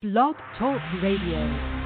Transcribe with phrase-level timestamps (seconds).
[0.00, 1.77] Blog Talk Radio.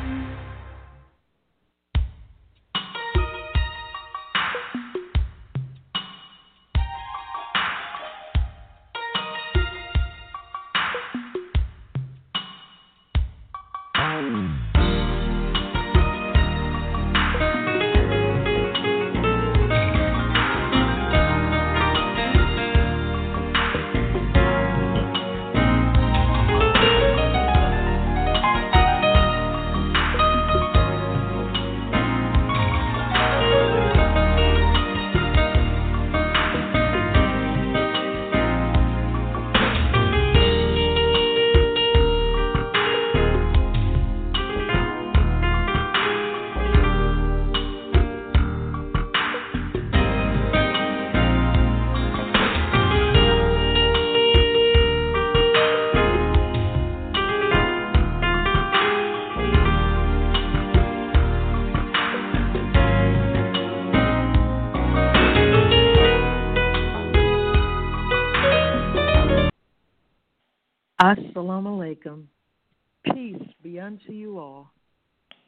[73.05, 74.73] Peace be unto you all.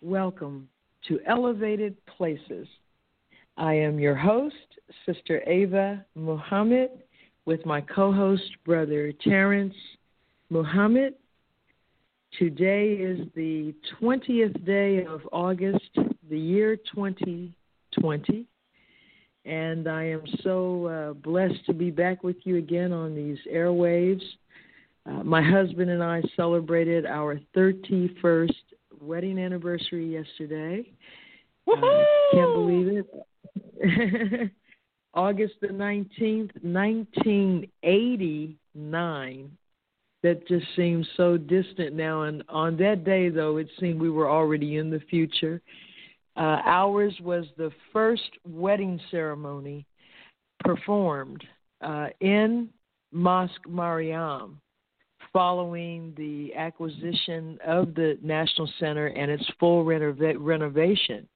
[0.02, 0.68] Welcome
[1.08, 2.68] to Elevated Places.
[3.56, 4.54] I am your host,
[5.04, 6.90] Sister Ava Muhammad,
[7.44, 9.74] with my co host, Brother Terrence
[10.48, 11.14] Muhammad.
[12.38, 15.90] Today is the 20th day of August,
[16.30, 18.46] the year 2020.
[19.44, 24.22] And I am so uh, blessed to be back with you again on these airwaves.
[25.06, 28.54] Uh, my husband and I celebrated our 31st
[29.00, 30.90] wedding anniversary yesterday.
[31.70, 31.76] Uh,
[32.32, 33.06] can't believe it.
[35.14, 39.50] August the 19th, 1989.
[40.22, 42.22] That just seems so distant now.
[42.22, 45.60] And on that day, though, it seemed we were already in the future.
[46.36, 49.84] Uh, ours was the first wedding ceremony
[50.60, 51.44] performed
[51.82, 52.70] uh, in
[53.12, 54.58] Mosque Mariam
[55.34, 61.28] following the acquisition of the National Center and its full renova- renovation,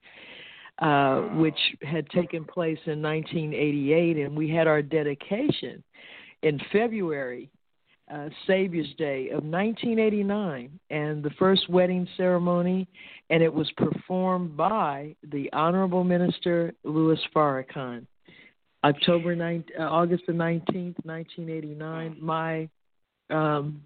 [0.79, 5.83] uh, which had taken place in 1988, and we had our dedication
[6.45, 7.51] in February,
[8.09, 12.87] uh, Savior's Day of 1989, and the first wedding ceremony,
[13.31, 18.07] and it was performed by the Honorable Minister Louis Farrakhan.
[18.85, 22.17] October 9, uh, August the 19th, 1989.
[22.21, 22.69] My
[23.31, 23.83] um,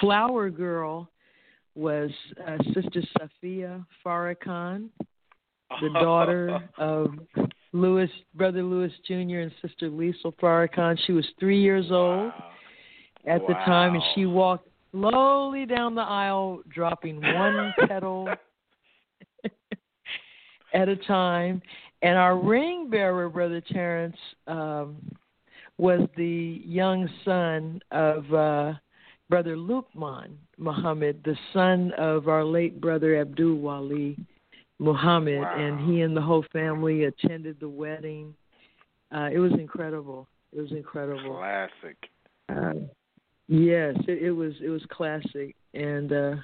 [0.00, 1.08] Flower Girl
[1.74, 2.10] was
[2.46, 4.88] uh, Sister Safia Farrakhan,
[5.82, 7.14] the daughter of
[7.72, 9.40] Louis, Brother Louis Jr.
[9.40, 10.98] and Sister Liesl Farrakhan.
[11.06, 12.50] She was three years old wow.
[13.26, 13.48] at wow.
[13.48, 18.28] the time, and she walked slowly down the aisle, dropping one petal
[20.72, 21.60] at a time.
[22.02, 24.96] And our ring bearer, Brother Terrence, um,
[25.78, 28.74] was the young son of uh,
[29.28, 34.16] Brother Lukman Muhammad, the son of our late brother Abdul Wali
[34.78, 35.56] Muhammad, wow.
[35.56, 38.34] and he and the whole family attended the wedding.
[39.14, 40.26] Uh, it was incredible.
[40.52, 41.36] It was incredible.
[41.36, 41.96] Classic.
[42.48, 42.86] Uh,
[43.48, 44.54] yes, it, it was.
[44.62, 46.34] It was classic, and uh,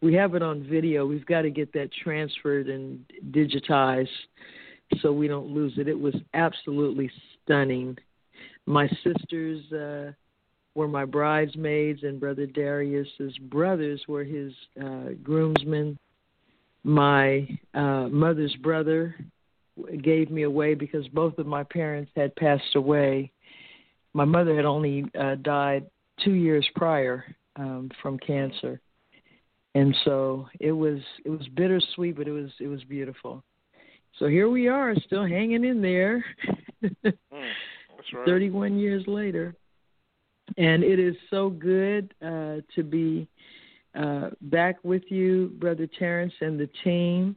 [0.00, 1.06] we have it on video.
[1.06, 4.08] We've got to get that transferred and digitized
[5.02, 5.88] so we don't lose it.
[5.88, 7.10] It was absolutely
[7.44, 7.96] stunning.
[8.68, 9.72] My sisters.
[9.72, 10.12] Uh,
[10.78, 15.98] were my bridesmaids, and Brother Darius's brothers were his uh, groomsmen.
[16.84, 19.16] My uh, mother's brother
[20.02, 23.32] gave me away because both of my parents had passed away.
[24.14, 25.84] My mother had only uh, died
[26.24, 27.24] two years prior
[27.56, 28.80] um, from cancer,
[29.74, 33.42] and so it was it was bittersweet, but it was it was beautiful.
[34.18, 36.24] So here we are, still hanging in there.
[37.04, 37.47] mm,
[38.12, 38.26] right.
[38.26, 39.54] Thirty-one years later
[40.56, 43.28] and it is so good uh, to be
[43.94, 47.36] uh, back with you, Brother Terrence, and the team.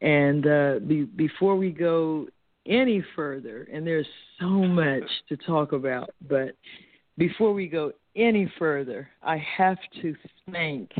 [0.00, 2.26] And uh, be, before we go
[2.66, 4.06] any further, and there's
[4.40, 6.56] so much to talk about, but
[7.16, 10.14] before we go any further, I have to
[10.50, 10.90] thank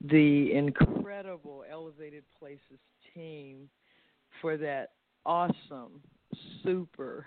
[0.00, 2.60] the incredible Elevated Places
[3.14, 3.68] team
[4.40, 4.90] for that
[5.24, 6.00] awesome,
[6.62, 7.26] super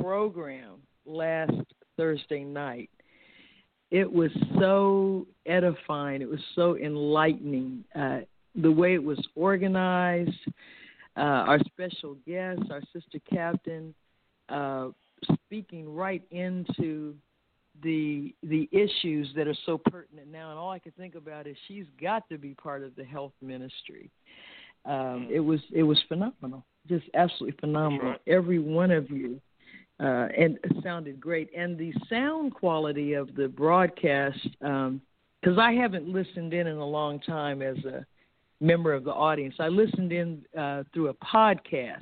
[0.00, 1.52] program last
[1.96, 2.90] Thursday night.
[3.90, 6.20] It was so edifying.
[6.20, 7.84] It was so enlightening.
[7.94, 8.20] Uh,
[8.54, 10.30] the way it was organized,
[11.16, 13.94] uh, our special guest, our sister captain,
[14.48, 14.88] uh,
[15.46, 17.14] speaking right into
[17.82, 21.56] the the issues that are so pertinent now, and all I can think about is
[21.66, 24.10] she's got to be part of the health ministry.
[24.84, 25.30] Um, mm.
[25.30, 28.12] it was it was phenomenal, just absolutely phenomenal.
[28.12, 28.20] Right.
[28.26, 29.40] Every one of you,
[30.00, 31.50] uh, and it sounded great.
[31.56, 36.86] And the sound quality of the broadcast, because um, I haven't listened in in a
[36.86, 38.06] long time as a
[38.60, 39.54] member of the audience.
[39.58, 41.98] I listened in uh, through a podcast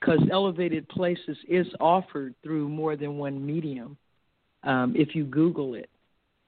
[0.00, 3.96] because Elevated Places is offered through more than one medium
[4.64, 5.88] um, if you Google it.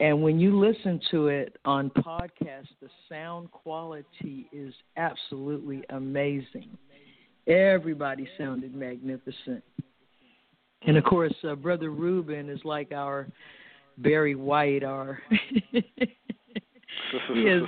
[0.00, 6.76] And when you listen to it on podcast, the sound quality is absolutely amazing.
[7.46, 9.62] Everybody sounded magnificent.
[10.86, 13.26] And of course, uh, Brother Ruben is like our
[13.98, 15.90] Barry White, our he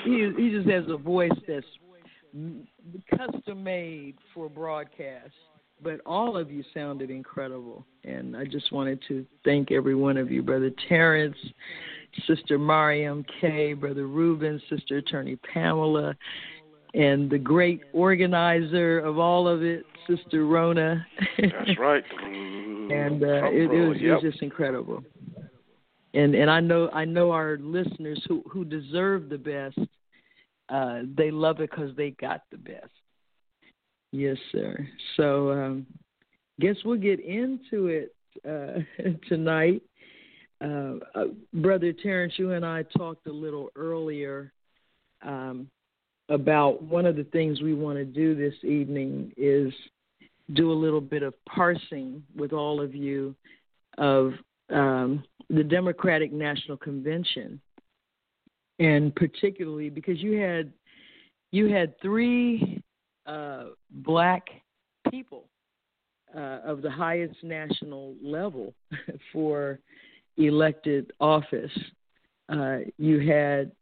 [0.05, 1.67] he, he just has a voice that's
[3.17, 5.33] custom made for broadcast
[5.83, 7.85] but all of you sounded incredible.
[8.05, 11.37] And I just wanted to thank every one of you, Brother Terrence,
[12.27, 16.15] Sister Mariam Kay, Brother Ruben, Sister Attorney Pamela,
[16.95, 21.07] and the great organizer of all of it, Sister Rona.
[21.39, 22.05] That's right.
[22.91, 24.05] and uh, it, it, was, yep.
[24.05, 25.03] it was just incredible.
[26.15, 29.79] And and I know I know our listeners who who deserve the best.
[30.69, 32.91] Uh, they love it because they got the best.
[34.13, 34.89] Yes, sir.
[35.17, 35.87] So, um,
[36.59, 38.15] guess we'll get into it
[38.49, 38.81] uh,
[39.29, 39.83] tonight.
[40.61, 44.53] Uh, uh, Brother Terrence, you and I talked a little earlier
[45.23, 45.69] um,
[46.29, 49.73] about one of the things we want to do this evening is
[50.55, 53.35] do a little bit of parsing with all of you
[53.99, 54.33] of
[54.71, 57.61] um, the Democratic National Convention,
[58.79, 60.73] and particularly because you had
[61.53, 62.83] you had three
[63.27, 64.45] uh, black
[65.11, 65.45] people
[66.37, 68.75] uh, of the highest national level
[69.33, 69.79] for
[70.37, 71.71] elected office.
[72.49, 73.73] Uh, you had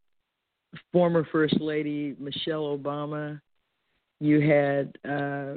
[0.92, 3.40] former First Lady Michelle Obama.
[4.20, 5.54] You had uh,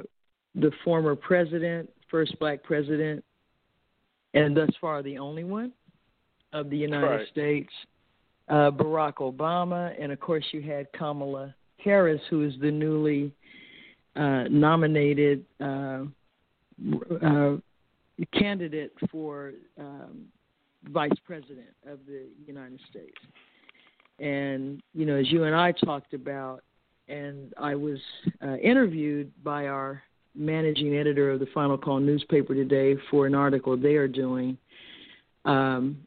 [0.60, 3.24] the former president, first black president,
[4.34, 5.72] and thus far the only one
[6.52, 7.28] of the United right.
[7.28, 7.72] States,
[8.48, 13.32] uh, Barack Obama, and of course you had Kamala Harris, who is the newly
[14.16, 16.04] uh, nominated uh,
[17.22, 17.56] uh,
[18.32, 20.24] candidate for um,
[20.90, 23.18] vice president of the United States.
[24.18, 26.62] And, you know, as you and I talked about,
[27.08, 27.98] and I was
[28.42, 30.02] uh, interviewed by our
[30.38, 34.56] managing editor of the Final Call newspaper today for an article they are doing
[35.44, 35.98] um,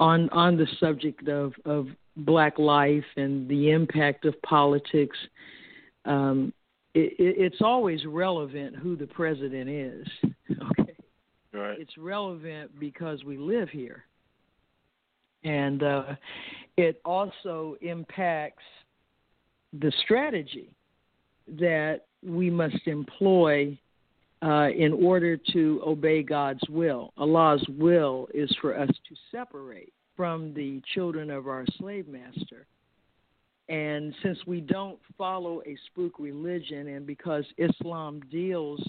[0.00, 5.16] on on the subject of, of black life and the impact of politics
[6.06, 6.52] um,
[6.94, 10.06] it, it's always relevant who the president is.
[10.80, 10.94] Okay.
[11.52, 11.78] Right.
[11.78, 14.04] It's relevant because we live here,
[15.44, 16.04] and uh,
[16.76, 18.62] it also impacts
[19.72, 20.70] the strategy
[21.48, 23.78] that we must employ
[24.42, 27.12] uh, in order to obey God's will.
[27.16, 32.66] Allah's will is for us to separate from the children of our slave master
[33.68, 38.80] and since we don't follow a spook religion, and because Islam deals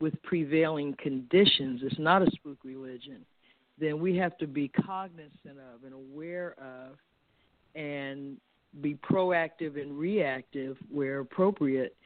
[0.00, 3.24] with prevailing conditions, it's not a spook religion,
[3.80, 6.98] then we have to be cognizant of and aware of
[7.74, 8.36] and
[8.82, 11.96] be proactive and reactive where appropriate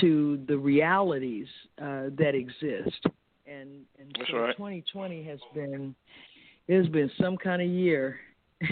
[0.00, 1.46] to the realities
[1.80, 3.06] uh, that exist.
[3.46, 4.56] And, and so right.
[4.56, 5.94] 2020 has been
[6.68, 8.18] it has been some kind of year.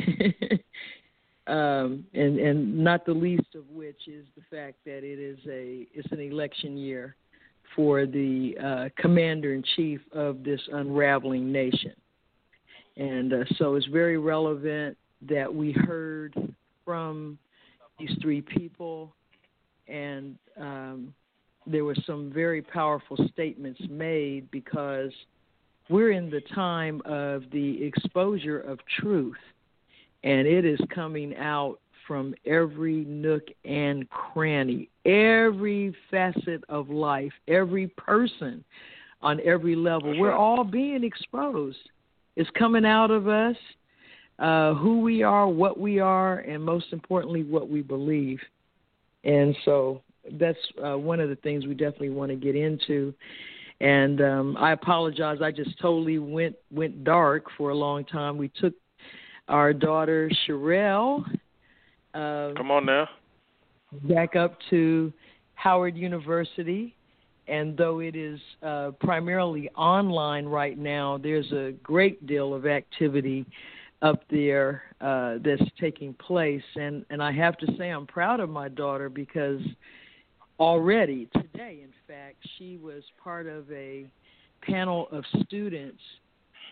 [1.47, 5.87] um, and and not the least of which is the fact that it is a
[5.93, 7.17] it's an election year
[7.75, 11.93] for the uh, commander in chief of this unraveling nation,
[12.97, 14.97] and uh, so it's very relevant
[15.29, 16.35] that we heard
[16.85, 17.39] from
[17.99, 19.13] these three people,
[19.91, 21.15] and um,
[21.67, 25.13] there were some very powerful statements made because
[25.89, 29.37] we're in the time of the exposure of truth
[30.23, 37.87] and it is coming out from every nook and cranny, every facet of life, every
[37.89, 38.65] person
[39.23, 40.19] on every level.
[40.19, 41.79] We're all being exposed.
[42.37, 43.57] It's coming out of us,
[44.39, 48.41] uh, who we are, what we are, and most importantly, what we believe.
[49.25, 50.03] And so
[50.39, 53.15] that's uh, one of the things we definitely want to get into.
[53.81, 55.39] And um, I apologize.
[55.43, 58.37] I just totally went went dark for a long time.
[58.37, 58.75] We took
[59.49, 61.25] our daughter Sherelle.
[62.13, 63.09] Uh, Come on now.
[64.05, 65.13] Back up to
[65.55, 66.95] Howard University,
[67.49, 73.47] and though it is uh, primarily online right now, there's a great deal of activity
[74.03, 76.63] up there uh, that's taking place.
[76.77, 79.61] And, and I have to say, I'm proud of my daughter because
[80.59, 84.07] already today, in fact, she was part of a
[84.63, 86.01] panel of students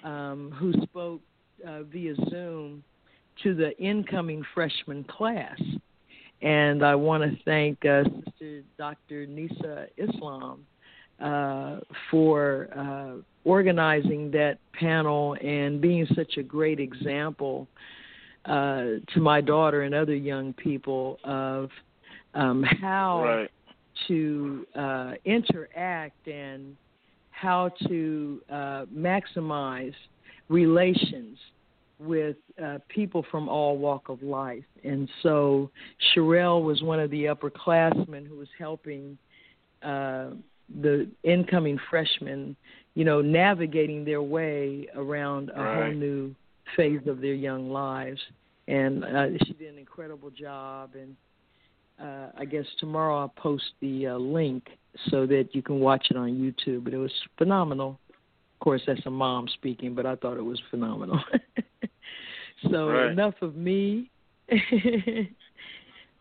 [0.04, 1.20] um, who spoke
[1.66, 2.82] uh, via Zoom
[3.42, 5.60] to the incoming freshman class.
[6.40, 9.26] And I want to thank uh, Sister Dr.
[9.26, 10.64] Nisa Islam
[11.20, 17.66] uh, for uh, organizing that panel and being such a great example
[18.44, 21.70] uh, to my daughter and other young people of
[22.34, 23.50] um, how right.
[24.06, 26.76] to uh, interact and
[27.30, 29.94] how to uh, maximize
[30.48, 31.38] relations
[31.98, 34.64] with uh, people from all walk of life.
[34.84, 35.70] And so
[36.14, 39.18] Sherelle was one of the upperclassmen who was helping
[39.82, 40.30] uh,
[40.80, 42.56] the incoming freshmen,
[42.94, 45.84] you know, navigating their way around a right.
[45.84, 46.34] whole new
[46.76, 48.20] phase of their young lives.
[48.66, 50.90] And uh, she did an incredible job.
[50.94, 51.16] And
[52.00, 54.68] uh, I guess tomorrow I'll post the uh, link
[55.10, 56.84] so that you can watch it on YouTube.
[56.84, 57.98] But it was phenomenal.
[58.10, 61.20] Of course, that's a mom speaking, but I thought it was phenomenal.
[62.70, 63.12] so right.
[63.12, 64.10] enough of me.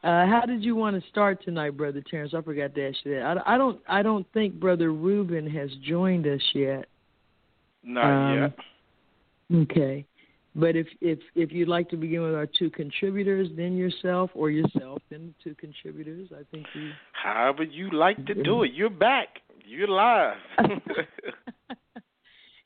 [0.03, 2.33] Uh, how did you want to start tonight, Brother Terrence?
[2.35, 3.41] I forgot to ask you that.
[3.45, 3.79] I, I don't.
[3.89, 6.85] I don't think Brother Ruben has joined us yet.
[7.83, 8.39] Not Um,
[9.49, 9.61] yet.
[9.71, 10.05] Okay,
[10.55, 14.51] but if if if you'd like to begin with our two contributors, then yourself, or
[14.51, 16.29] yourself, then the two contributors.
[16.31, 16.91] I think we.
[17.13, 18.73] However you like to do it.
[18.73, 19.39] You're back.
[19.65, 20.37] You're live.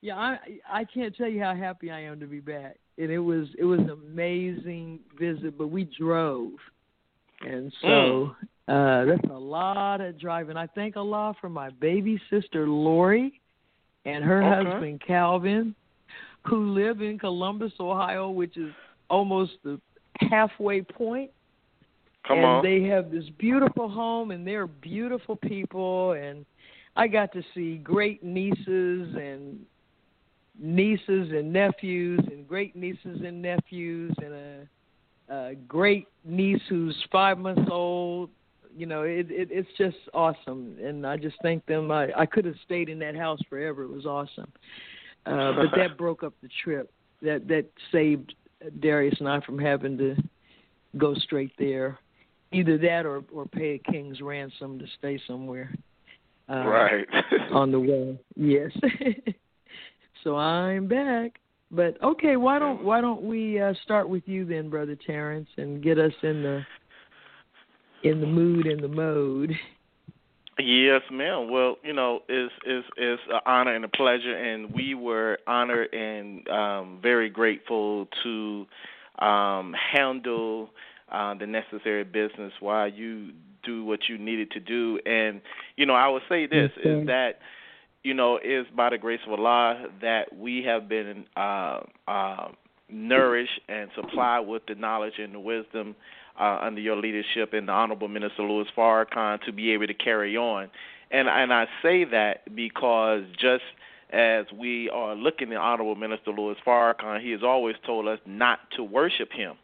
[0.01, 0.37] yeah, I
[0.71, 3.65] I can't tell you how happy I am to be back, and it was it
[3.65, 5.57] was an amazing visit.
[5.57, 6.51] But we drove,
[7.47, 8.35] and so
[8.67, 10.57] uh that's a lot of driving.
[10.57, 13.41] I thank Allah for my baby sister Lori
[14.05, 14.69] and her Okay.
[14.69, 15.75] husband Calvin,
[16.45, 18.71] who live in Columbus, Ohio, which is
[19.09, 19.79] almost the
[20.19, 21.31] halfway point
[22.27, 22.63] Come and on.
[22.63, 26.45] they have this beautiful home and they're beautiful people and
[26.95, 29.59] I got to see great nieces and
[30.59, 34.67] nieces and nephews and great nieces and nephews and a,
[35.31, 38.29] a great niece who's five months old.
[38.75, 41.91] You know, it, it it's just awesome, and I just thank them.
[41.91, 43.83] I I could have stayed in that house forever.
[43.83, 44.51] It was awesome,
[45.25, 46.91] uh, but that broke up the trip.
[47.21, 48.33] That that saved
[48.79, 50.15] Darius and I from having to
[50.97, 51.97] go straight there.
[52.53, 55.73] Either that or or pay a king's ransom to stay somewhere.
[56.49, 57.07] Uh, right.
[57.51, 58.19] on the way.
[58.35, 58.71] Yes.
[60.23, 61.40] so I'm back.
[61.71, 65.81] But okay, why don't why don't we uh, start with you then, brother Terrence, and
[65.81, 66.61] get us in the
[68.03, 69.51] in the mood and the mode.
[70.59, 71.49] Yes, ma'am.
[71.49, 75.93] Well, you know, it's it's it's an honor and a pleasure, and we were honored
[75.93, 78.65] and um, very grateful to
[79.19, 80.69] um, handle
[81.09, 83.31] uh, the necessary business while you
[83.63, 84.99] do what you needed to do.
[85.05, 85.41] And
[85.77, 87.39] you know, I would say this is that
[88.03, 92.47] you know it's by the grace of Allah that we have been uh, uh,
[92.89, 95.95] nourished and supplied with the knowledge and the wisdom
[96.39, 100.37] uh, under your leadership and the Honorable Minister Louis Farrakhan to be able to carry
[100.37, 100.69] on.
[101.11, 103.63] And and I say that because just
[104.11, 108.59] as we are looking at Honorable Minister Louis Farrakhan, he has always told us not
[108.75, 109.55] to worship him,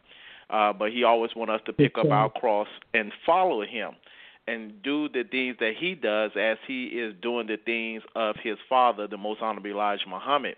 [0.50, 3.92] uh, but he always wants us to pick up our cross and follow him
[4.48, 8.56] and do the things that he does as he is doing the things of his
[8.68, 10.56] father, the Most Honorable Elijah Muhammad.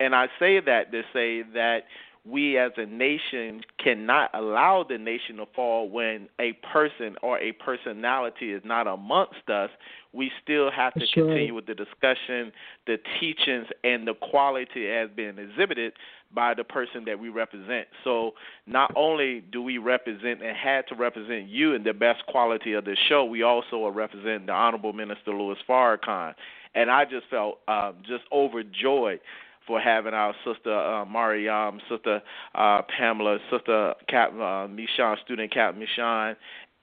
[0.00, 1.80] And I say that to say that
[2.24, 7.52] we as a nation cannot allow the nation to fall when a person or a
[7.52, 9.70] personality is not amongst us.
[10.12, 11.12] We still have to right.
[11.12, 12.52] continue with the discussion,
[12.86, 15.92] the teachings, and the quality as being exhibited
[16.34, 17.88] by the person that we represent.
[18.04, 18.32] So
[18.66, 22.84] not only do we represent and had to represent you in the best quality of
[22.84, 26.34] the show, we also are representing the Honorable Minister Louis Farrakhan.
[26.74, 29.20] And I just felt um, just overjoyed
[29.66, 32.22] for having our sister uh, Mariam, sister
[32.54, 36.36] uh, Pamela, sister Cap uh, Mishan, student Cap Mishan,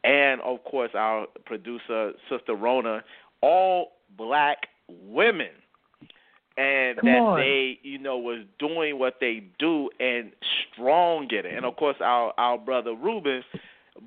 [0.03, 3.03] and of course our producer sister Rona,
[3.41, 5.49] all black women,
[6.57, 7.39] and Come that on.
[7.39, 10.31] they you know was doing what they do and
[10.73, 13.43] strong in it, and of course our our brother Ruben,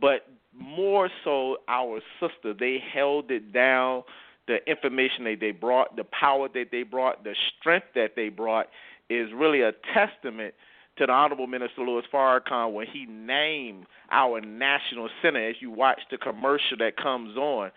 [0.01, 4.03] but more so our sister, they held it down
[4.47, 8.67] the information that they brought, the power that they brought, the strength that they brought
[9.11, 10.55] is really a testament
[10.97, 15.49] to the Honorable Minister Louis Farrakhan when he named our national center.
[15.49, 17.71] As you watch the commercial that comes on,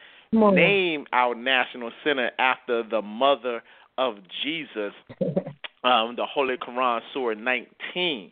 [0.55, 3.61] name our national center after the mother
[4.01, 4.93] of Jesus,
[5.83, 8.31] um, the Holy Quran, Surah 19.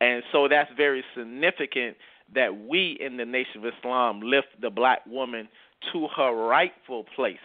[0.00, 1.96] And so that's very significant
[2.34, 5.48] that we in the Nation of Islam lift the black woman
[5.92, 7.36] to her rightful place.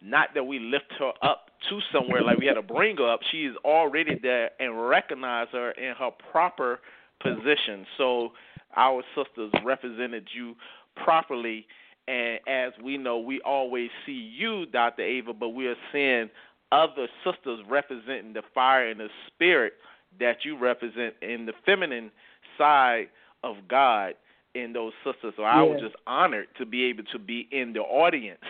[0.00, 3.20] Not that we lift her up to somewhere like we had to bring her up.
[3.32, 6.78] She is already there and recognize her in her proper
[7.20, 7.84] position.
[7.96, 8.30] So
[8.76, 10.54] our sisters represented you
[10.94, 11.66] properly.
[12.06, 15.02] And as we know, we always see you, Dr.
[15.02, 16.30] Ava, but we are seeing
[16.72, 19.74] other sisters representing the fire and the spirit
[20.20, 22.10] that you represent in the feminine
[22.56, 23.08] side
[23.42, 24.14] of God
[24.54, 25.34] in those sisters.
[25.36, 28.40] So I was just honored to be able to be in the audience,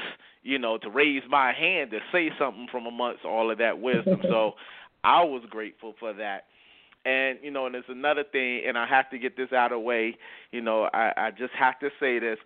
[0.43, 4.21] you know, to raise my hand to say something from amongst all of that wisdom.
[4.23, 4.53] so
[5.05, 6.45] I was grateful for that.
[7.05, 9.77] And you know, and there's another thing, and I have to get this out of
[9.77, 10.17] the way.
[10.51, 12.39] You know, I, I just have to say this: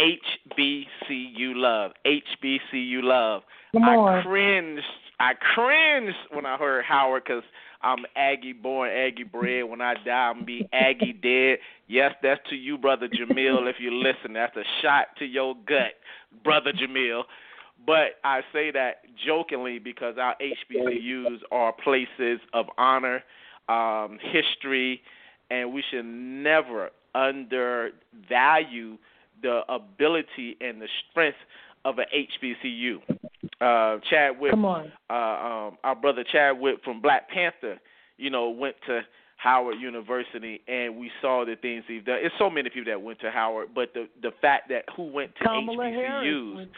[0.00, 3.42] HBCU love, HBCU love.
[3.76, 4.82] I cringed.
[5.20, 7.42] I cringed when I heard Howard because
[7.82, 9.64] I'm Aggie born, Aggie bred.
[9.64, 11.58] When I die, I'm be Aggie dead.
[11.88, 13.68] Yes, that's to you, brother Jamil.
[13.68, 15.94] If you listen, that's a shot to your gut,
[16.44, 17.24] brother Jamil.
[17.86, 23.22] But I say that jokingly because our HBCUs are places of honor,
[23.68, 25.00] um, history,
[25.50, 28.98] and we should never undervalue
[29.42, 31.38] the ability and the strength
[31.84, 32.98] of an HBCU.
[33.60, 34.92] Uh, Chadwick, Come on.
[35.10, 37.80] Uh, um, our brother Chadwick from Black Panther,
[38.16, 39.00] you know, went to
[39.38, 42.18] Howard University, and we saw the things he's done.
[42.20, 45.34] It's so many people that went to Howard, but the the fact that who went
[45.36, 46.68] to Kamala HBCUs,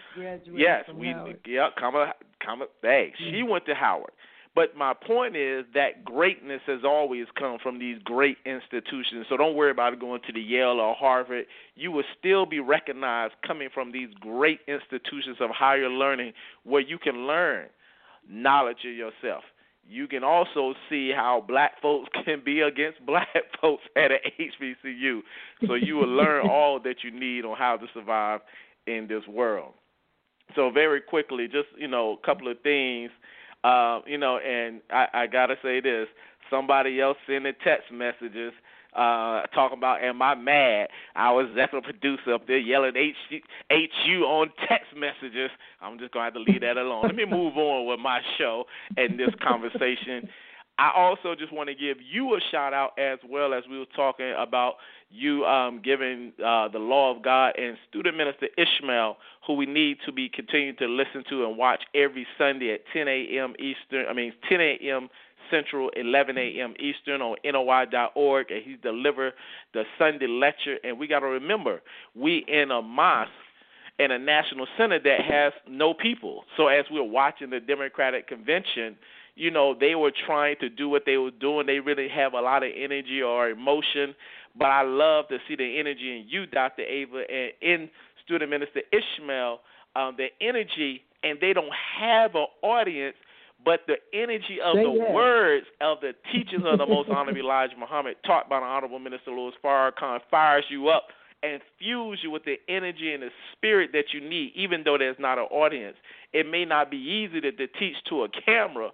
[0.55, 1.39] yes, we, Howard.
[1.47, 2.13] yeah, Kamala,
[2.45, 3.31] Kamala, hey, mm-hmm.
[3.31, 4.13] she went to Howard.
[4.55, 9.27] But my point is that greatness has always come from these great institutions.
[9.29, 11.47] So don't worry about going to the Yale or Harvard.
[11.77, 16.33] You will still be recognized coming from these great institutions of higher learning
[16.65, 17.67] where you can learn
[18.29, 19.45] knowledge of yourself.
[19.89, 23.29] You can also see how black folks can be against black
[23.61, 25.21] folks at an HBCU.
[25.67, 28.41] So you will learn all that you need on how to survive
[28.87, 29.75] in this world.
[30.57, 33.11] So very quickly, just you know, a couple of things
[33.65, 36.09] uh, you know, and I, I gotta say this:
[36.49, 38.53] somebody else sending text messages
[38.93, 40.89] uh talking about am I mad?
[41.15, 43.15] I was executive producer up there yelling H
[43.71, 45.51] HU on text messages.
[45.81, 47.03] I'm just gonna have to leave that alone.
[47.05, 48.65] Let me move on with my show
[48.97, 50.29] and this conversation.
[50.81, 53.85] I also just want to give you a shout out as well as we were
[53.95, 54.77] talking about
[55.11, 59.99] you um, giving uh, the law of God and student minister Ishmael, who we need
[60.07, 63.53] to be continuing to listen to and watch every Sunday at 10 a.m.
[63.59, 64.07] Eastern.
[64.09, 65.11] I mean 10 a.m.
[65.51, 66.73] Central, 11 a.m.
[66.81, 69.35] Eastern on NOI.org, and he's delivered
[69.75, 70.79] the Sunday lecture.
[70.83, 71.83] And we got to remember,
[72.15, 73.31] we in a mosque
[73.99, 76.45] and a national center that has no people.
[76.57, 78.97] So as we we're watching the Democratic convention
[79.37, 81.67] you know, they were trying to do what they were doing.
[81.67, 84.15] They really have a lot of energy or emotion.
[84.59, 86.83] But I love to see the energy in you, Dr.
[86.83, 87.91] Ava, and in
[88.25, 89.61] student minister Ishmael,
[89.97, 93.17] um, the energy, and they don't have an audience,
[93.65, 98.17] but the energy of the words of the teachings of the Most Honorable Elijah Muhammad,
[98.25, 101.09] taught by the Honorable Minister Louis Farrakhan, fires you up
[101.43, 105.17] and fuels you with the energy and the spirit that you need, even though there's
[105.19, 105.97] not an audience.
[106.33, 108.91] It may not be easy to, to teach to a camera,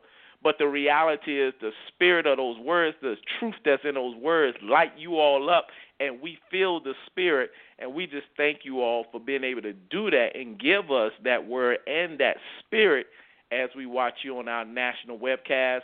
[0.47, 4.57] but the reality is the spirit of those words, the truth that's in those words,
[4.63, 5.67] light you all up,
[5.99, 7.51] and we feel the spirit.
[7.81, 11.11] And we just thank you all for being able to do that and give us
[11.25, 13.09] that word and that spirit
[13.51, 15.81] as we watch you on our national webcast.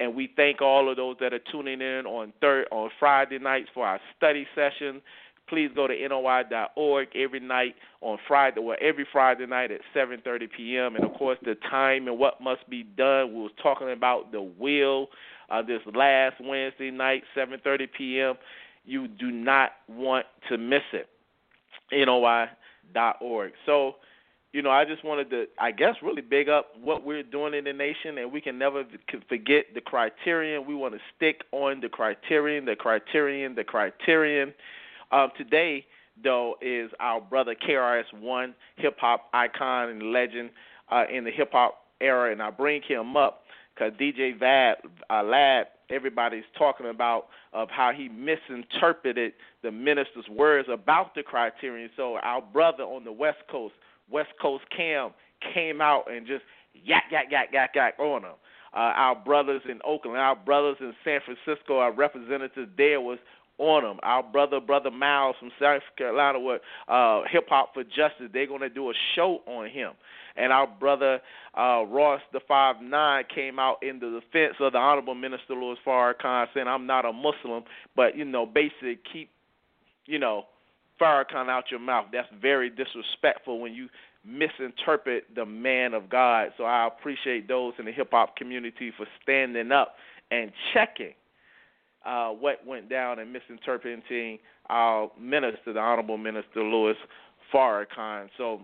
[0.00, 3.68] And we thank all of those that are tuning in on third on Friday nights
[3.74, 5.02] for our study session
[5.48, 10.96] please go to noi.org every night on Friday, well, every Friday night at 7:30 p.m.
[10.96, 13.34] And of course, the time and what must be done.
[13.34, 15.08] We was talking about the will
[15.50, 18.34] uh, this last Wednesday night, 7:30 p.m.
[18.84, 21.08] You do not want to miss it.
[21.92, 23.52] noi.org.
[23.64, 23.96] So.
[24.52, 27.64] You know, I just wanted to, I guess, really big up what we're doing in
[27.64, 28.84] the nation, and we can never
[29.28, 30.64] forget the criterion.
[30.66, 34.54] We want to stick on the criterion, the criterion, the criterion.
[35.12, 35.86] Um, today,
[36.22, 40.50] though, is our brother KRS-One, hip hop icon and legend
[40.90, 43.42] uh, in the hip hop era, and I bring him up
[43.74, 44.74] because DJ Vlad,
[45.10, 51.90] uh, Lab, everybody's talking about of how he misinterpreted the minister's words about the criterion.
[51.96, 53.74] So our brother on the West Coast,
[54.10, 55.10] West Coast Cam,
[55.54, 56.42] came out and just
[56.74, 58.32] yak yak yak yak yak on him.
[58.74, 63.18] Uh, our brothers in Oakland, our brothers in San Francisco, our representatives there was
[63.58, 63.98] on them.
[64.02, 68.68] Our brother, brother Miles from South Carolina with uh, Hip Hop for Justice, they're to
[68.68, 69.92] do a show on him.
[70.36, 71.20] And our brother
[71.56, 75.78] uh, Ross the Five Nine came out in the defense of the Honorable Minister Louis
[75.86, 77.64] Farrakhan, saying, "I'm not a Muslim,
[77.94, 79.30] but you know, basically keep,
[80.04, 80.44] you know,
[81.00, 82.06] Farrakhan out your mouth.
[82.12, 83.88] That's very disrespectful when you
[84.26, 86.48] misinterpret the man of God.
[86.58, 89.94] So I appreciate those in the hip hop community for standing up
[90.30, 91.14] and checking
[92.06, 94.38] uh, what went down and misinterpreting
[94.68, 96.96] our minister, the Honorable Minister Louis
[97.52, 98.28] Farrakhan.
[98.36, 98.60] So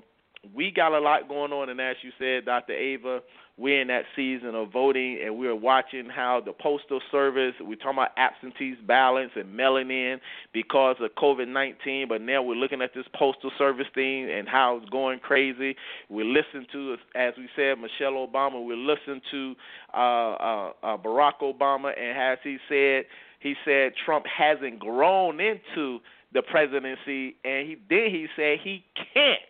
[0.55, 2.73] we got a lot going on, and as you said, Dr.
[2.73, 3.21] Ava,
[3.59, 7.53] we're in that season of voting, and we're watching how the postal service.
[7.61, 10.19] We're talking about absentees balance and mailing in
[10.53, 14.79] because of COVID nineteen, but now we're looking at this postal service thing and how
[14.79, 15.77] it's going crazy.
[16.09, 18.65] We listen to, as we said, Michelle Obama.
[18.65, 19.55] We listen to
[19.95, 23.05] uh, uh, uh, Barack Obama, and as he said,
[23.43, 25.99] he said Trump hasn't grown into
[26.33, 29.41] the presidency, and he then he said he can't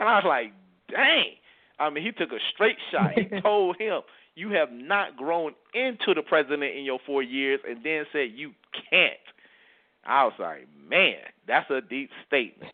[0.00, 0.52] and I was like,
[0.90, 1.34] dang.
[1.78, 3.12] I mean, he took a straight shot.
[3.12, 4.00] He told him,
[4.34, 8.52] you have not grown into the president in your four years, and then said you
[8.90, 9.12] can't.
[10.04, 12.72] I was like, man, that's a deep statement.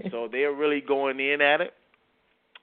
[0.10, 1.72] so they're really going in at it.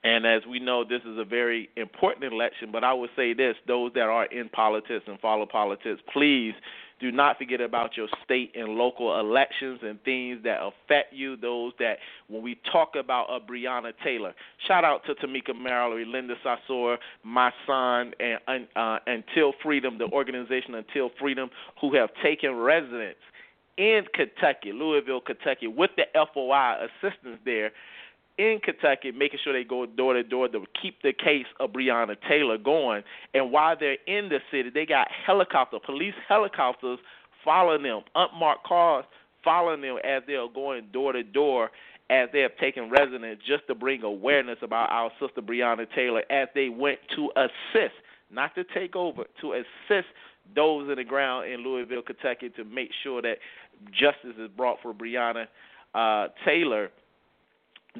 [0.04, 2.70] And as we know, this is a very important election.
[2.72, 6.54] But I would say this those that are in politics and follow politics, please
[7.02, 11.36] do not forget about your state and local elections and things that affect you.
[11.36, 14.32] Those that, when we talk about a Breonna Taylor,
[14.68, 20.76] shout out to Tamika Mallory, Linda Sarsour, my son, and uh, Until Freedom, the organization
[20.76, 23.18] Until Freedom, who have taken residence
[23.76, 27.72] in Kentucky, Louisville, Kentucky, with the FOI assistance there
[28.50, 32.16] in Kentucky, making sure they go door to door to keep the case of Breonna
[32.28, 33.02] Taylor going.
[33.34, 36.98] And while they're in the city, they got helicopter, police helicopters
[37.44, 39.04] following them, unmarked cars
[39.44, 41.70] following them as they are going door to door
[42.10, 46.48] as they have taken residence just to bring awareness about our sister Breonna Taylor as
[46.54, 47.94] they went to assist,
[48.30, 50.08] not to take over, to assist
[50.54, 53.38] those in the ground in Louisville, Kentucky to make sure that
[53.92, 55.46] justice is brought for Breonna
[55.94, 56.90] uh, Taylor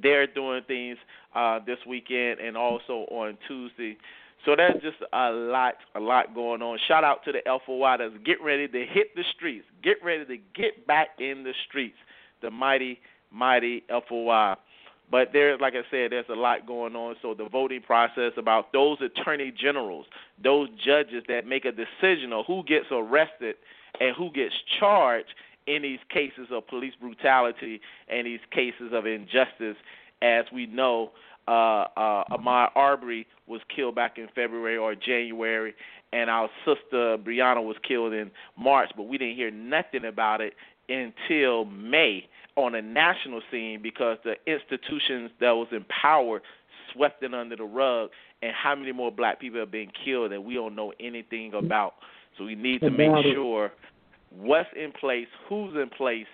[0.00, 0.98] they're doing things
[1.34, 3.96] uh, this weekend and also on Tuesday.
[4.44, 6.78] So that's just a lot, a lot going on.
[6.88, 10.36] Shout out to the FOI that's getting ready to hit the streets, get ready to
[10.54, 11.96] get back in the streets.
[12.42, 12.98] The mighty,
[13.30, 14.56] mighty FOI.
[15.10, 17.14] But there's, like I said, there's a lot going on.
[17.22, 20.06] So the voting process about those attorney generals,
[20.42, 23.56] those judges that make a decision on who gets arrested
[24.00, 25.28] and who gets charged
[25.66, 29.76] in these cases of police brutality and these cases of injustice.
[30.22, 31.10] As we know,
[31.48, 35.74] uh, uh, Ahmaud Arbery was killed back in February or January,
[36.12, 40.54] and our sister Breonna was killed in March, but we didn't hear nothing about it
[40.88, 46.42] until May on a national scene because the institutions that was in power
[46.92, 48.10] swept it under the rug,
[48.42, 51.94] and how many more black people have been killed that we don't know anything about.
[52.36, 53.72] So we need to make sure
[54.36, 56.26] what's in place, who's in place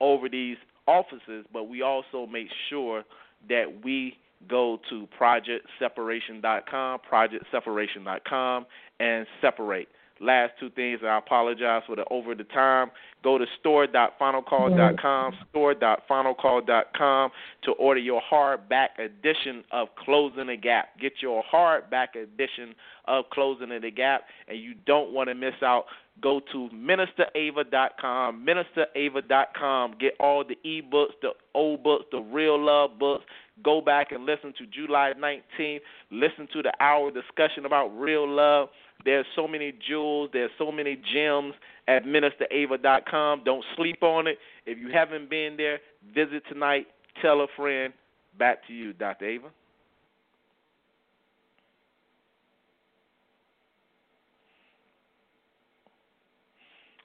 [0.00, 3.04] over these offices, but we also make sure
[3.48, 4.16] that we
[4.48, 8.66] go to projectseparation.com, projectseparation.com,
[8.98, 9.88] and separate.
[10.22, 12.90] Last two things, I apologize for the over the time.
[13.24, 17.30] Go to store.finalcall.com, store.finalcall.com
[17.64, 20.98] to order your hardback edition of Closing the Gap.
[21.00, 22.74] Get your hardback edition
[23.06, 25.86] of Closing the Gap, and you don't want to miss out
[26.20, 29.94] go to ministerava.com, ministerava.com.
[29.98, 33.24] Get all the e-books, the old books, the real love books.
[33.62, 35.80] Go back and listen to July 19th.
[36.10, 38.68] Listen to the hour discussion about real love.
[39.04, 40.30] There's so many jewels.
[40.32, 41.54] There's so many gems
[41.88, 43.42] at ministerava.com.
[43.44, 44.38] Don't sleep on it.
[44.66, 45.80] If you haven't been there,
[46.14, 46.86] visit tonight.
[47.22, 47.92] Tell a friend.
[48.38, 49.26] Back to you, Dr.
[49.26, 49.48] Ava.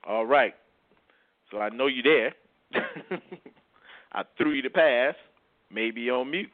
[0.07, 0.53] All right.
[1.51, 2.33] So I know you're there.
[4.13, 5.15] I threw you the pass.
[5.71, 6.49] Maybe on mute.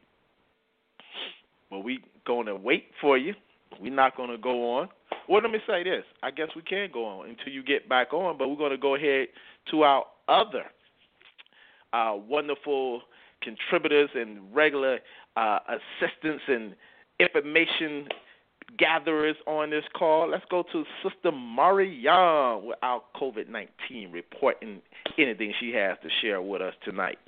[1.69, 3.33] But we gonna wait for you.
[3.79, 4.89] We're not gonna go on.
[5.27, 6.03] Well, let me say this.
[6.23, 8.95] I guess we can go on until you get back on, but we're gonna go
[8.95, 9.27] ahead
[9.71, 10.63] to our other
[11.93, 13.01] uh, wonderful
[13.41, 14.99] contributors and regular
[15.35, 16.75] uh, assistants and
[17.19, 18.07] information
[18.77, 20.29] gatherers on this call.
[20.29, 24.81] Let's go to Sister Mariam with our COVID 19 report and
[25.17, 27.19] anything she has to share with us tonight.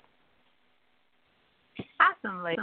[1.99, 2.61] Awesome, lady.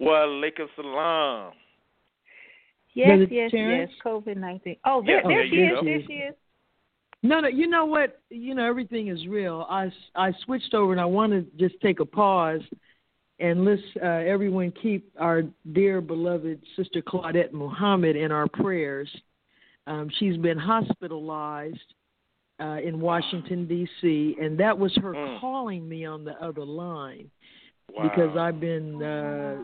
[0.00, 1.52] Well, Alaikum Salam.
[2.94, 3.88] Yes, yes, yes.
[4.04, 4.76] COVID nineteen.
[4.84, 5.78] Oh, there, yeah, oh, there, she is.
[5.84, 6.34] There she is.
[7.22, 7.48] No, no.
[7.48, 8.20] You know what?
[8.30, 9.66] You know everything is real.
[9.68, 12.62] I I switched over and I want to just take a pause
[13.40, 19.08] and let's uh, everyone keep our dear beloved sister Claudette Muhammad in our prayers.
[19.86, 21.78] Um, she's been hospitalized
[22.60, 24.36] uh, in Washington D.C.
[24.40, 25.40] and that was her mm.
[25.40, 27.30] calling me on the other line
[27.94, 28.02] wow.
[28.02, 29.56] because I've been uh,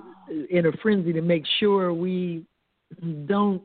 [0.51, 2.45] in a frenzy to make sure we
[3.27, 3.63] don't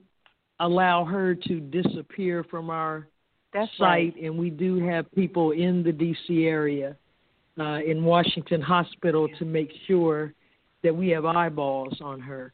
[0.59, 3.07] allow her to disappear from our
[3.53, 4.23] That's sight, right.
[4.23, 6.45] and we do have people in the D.C.
[6.45, 6.97] area
[7.57, 10.33] uh, in Washington Hospital to make sure
[10.83, 12.53] that we have eyeballs on her.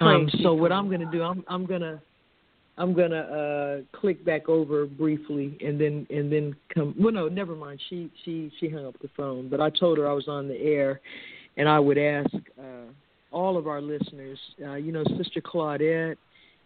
[0.00, 2.00] Um, so what I'm going to do, I'm I'm going to
[2.78, 6.94] I'm gonna uh, click back over briefly and then and then come.
[6.98, 7.80] Well, no, never mind.
[7.90, 10.56] She she she hung up the phone, but I told her I was on the
[10.56, 11.00] air,
[11.56, 12.90] and I would ask uh,
[13.30, 14.38] all of our listeners.
[14.64, 16.16] Uh, you know, Sister Claudette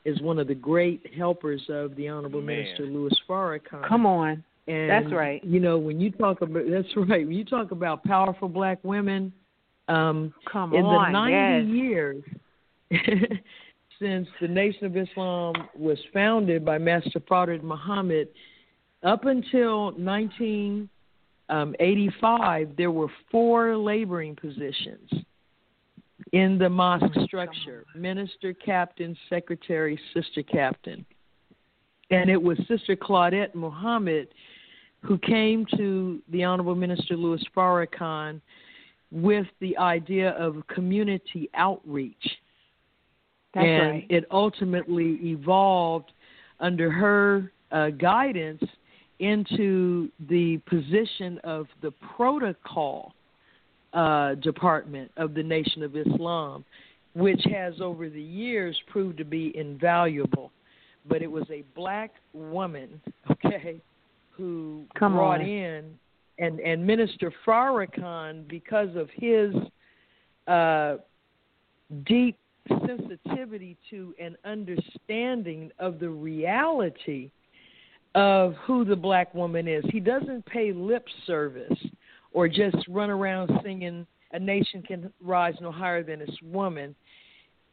[0.05, 2.63] is one of the great helpers of the Honorable Man.
[2.63, 3.89] Minister Louis Farrakhan.
[3.89, 4.45] Come on.
[4.69, 5.45] And that's right.
[5.45, 7.25] You know, when you talk about that's right.
[7.27, 9.33] When you talk about powerful black women,
[9.89, 11.77] um, Come in on, the ninety yes.
[11.85, 12.25] years
[14.01, 18.27] since the Nation of Islam was founded by Master Fard Muhammad,
[19.03, 25.09] up until 1985, there were four laboring positions
[26.33, 31.07] in the mosque structure: minister, captain, secretary, sister captain.
[32.11, 34.29] And it was Sister Claudette Muhammad
[35.03, 38.41] who came to the Honorable Minister Louis Farrakhan
[39.11, 42.15] with the idea of community outreach.
[43.55, 44.07] That's and right.
[44.11, 46.13] it ultimately evolved
[46.61, 48.63] under her uh, guidance
[49.19, 53.15] into the position of the protocol
[53.93, 56.65] uh, department of the Nation of Islam,
[57.15, 60.51] which has over the years proved to be invaluable.
[61.09, 63.81] But it was a black woman, okay,
[64.37, 65.47] who Come brought on.
[65.47, 65.99] in
[66.39, 69.55] and and Minister Farrakhan because of his
[70.47, 70.97] uh,
[72.07, 72.37] deep
[72.87, 77.31] sensitivity to and understanding of the reality
[78.15, 79.85] of who the black woman is.
[79.91, 81.79] He doesn't pay lip service
[82.33, 86.95] or just run around singing "A nation can rise no higher than its woman."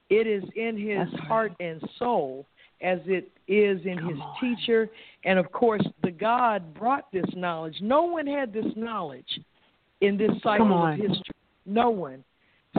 [0.09, 2.45] It is in his heart and soul
[2.83, 4.35] as it is in Come his on.
[4.39, 4.89] teacher.
[5.25, 7.75] And of course, the God brought this knowledge.
[7.81, 9.39] No one had this knowledge
[10.01, 11.35] in this cycle of history.
[11.65, 12.23] No one.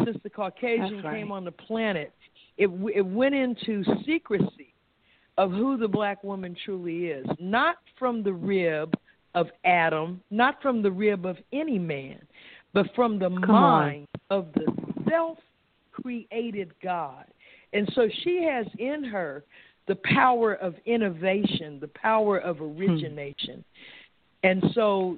[0.05, 1.17] Since the Caucasian right.
[1.17, 2.13] came on the planet,
[2.59, 4.75] it, it went into secrecy
[5.39, 7.27] of who the black woman truly is.
[7.41, 8.95] Not from the rib
[9.35, 12.21] of Adam, not from the rib of any man,
[12.73, 14.67] but from the Come mind of the
[15.09, 15.39] self
[15.93, 17.25] created God.
[17.73, 19.45] And so she has in her
[19.87, 23.65] the power of innovation, the power of origination.
[24.43, 25.17] And so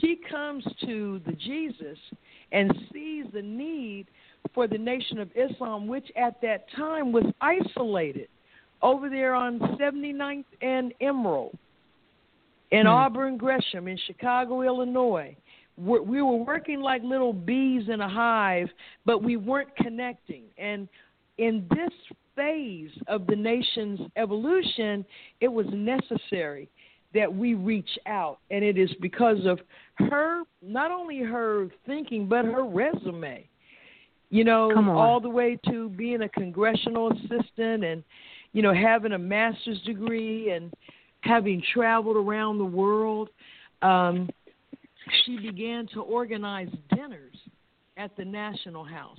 [0.00, 1.98] she comes to the Jesus
[2.52, 4.06] and sees the need
[4.54, 8.28] for the Nation of Islam, which at that time was isolated
[8.82, 11.56] over there on 79th and Emerald
[12.70, 12.92] in Hmm.
[12.92, 15.36] Auburn Gresham in Chicago, Illinois.
[15.76, 18.68] We're, we were working like little bees in a hive,
[19.04, 20.44] but we weren't connecting.
[20.58, 20.88] And
[21.38, 21.92] in this
[22.40, 25.04] phase of the nation's evolution,
[25.40, 26.68] it was necessary
[27.12, 28.38] that we reach out.
[28.50, 29.58] And it is because of
[29.94, 33.46] her, not only her thinking, but her resume.
[34.32, 38.04] You know, all the way to being a congressional assistant and,
[38.52, 40.72] you know, having a master's degree and
[41.22, 43.28] having traveled around the world.
[43.82, 44.30] Um,
[45.24, 47.34] she began to organize dinners
[47.96, 49.18] at the National House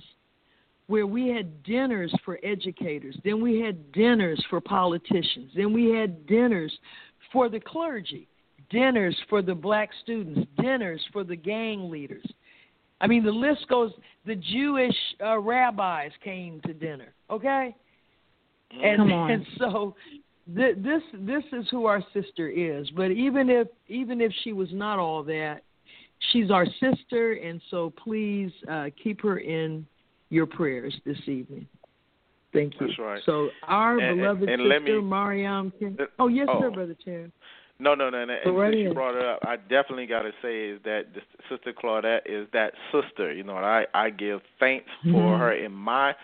[0.92, 6.26] where we had dinners for educators, then we had dinners for politicians, then we had
[6.26, 6.70] dinners
[7.32, 8.28] for the clergy,
[8.68, 12.26] dinners for the black students, dinners for the gang leaders.
[13.00, 13.90] I mean, the list goes.
[14.26, 17.14] The Jewish uh, rabbis came to dinner.
[17.30, 17.74] Okay,
[18.70, 19.30] and Come on.
[19.30, 19.94] and so
[20.54, 22.86] th- this this is who our sister is.
[22.90, 25.62] But even if even if she was not all that,
[26.32, 29.86] she's our sister, and so please uh, keep her in
[30.32, 31.66] your prayers this evening.
[32.52, 32.86] Thank you.
[32.86, 33.22] That's right.
[33.24, 35.72] So our And- and- beloved and let sister me- Mariam.
[35.78, 36.70] Can, uh, oh yes, sir, oh.
[36.70, 37.30] brother Terry.
[37.78, 38.34] No, no, no, no.
[38.44, 41.06] And right you brought it up, I definitely got to say is that
[41.48, 43.32] Sister Claudette is that sister.
[43.32, 45.38] You know, and I I give thanks for Mhm.
[45.38, 46.14] her in my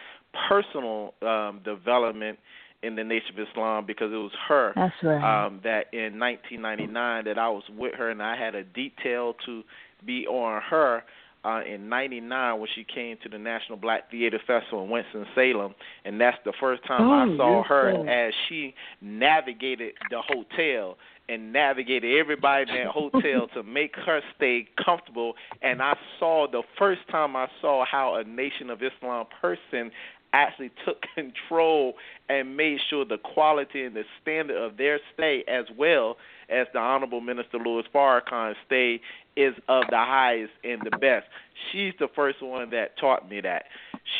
[0.48, 2.38] personal um, development
[2.82, 5.22] in the Nation of Islam because it was her That's right.
[5.46, 9.64] um, that in 1999 that I was with her and I had a detail to
[10.04, 11.02] be on her
[11.44, 15.74] uh, in '99 when she came to the National Black Theater Festival in Winston Salem,
[16.04, 20.96] and that's the first time oh, I saw her as she navigated the hotel
[21.28, 25.34] and navigated everybody in that hotel to make her stay comfortable.
[25.62, 29.90] And I saw the first time I saw how a Nation of Islam person
[30.32, 31.94] actually took control
[32.28, 36.16] and made sure the quality and the standard of their stay as well
[36.48, 39.00] as the Honorable Minister Louis Farrakhan's stay
[39.36, 41.26] is of the highest and the best.
[41.70, 43.64] She's the first one that taught me that.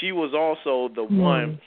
[0.00, 1.18] She was also the mm.
[1.18, 1.60] one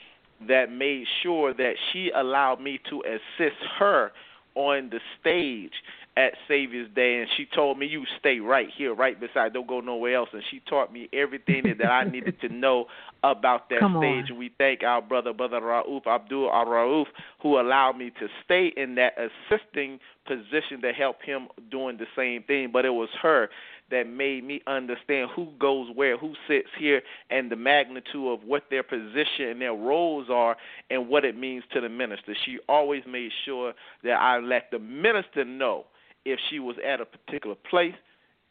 [0.48, 4.12] that made sure that she allowed me to assist her
[4.54, 5.72] on the stage
[6.16, 9.54] at Savior's Day, and she told me, "You stay right here, right beside.
[9.54, 12.86] Don't go nowhere else." And she taught me everything that I needed to know
[13.22, 14.30] about that Come stage.
[14.30, 14.36] On.
[14.36, 17.06] We thank our brother, brother Rauf Abdul Al Rauf,
[17.40, 22.42] who allowed me to stay in that assisting position to help him doing the same
[22.42, 22.70] thing.
[22.72, 23.48] But it was her
[23.90, 28.64] that made me understand who goes where, who sits here, and the magnitude of what
[28.70, 30.56] their position and their roles are,
[30.90, 32.34] and what it means to the minister.
[32.44, 35.86] She always made sure that I let the minister know
[36.24, 37.94] if she was at a particular place,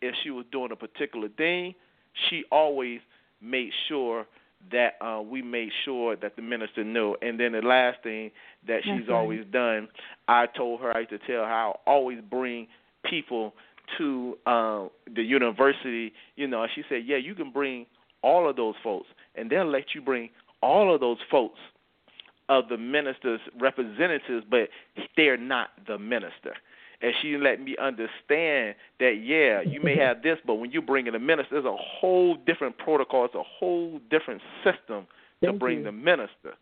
[0.01, 1.75] if she was doing a particular thing,
[2.29, 2.99] she always
[3.41, 4.25] made sure
[4.71, 7.15] that uh, we made sure that the minister knew.
[7.21, 8.31] And then the last thing
[8.67, 9.15] that she's right.
[9.15, 9.87] always done,
[10.27, 12.67] I told her I used to tell her I always bring
[13.09, 13.53] people
[13.97, 16.13] to uh, the university.
[16.35, 17.87] You know, she said, "Yeah, you can bring
[18.21, 20.29] all of those folks, and they'll let you bring
[20.61, 21.59] all of those folks."
[22.49, 24.67] Of the minister's representatives, but
[25.15, 26.53] they're not the minister
[27.01, 31.07] and she let me understand that yeah, you may have this, but when you bring
[31.07, 35.07] in a minister, there's a whole different protocol, it's a whole different system
[35.41, 35.83] to Thank bring you.
[35.85, 36.53] the minister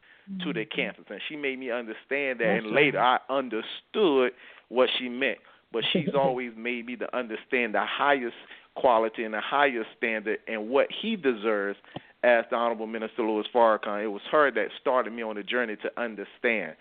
[0.43, 0.75] to the mm-hmm.
[0.75, 2.45] campus, and she made me understand that.
[2.45, 4.31] That's and later, I understood
[4.69, 5.39] what she meant.
[5.71, 8.35] But she's always made me to understand the highest
[8.75, 11.77] quality and the highest standard and what he deserves
[12.23, 14.03] as the Honorable Minister Louis Farrakhan.
[14.03, 16.75] It was her that started me on the journey to understand.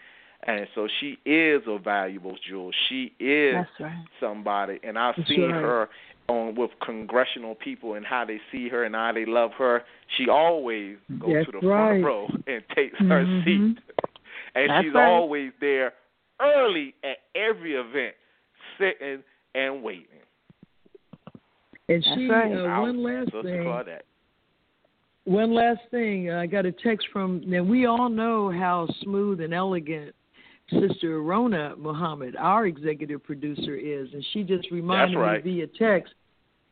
[0.46, 2.70] And so she is a valuable jewel.
[2.88, 4.04] She is right.
[4.20, 5.62] somebody, and I've That's seen right.
[5.62, 5.88] her
[6.28, 9.82] on with congressional people and how they see her and how they love her.
[10.16, 12.00] She always goes That's to the right.
[12.00, 13.44] front row and takes her Mhm.
[13.44, 13.78] seat,
[14.54, 15.08] and That's she's right.
[15.08, 15.94] always there
[16.40, 18.14] early at every event,
[18.78, 19.24] sitting
[19.54, 20.04] and waiting.
[21.88, 22.52] And That's she, right.
[22.52, 23.62] uh, one last Sister thing.
[23.64, 24.02] Claudette.
[25.24, 26.30] One last thing.
[26.30, 27.42] I got a text from.
[27.44, 30.14] Now we all know how smooth and elegant
[30.70, 35.44] Sister Rona Muhammad, our executive producer, is, and she just reminded right.
[35.44, 36.12] me via text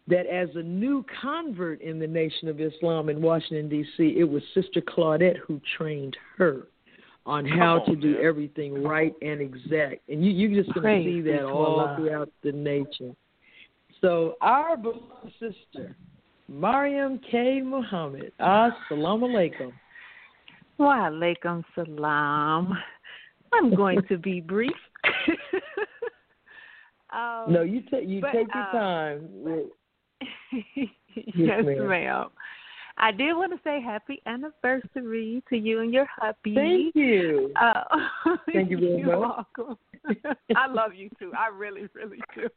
[0.09, 4.43] that as a new convert in the Nation of Islam in Washington D.C., it was
[4.55, 6.69] Sister Claudette who trained her
[7.25, 8.25] on how on, to do man.
[8.25, 11.97] everything right and exact, and you you just gonna see that all Allah.
[11.99, 13.17] throughout the nation.
[14.01, 15.97] So our beloved sister,
[16.49, 17.61] Mariam K.
[17.63, 19.73] Muhammad, assalamu alaikum.
[20.79, 22.79] Wa alaikum salam.
[23.53, 24.73] I'm going to be brief.
[27.13, 29.29] um, No, you take you but, take your uh, time.
[31.35, 31.89] Yes, ma'am.
[31.89, 32.27] ma'am.
[32.99, 36.55] I did want to say happy anniversary to you and your hubby.
[36.55, 37.53] Thank you.
[37.61, 37.85] Uh,
[38.53, 39.47] Thank you very you're much.
[39.57, 39.79] welcome.
[40.55, 41.33] I love you too.
[41.37, 42.49] I really, really do.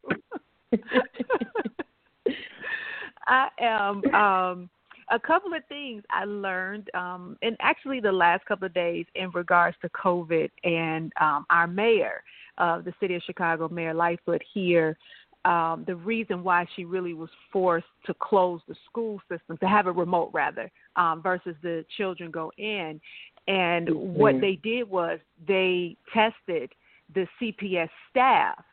[3.28, 4.70] I am um
[5.12, 9.30] a couple of things I learned um and actually the last couple of days in
[9.32, 12.24] regards to COVID and um our mayor
[12.58, 14.98] of the city of Chicago, Mayor Lightfoot here
[15.46, 19.88] um, the reason why she really was forced to close the school system, to have
[19.88, 23.00] it remote rather, um, versus the children go in.
[23.48, 24.42] And what Mhm.
[24.42, 26.74] they did was they tested
[27.14, 28.64] the CPS staff.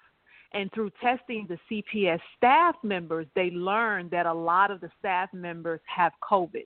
[0.56, 5.28] And through testing the CPS staff members, they learned that a lot of the staff
[5.34, 6.64] members have COVID.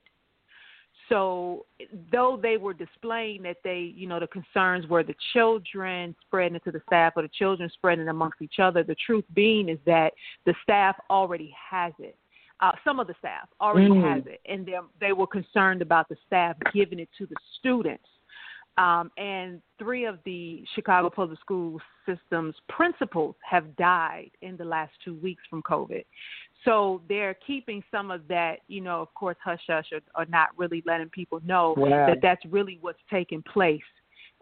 [1.09, 1.67] So,
[2.13, 6.63] though they were displaying that they, you know, the concerns were the children spreading it
[6.65, 9.79] to the staff or the children spreading it amongst each other, the truth being is
[9.87, 10.13] that
[10.47, 12.17] the staff already has it.
[12.61, 14.15] Uh, some of the staff already Mm.
[14.15, 18.07] has it, and they they were concerned about the staff giving it to the students.
[18.81, 24.93] Um, and three of the Chicago Public School System's principals have died in the last
[25.05, 26.05] two weeks from COVID.
[26.65, 30.49] So they're keeping some of that, you know, of course, hush hush, or, or not
[30.57, 32.07] really letting people know Wow.
[32.09, 33.91] that that's really what's taking place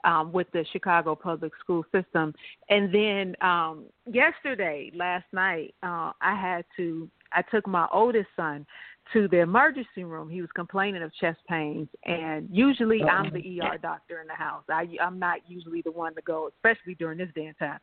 [0.05, 2.33] um, with the Chicago public school system.
[2.69, 8.67] And then um, yesterday, last night, uh, I had to, I took my oldest son
[9.13, 10.29] to the emergency room.
[10.29, 14.65] He was complaining of chest pains, and usually I'm the ER doctor in the house.
[14.69, 17.79] I, I'm not usually the one to go, especially during this day and time.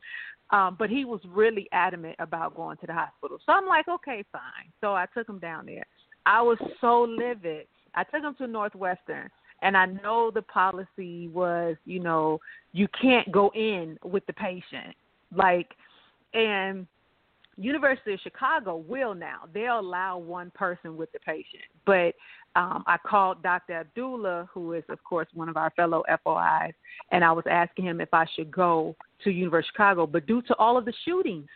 [0.50, 3.38] Um, but he was really adamant about going to the hospital.
[3.44, 4.70] So I'm like, okay, fine.
[4.80, 5.86] So I took him down there.
[6.24, 7.66] I was so livid.
[7.94, 9.28] I took him to Northwestern,
[9.62, 12.40] and I know the policy was, you know,
[12.72, 14.94] you can't go in with the patient,
[15.34, 15.70] like,
[16.34, 16.86] and
[17.58, 19.42] University of Chicago will now.
[19.52, 21.64] They'll allow one person with the patient.
[21.86, 22.14] But
[22.54, 23.74] um, I called Dr.
[23.74, 26.72] Abdullah, who is, of course, one of our fellow FOIs,
[27.12, 28.94] and I was asking him if I should go
[29.24, 30.06] to University of Chicago.
[30.06, 31.48] But due to all of the shootings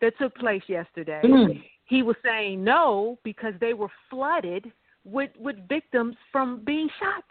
[0.00, 1.62] that took place yesterday, mm.
[1.84, 4.70] he was saying no because they were flooded
[5.04, 7.24] with, with victims from being shot.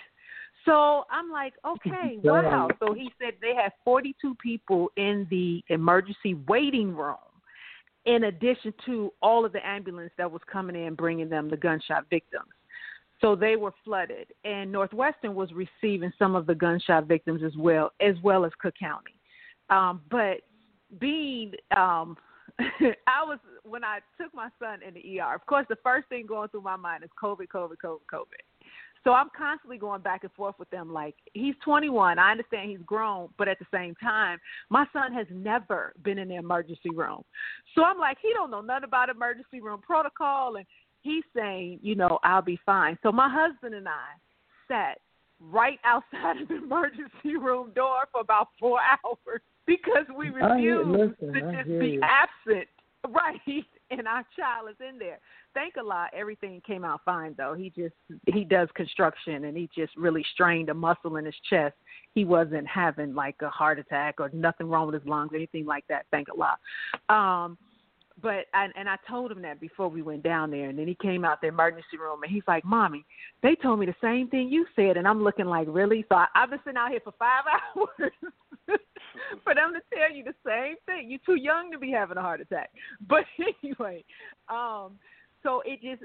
[0.65, 2.67] So I'm like, okay, wow.
[2.79, 7.15] So he said they had 42 people in the emergency waiting room
[8.09, 12.05] in addition to all of the ambulance that was coming in bringing them the gunshot
[12.09, 12.49] victims.
[13.21, 17.91] So they were flooded, and Northwestern was receiving some of the gunshot victims as well,
[18.01, 19.13] as well as Cook County.
[19.69, 20.37] Um, but
[20.99, 22.17] being, um,
[22.59, 25.35] I was when I took my son in the ER.
[25.35, 28.41] Of course, the first thing going through my mind is COVID, COVID, COVID, COVID.
[29.03, 30.91] So I'm constantly going back and forth with them.
[30.91, 32.19] Like he's 21.
[32.19, 34.39] I understand he's grown, but at the same time,
[34.69, 37.23] my son has never been in the emergency room.
[37.75, 40.65] So I'm like, he don't know nothing about emergency room protocol, and
[41.01, 42.97] he's saying, you know, I'll be fine.
[43.03, 44.17] So my husband and I
[44.67, 44.99] sat
[45.39, 51.41] right outside of the emergency room door for about four hours because we refused to
[51.41, 52.67] just be absent,
[53.07, 53.39] right?
[53.91, 55.17] And our child is in there
[55.53, 57.53] thank Allah, everything came out fine though.
[57.53, 57.95] He just
[58.27, 61.75] he does construction and he just really strained a muscle in his chest.
[62.13, 65.65] He wasn't having like a heart attack or nothing wrong with his lungs, or anything
[65.65, 66.05] like that.
[66.11, 66.57] Thank Allah.
[67.09, 67.57] Um,
[68.21, 70.95] but I, and I told him that before we went down there, and then he
[70.95, 73.05] came out the emergency room, and he's like, "Mommy,
[73.41, 76.27] they told me the same thing you said," and I'm looking like, "Really?" So I,
[76.35, 77.43] I've been sitting out here for five
[77.77, 78.11] hours
[79.43, 81.09] for them to tell you the same thing.
[81.09, 82.71] You're too young to be having a heart attack.
[83.07, 83.25] But
[83.63, 84.03] anyway,
[84.49, 84.97] um,
[85.43, 86.03] so it just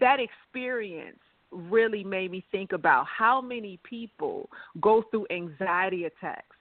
[0.00, 1.18] that experience
[1.50, 6.56] really made me think about how many people go through anxiety attacks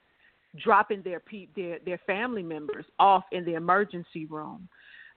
[0.63, 1.21] dropping their
[1.55, 4.67] their their family members off in the emergency room.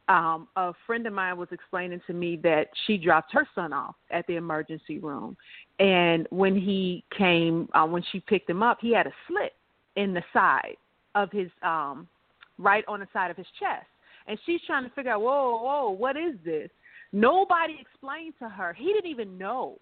[0.09, 3.95] Um, a friend of mine was explaining to me that she dropped her son off
[4.11, 5.37] at the emergency room,
[5.79, 9.55] and when he came, uh, when she picked him up, he had a slit
[9.97, 10.77] in the side
[11.15, 12.09] of his, um,
[12.57, 13.87] right on the side of his chest,
[14.27, 16.71] and she's trying to figure out, whoa, whoa, what is this?
[17.13, 18.73] Nobody explained to her.
[18.73, 19.79] He didn't even know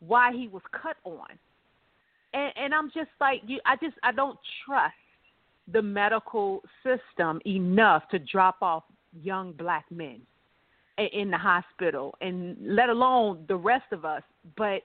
[0.00, 1.26] why he was cut on.
[2.32, 4.94] And, and I'm just like, you, I just, I don't trust
[5.72, 8.84] the medical system enough to drop off
[9.22, 10.20] young black men
[11.12, 14.22] in the hospital, and let alone the rest of us.
[14.56, 14.82] But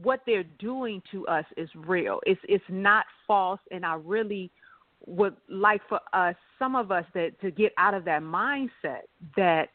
[0.00, 2.20] what they're doing to us is real.
[2.24, 4.50] It's it's not false, and I really
[5.06, 9.02] would like for us, some of us, that to get out of that mindset
[9.36, 9.70] that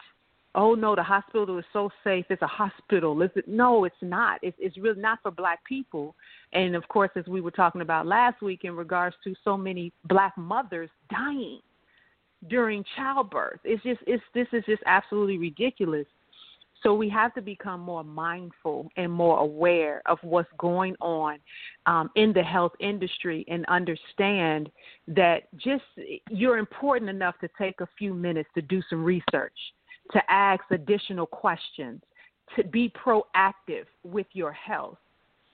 [0.55, 2.25] oh no, the hospital is so safe.
[2.29, 3.21] It's a hospital.
[3.21, 3.47] Is it?
[3.47, 4.39] No, it's not.
[4.41, 6.15] It's, it's really not for black people.
[6.53, 9.93] And of course, as we were talking about last week in regards to so many
[10.05, 11.59] black mothers dying
[12.49, 16.07] during childbirth, it's just it's this is just absolutely ridiculous.
[16.81, 21.37] So we have to become more mindful and more aware of what's going on
[21.87, 24.69] um, in the health industry and understand
[25.09, 25.83] that just
[26.29, 29.51] you're important enough to take a few minutes to do some research
[30.11, 32.01] to ask additional questions,
[32.55, 34.97] to be proactive with your health,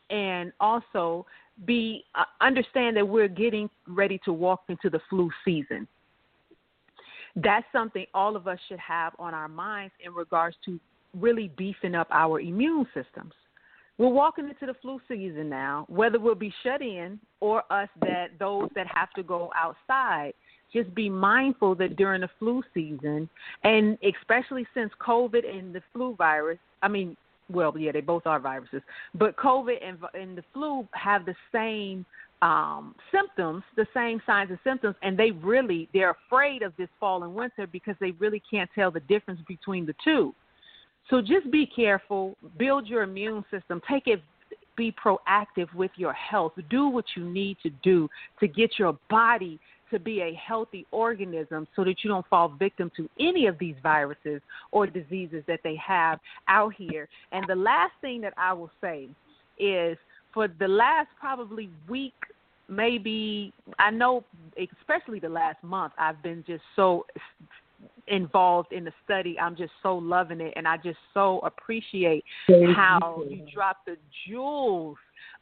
[0.09, 1.25] and also
[1.65, 5.87] be uh, understand that we're getting ready to walk into the flu season.
[7.35, 10.79] That's something all of us should have on our minds in regards to
[11.19, 13.33] really beefing up our immune systems.
[13.97, 18.31] We're walking into the flu season now, whether we'll be shut in or us that
[18.39, 20.33] those that have to go outside
[20.75, 23.29] just be mindful that during the flu season,
[23.63, 27.15] and especially since COVID and the flu virus, I mean,
[27.49, 28.81] well, yeah, they both are viruses,
[29.13, 32.05] but COVID and, and the flu have the same
[32.41, 37.23] um, symptoms, the same signs and symptoms, and they really they're afraid of this fall
[37.23, 40.33] and winter because they really can't tell the difference between the two.
[41.09, 44.21] So just be careful, build your immune system, take it
[44.75, 46.53] be proactive with your health.
[46.69, 48.09] Do what you need to do
[48.39, 49.59] to get your body
[49.95, 53.75] to be a healthy organism so that you don't fall victim to any of these
[53.81, 54.41] viruses
[54.71, 56.19] or diseases that they have
[56.49, 57.07] out here.
[57.31, 59.07] And the last thing that I will say
[59.57, 59.97] is
[60.33, 62.13] for the last probably week,
[62.67, 64.25] maybe, I know,
[64.81, 67.05] especially the last month, I've been just so
[68.07, 69.39] involved in the study.
[69.39, 72.25] I'm just so loving it, and I just so appreciate
[72.75, 73.95] how you drop the
[74.27, 74.97] jewels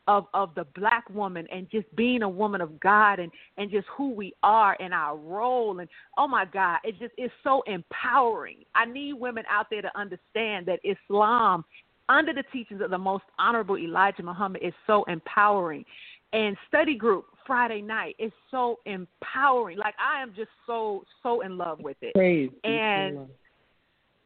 [0.07, 3.87] of of the black woman and just being a woman of God and and just
[3.95, 8.57] who we are and our role and oh my God, it just is so empowering.
[8.75, 11.63] I need women out there to understand that Islam
[12.09, 15.85] under the teachings of the most honorable Elijah Muhammad is so empowering.
[16.33, 19.77] And study group Friday night is so empowering.
[19.77, 22.13] Like I am just so so in love with it.
[22.13, 23.27] Praise and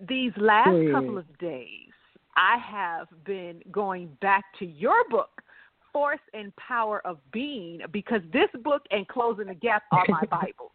[0.07, 0.91] these last Praise.
[0.93, 1.91] couple of days,
[2.35, 5.41] I have been going back to your book,
[5.97, 10.69] Force and Power of Being, because this book and Closing the Gap are my Bibles.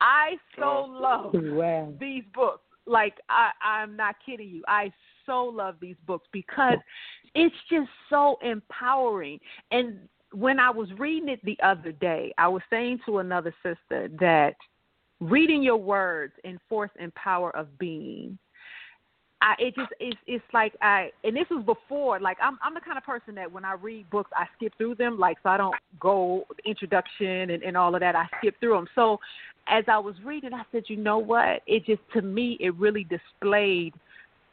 [0.00, 1.92] I so love wow.
[2.00, 2.62] these books.
[2.86, 4.62] Like I, I'm not kidding you.
[4.66, 4.90] I
[5.26, 6.78] so love these books because
[7.34, 9.40] it's just so empowering.
[9.72, 14.08] And when I was reading it the other day, I was saying to another sister
[14.20, 14.56] that
[15.20, 18.38] reading your words in force and power of being
[19.42, 22.80] I it just it's it's like I and this was before like I'm I'm the
[22.80, 25.56] kind of person that when I read books I skip through them like so I
[25.56, 28.16] don't go introduction and, and all of that.
[28.16, 29.18] I skip through them so
[29.68, 31.62] as I was reading I said you know what?
[31.66, 33.94] It just to me it really displayed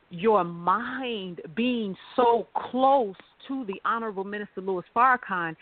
[0.09, 3.15] your mind being so close
[3.47, 5.55] to the honorable minister Louis Farrakhan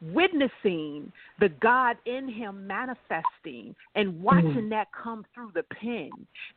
[0.00, 1.10] witnessing
[1.40, 4.70] the God in him manifesting and watching mm.
[4.70, 6.10] that come through the pen.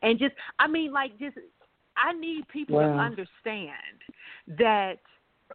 [0.03, 1.37] And just I mean like just
[2.01, 2.93] I need people wow.
[2.93, 3.71] to understand
[4.57, 4.95] that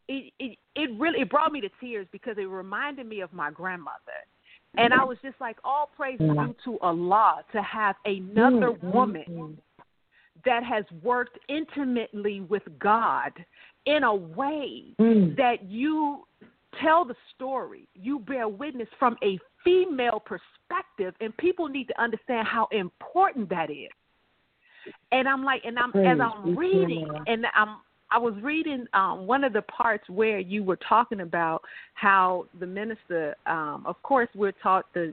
[0.09, 3.51] it, it it really it brought me to tears because it reminded me of my
[3.51, 3.97] grandmother.
[4.79, 8.91] And I was just like, all praise is due to Allah to have another mm-hmm.
[8.91, 9.59] woman
[10.45, 13.33] that has worked intimately with God
[13.87, 15.35] in a way mm.
[15.37, 16.25] that you
[16.83, 22.47] tell the story, you bear witness from a female perspective, and people need to understand
[22.47, 23.89] how important that is.
[25.13, 27.79] And I'm like, and I'm as I'm reading, and I'm
[28.11, 31.63] I was reading um, one of the parts where you were talking about
[31.95, 35.13] how the minister, um, of course, we're taught the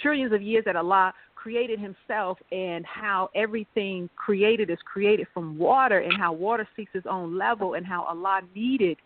[0.00, 6.00] trillions of years that Allah created Himself, and how everything created is created from water,
[6.00, 8.96] and how water seeks its own level, and how Allah needed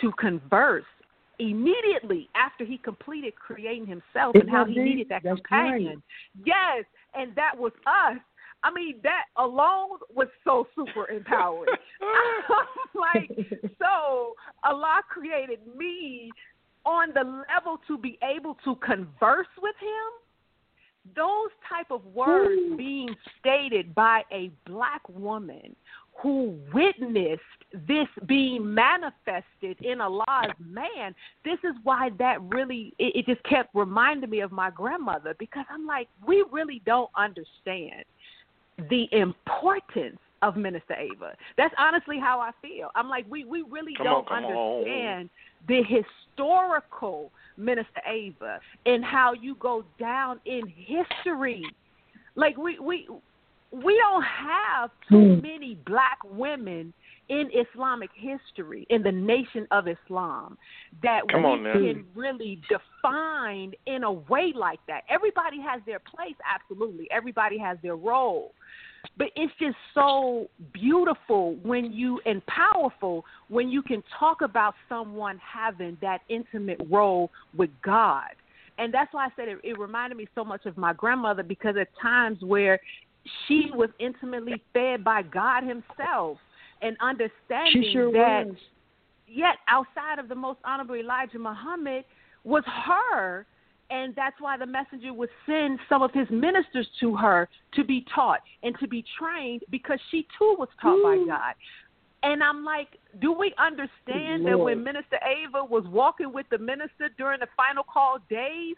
[0.00, 0.84] to converse
[1.38, 6.02] immediately after He completed creating Himself, and how He needed that companion.
[6.44, 6.84] Yes,
[7.14, 8.18] and that was us
[8.66, 11.68] I mean, that alone was so super empowering.
[12.94, 13.30] like,
[13.78, 16.30] so Allah created me
[16.84, 21.14] on the level to be able to converse with Him.
[21.14, 22.76] Those type of words Ooh.
[22.76, 25.76] being stated by a black woman
[26.20, 27.42] who witnessed
[27.86, 31.14] this being manifested in Allah's man,
[31.44, 35.66] this is why that really it, it just kept reminding me of my grandmother because
[35.70, 38.04] I'm like, we really don't understand
[38.90, 41.34] the importance of Minister Ava.
[41.56, 42.90] That's honestly how I feel.
[42.94, 45.66] I'm like, we, we really come don't on, understand on.
[45.68, 51.64] the historical Minister Ava and how you go down in history.
[52.34, 53.08] Like we we
[53.72, 55.40] we don't have too hmm.
[55.40, 56.92] many black women
[57.28, 60.56] in Islamic history, in the nation of Islam,
[61.02, 65.02] that Come we on, can really define in a way like that.
[65.08, 67.08] Everybody has their place, absolutely.
[67.10, 68.52] Everybody has their role.
[69.18, 75.38] But it's just so beautiful when you and powerful when you can talk about someone
[75.38, 78.30] having that intimate role with God.
[78.78, 81.76] And that's why I said it, it reminded me so much of my grandmother because
[81.80, 82.78] at times where
[83.46, 86.38] she was intimately fed by God Himself
[86.82, 88.56] and understanding sure that was.
[89.26, 92.04] yet outside of the most honorable Elijah Muhammad
[92.44, 93.46] was her
[93.90, 98.04] and that's why the messenger would send some of his ministers to her to be
[98.12, 101.26] taught and to be trained because she too was taught Ooh.
[101.26, 101.54] by God.
[102.22, 102.88] And I'm like,
[103.20, 104.46] do we understand Lord.
[104.52, 108.74] that when Minister Ava was walking with the minister during the final call days,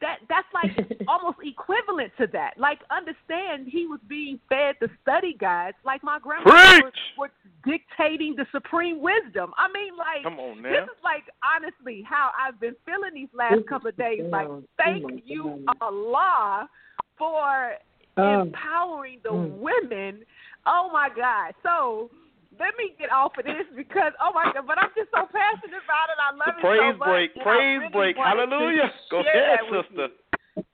[0.00, 0.70] that that's like
[1.08, 2.54] almost equivalent to that.
[2.58, 7.30] Like, understand he was being fed the study guides, like my grandmother was,
[7.66, 9.52] dictating the supreme wisdom.
[9.56, 10.70] I mean, like, Come on now.
[10.70, 14.20] this is like honestly how I've been feeling these last couple of days.
[14.30, 16.68] Like, thank you, Allah,
[17.16, 17.72] for
[18.16, 19.58] um, empowering the mm.
[19.58, 20.24] women.
[20.66, 21.54] Oh my God!
[21.62, 22.10] So
[22.58, 25.82] let me get off of this because oh my god, but I'm just so passionate
[25.82, 26.18] about it.
[26.18, 27.08] I love the it praise so much.
[27.08, 28.90] break, praise really break, hallelujah.
[29.10, 30.08] Go ahead, sister.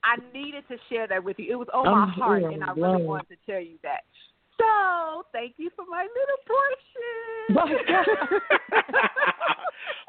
[0.04, 1.52] I needed to share that with you.
[1.52, 4.04] It was on I'm my heart, and I really wanted to tell you that.
[4.58, 7.80] So thank you for my little portion.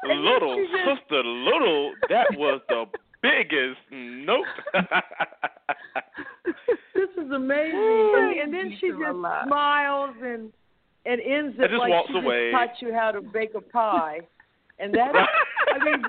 [0.24, 1.94] little sister, little.
[2.10, 2.84] That was the
[3.22, 4.44] biggest note.
[6.94, 8.12] this is amazing.
[8.14, 9.16] and, and then she just
[9.46, 10.52] smiles and
[11.04, 12.50] and ends it, it like walks she away.
[12.52, 14.20] just taught you how to bake a pie,
[14.78, 15.12] and that
[15.74, 16.02] I mean,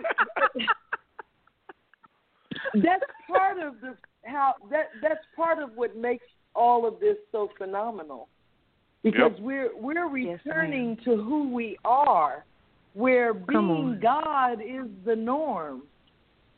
[2.76, 6.26] that's part of the how that that's part of what makes
[6.56, 8.28] all of this so phenomenal
[9.04, 9.39] because Yep.
[9.41, 12.46] we're we're Yes, returning to who we are
[12.94, 14.00] where Come being on.
[14.00, 15.84] God is the norm.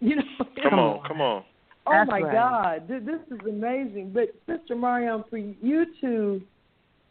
[0.01, 0.23] You know,
[0.61, 1.07] Come Come on, on.
[1.07, 1.43] come on.
[1.87, 2.33] Oh That's my right.
[2.33, 4.11] God, this is amazing.
[4.13, 6.41] But Sister Mariam, for you to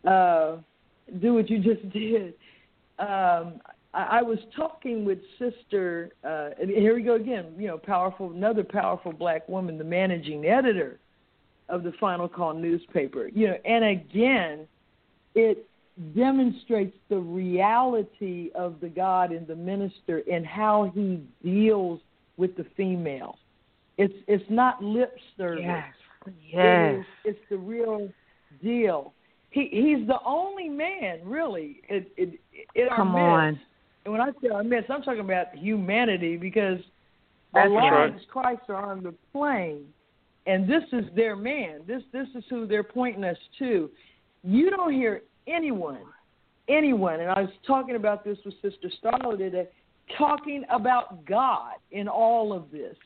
[0.09, 0.57] uh,
[1.21, 2.35] do what you just did,
[2.99, 3.61] um,
[3.93, 7.55] I, I was talking with Sister, uh, and here we go again.
[7.57, 10.99] You know, powerful, another powerful black woman, the managing editor
[11.69, 13.29] of the Final Call newspaper.
[13.29, 14.67] You know, and again,
[15.35, 15.67] it
[16.17, 22.01] demonstrates the reality of the God and the minister and how he deals
[22.37, 23.39] with the female.
[23.97, 25.63] It's it's not lip service.
[25.65, 25.95] Yes.
[26.51, 26.99] Yes.
[27.01, 28.09] is, it's the real
[28.63, 29.13] deal.
[29.55, 32.05] He he's the only man really in,
[32.75, 33.23] in our Come midst.
[33.23, 33.61] on.
[34.05, 36.81] And when I say our midst, I'm talking about humanity because
[37.55, 38.11] That's Allah right.
[38.11, 39.85] and Christ are on the plane,
[40.49, 41.83] and this is their man.
[41.87, 43.89] This this is who they're pointing us to.
[44.43, 46.01] You don't hear anyone,
[46.69, 49.69] anyone, and I was talking about this with Sister Starla today,
[50.19, 52.97] talking about God in all of this.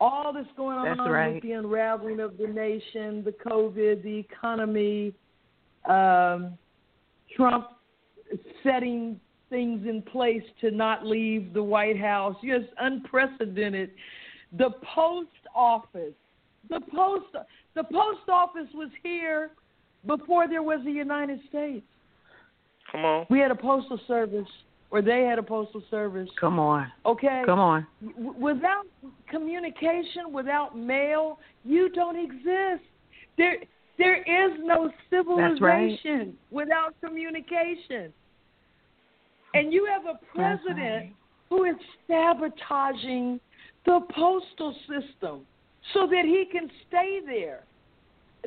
[0.00, 1.34] All that's going on That's right.
[1.34, 5.12] with the unraveling of the nation, the COVID, the economy,
[5.88, 6.56] um,
[7.36, 7.68] Trump
[8.62, 9.20] setting
[9.50, 12.36] things in place to not leave the White House.
[12.42, 13.90] Yes, unprecedented.
[14.56, 16.14] The post office,
[16.68, 17.26] the post,
[17.74, 19.50] the post office was here
[20.06, 21.84] before there was a United States.
[22.90, 23.26] Come on.
[23.30, 24.48] We had a postal service,
[24.90, 26.28] or they had a postal service.
[26.38, 26.90] Come on.
[27.06, 27.42] Okay.
[27.46, 27.86] Come on.
[28.38, 28.84] Without
[29.28, 32.84] communication, without mail, you don't exist.
[33.38, 33.56] There,
[33.98, 35.98] there is no That's right.
[35.98, 38.12] civilization without communication.
[39.54, 41.14] And you have a president right.
[41.50, 41.76] who is
[42.06, 43.38] sabotaging
[43.84, 45.40] the postal system
[45.92, 47.64] so that he can stay there.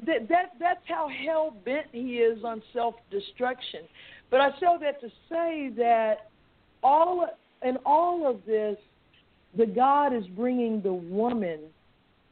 [0.06, 3.82] That that that's how hell bent he is on self destruction.
[4.30, 6.30] But I say that to say that
[6.84, 7.28] all
[7.64, 8.78] in all of this,
[9.56, 11.60] the God is bringing the woman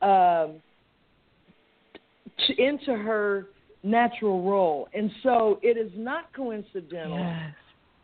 [0.02, 0.62] um,
[2.58, 3.48] into her
[3.84, 7.54] natural role, and so it is not coincidental Yes.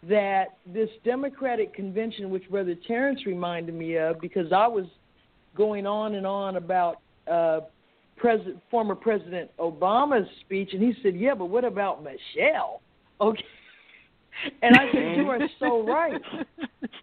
[0.08, 4.86] that this Democratic convention, which Brother Terrence reminded me of, because I was
[5.56, 6.98] going on and on about
[7.30, 7.62] uh,
[8.18, 12.82] President, former President Obama's speech, and he said, "Yeah, but what about Michelle?"
[13.22, 13.44] Okay,
[14.62, 16.22] and I said, "You are so right.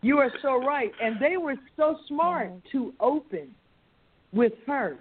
[0.03, 3.55] You are so right." And they were so smart to open
[4.33, 4.99] with her.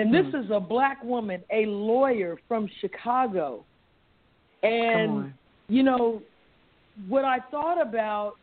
[0.00, 0.44] And this hmm.
[0.44, 3.64] is a black woman, a lawyer from Chicago,
[4.62, 5.32] and
[5.68, 6.22] you know
[7.08, 8.34] what I thought about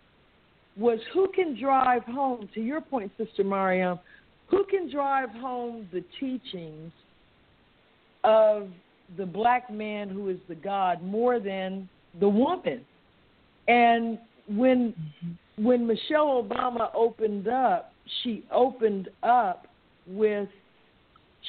[0.78, 4.00] was who can drive home, to your point, Sister Mariam,
[4.48, 6.92] who can drive home the teachings
[8.24, 8.70] of
[9.18, 11.90] the black man who is the God more than
[12.20, 12.86] the woman?
[13.68, 15.64] And when mm-hmm.
[15.64, 19.68] when Michelle Obama opened up, she opened up
[20.06, 20.50] with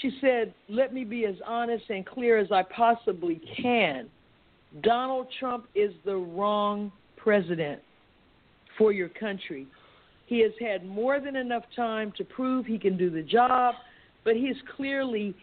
[0.01, 4.09] she said, Let me be as honest and clear as I possibly can.
[4.83, 7.81] Donald Trump is the wrong president
[8.77, 9.67] for your country.
[10.27, 13.75] He has had more than enough time to prove he can do the job,
[14.25, 15.35] but he's clearly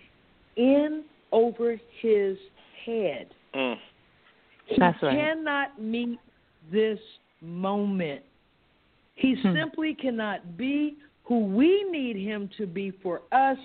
[0.55, 2.37] in over his
[2.85, 3.27] head.
[3.55, 3.75] Mm.
[4.67, 4.95] He right.
[5.01, 6.19] cannot meet
[6.71, 6.99] this
[7.41, 8.21] moment.
[9.15, 9.53] He Hmm.
[9.53, 13.57] simply cannot be who we need him to be for us.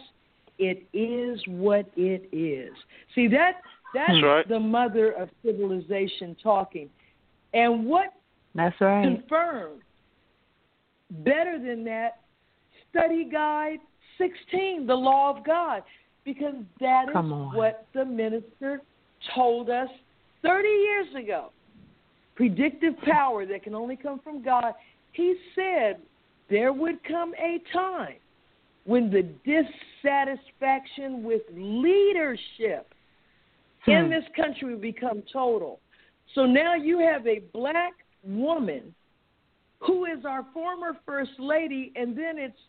[0.61, 2.73] It is what it is.
[3.15, 3.63] See that
[3.95, 4.49] that's That's right.
[4.49, 6.89] the mother of civilization talking.
[7.55, 8.13] And what
[8.55, 9.03] That's right.
[9.05, 9.81] confirmed
[11.11, 12.21] better than that
[12.91, 13.79] study guide
[14.19, 15.83] 16 the law of god
[16.25, 17.57] because that is Come on.
[17.57, 18.81] what the minister
[19.35, 19.89] told us
[20.45, 21.51] 30 years ago
[22.37, 24.75] predictive power that can only come from god
[25.11, 25.99] he said
[26.49, 28.20] there would come a time
[28.91, 29.23] when the
[30.03, 32.93] dissatisfaction with leadership
[33.87, 34.11] in Hmm.
[34.11, 35.79] this country would become total.
[36.35, 38.93] So now you have a black woman
[39.79, 42.61] who is our former first lady, and then it's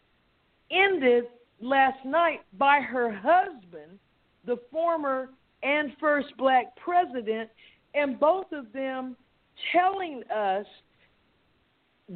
[0.69, 1.27] ended
[1.59, 3.97] last night by her husband,
[4.45, 5.29] the former
[5.63, 7.49] and first black president,
[7.95, 9.17] and both of them
[9.71, 10.67] telling us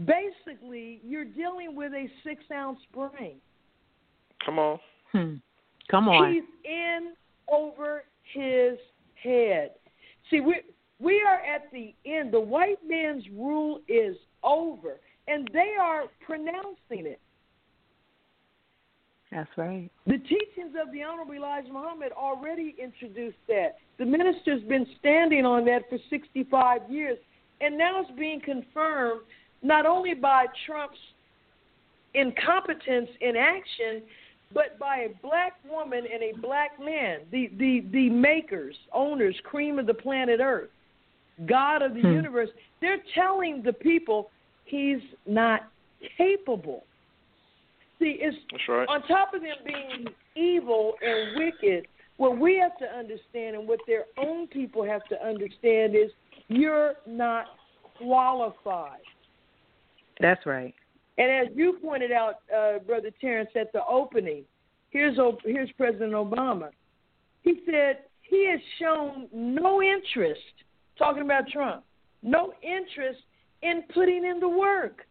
[0.05, 3.41] basically you're dealing with a six ounce brain.
[4.45, 4.79] Come on.
[5.11, 5.33] Hmm.
[5.89, 6.33] Come on.
[6.33, 7.13] He's in
[7.51, 8.77] over his
[9.21, 9.71] head.
[10.29, 10.61] See, we
[10.99, 12.31] we are at the end.
[12.31, 17.19] The white man's rule is over, and they are pronouncing it.
[19.31, 19.89] That's right.
[20.05, 23.77] The teachings of the Honorable Elijah Muhammad already introduced that.
[23.97, 27.17] The minister's been standing on that for 65 years,
[27.59, 29.21] and now it's being confirmed
[29.61, 30.97] not only by Trump's
[32.13, 34.03] incompetence in action,
[34.53, 39.79] but by a black woman and a black man, the, the, the makers, owners, cream
[39.79, 40.69] of the planet Earth,
[41.47, 42.13] God of the hmm.
[42.13, 42.49] universe.
[42.81, 44.29] They're telling the people
[44.65, 45.61] he's not
[46.17, 46.83] capable.
[47.99, 48.37] See, it's
[48.67, 48.87] right.
[48.89, 51.87] on top of them being evil and wicked.
[52.17, 56.11] What we have to understand, and what their own people have to understand, is
[56.47, 57.47] you're not
[57.97, 58.99] qualified.
[60.21, 60.73] That's right.
[61.17, 64.43] And as you pointed out, uh, Brother Terrence, at the opening,
[64.89, 66.69] here's here's President Obama.
[67.43, 70.41] He said he has shown no interest,
[70.97, 71.83] talking about Trump,
[72.21, 73.21] no interest
[73.61, 75.05] in putting in the work,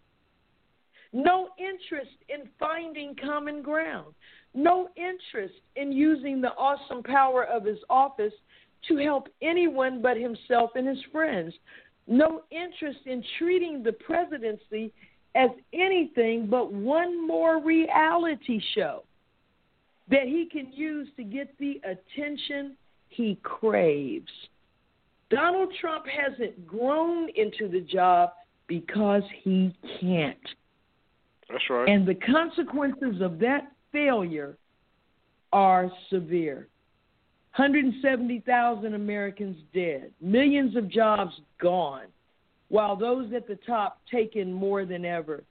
[1.13, 4.15] no interest in finding common ground,
[4.53, 8.33] no interest in using the awesome power of his office
[8.89, 11.55] to help anyone but himself and his friends,
[12.07, 14.93] no interest in treating the presidency
[15.35, 19.03] as anything but one more reality show
[20.11, 22.76] that he can use to get the attention
[23.09, 24.30] he craves.
[25.30, 28.30] Donald Trump hasn't grown into the job
[28.66, 30.37] because he can't.
[31.49, 31.89] That's right.
[31.89, 34.57] And the consequences of that failure
[35.53, 36.68] are severe.
[37.57, 42.07] 170,000 Americans dead, millions of jobs gone,
[42.69, 45.43] while those at the top taken more than ever.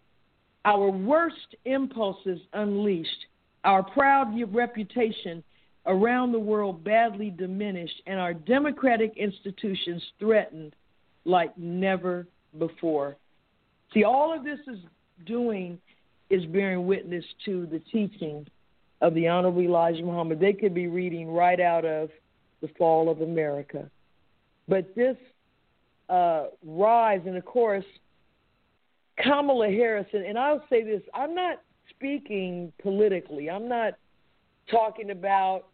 [0.65, 3.25] Our worst impulses unleashed,
[3.63, 5.43] our proud reputation
[5.85, 10.75] around the world badly diminished, and our democratic institutions threatened
[11.25, 12.25] like never
[12.57, 13.17] before.
[13.93, 14.79] See, all of this is
[15.25, 15.77] doing
[16.29, 18.47] is bearing witness to the teaching
[19.01, 20.39] of the Honorable Elijah Muhammad.
[20.39, 22.09] They could be reading right out of
[22.61, 23.89] the fall of America.
[24.67, 25.17] But this
[26.09, 27.85] uh, rise, and of course,
[29.17, 33.93] Kamala Harris, and I'll say this I'm not speaking politically, I'm not
[34.69, 35.65] talking about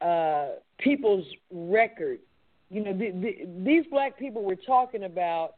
[0.00, 2.18] uh, people's record.
[2.70, 5.54] You know, the, the, these black people we're talking about,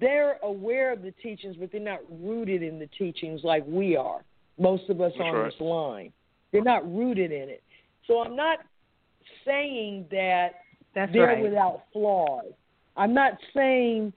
[0.00, 4.24] they're aware of the teachings, but they're not rooted in the teachings like we are.
[4.58, 5.52] Most of us That's on right.
[5.52, 6.12] this line,
[6.50, 7.62] they're not rooted in it.
[8.06, 8.58] So I'm not
[9.44, 10.48] saying that
[10.94, 11.42] That's they're right.
[11.42, 12.52] without flaws.
[12.96, 14.12] I'm not saying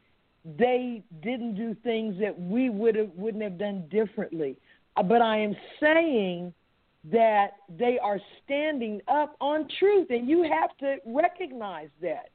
[0.58, 4.58] they didn't do things that we would have wouldn't have done differently.
[4.96, 6.54] Uh, but I am saying
[7.12, 12.30] that they are standing up on truth and you have to recognize that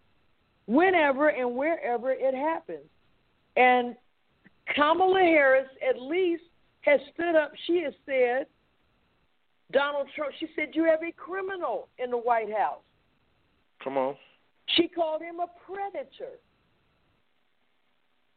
[0.66, 2.86] whenever and wherever it happens.
[3.57, 3.95] And
[4.74, 6.45] Kamala Harris at least
[6.80, 7.53] has stood up.
[7.66, 8.47] She has said,
[9.72, 12.82] Donald Trump, she said, You have a criminal in the White House.
[13.82, 14.16] Come on.
[14.67, 16.39] She called him a predator.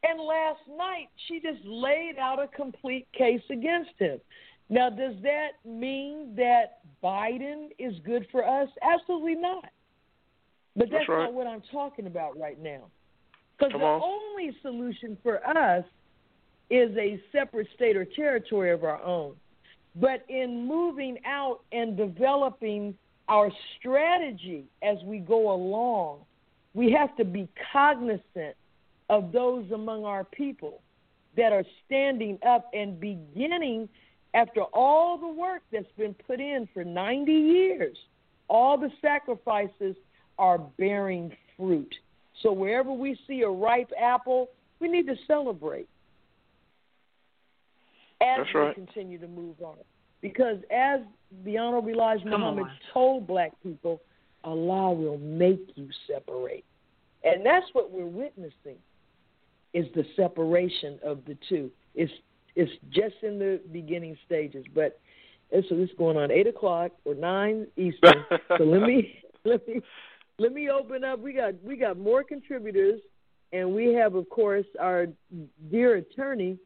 [0.03, 4.19] And last night, she just laid out a complete case against him.
[4.69, 8.69] Now, does that mean that Biden is good for us?
[8.81, 9.65] Absolutely not.
[10.75, 11.23] But that's, that's right.
[11.23, 12.89] not what I'm talking about right now.
[13.57, 14.01] Because the on.
[14.01, 15.83] only solution for us
[16.69, 19.35] is a separate state or territory of our own.
[19.95, 22.93] But in moving out and developing
[23.27, 26.19] our strategy as we go along,
[26.73, 28.55] we have to be cognizant
[29.09, 30.81] of those among our people
[31.35, 33.87] that are standing up and beginning
[34.33, 37.97] after all the work that's been put in for 90 years.
[38.49, 39.95] All the sacrifices
[40.37, 41.93] are bearing fruit.
[42.43, 44.49] So wherever we see a ripe apple,
[44.79, 45.89] we need to celebrate
[48.21, 48.75] as That's we right.
[48.75, 49.77] continue to move on.
[50.21, 51.01] Because as
[51.45, 52.71] the Honorable Elijah Come Muhammad on.
[52.93, 54.01] told black people,
[54.43, 56.65] Allah will make you separate.
[57.23, 58.77] And that's what we're witnessing
[59.73, 61.69] is the separation of the two.
[61.95, 62.11] It's
[62.55, 64.65] it's just in the beginning stages.
[64.73, 64.99] But
[65.51, 68.25] and so this is going on eight o'clock or nine Eastern.
[68.57, 69.81] so let me let me
[70.39, 71.19] let me open up.
[71.19, 73.01] We got we got more contributors
[73.53, 75.07] and we have of course our
[75.69, 76.57] dear attorney,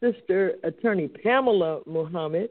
[0.00, 2.50] sister attorney Pamela Muhammad.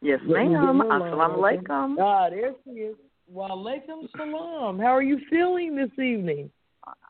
[0.00, 0.52] Yes, ma'am.
[0.52, 1.96] get my line Assalamu alaikum.
[2.00, 2.96] Ah, there she is.
[3.34, 4.78] Walaikum salam.
[4.78, 6.50] How are you feeling this evening?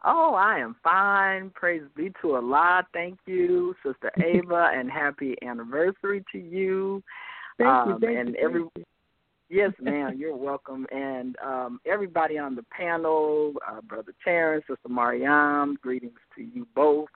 [0.05, 1.51] Oh, I am fine.
[1.51, 2.87] Praise be to Allah.
[2.93, 7.03] Thank you, Sister Ava, and happy anniversary to you.
[7.59, 7.99] Thank um, you.
[8.01, 8.85] Thank and you, every you.
[9.51, 10.87] yes, ma'am, you're welcome.
[10.91, 17.09] And um, everybody on the panel, uh, Brother Terrence, Sister Mariam, greetings to you both.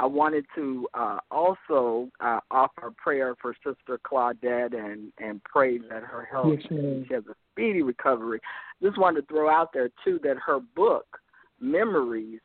[0.00, 6.02] I wanted to uh, also uh, offer prayer for Sister Claudette and and pray that
[6.02, 8.40] her health yes, she has a speedy recovery.
[8.82, 11.06] Just wanted to throw out there too that her book,
[11.60, 12.40] Memories,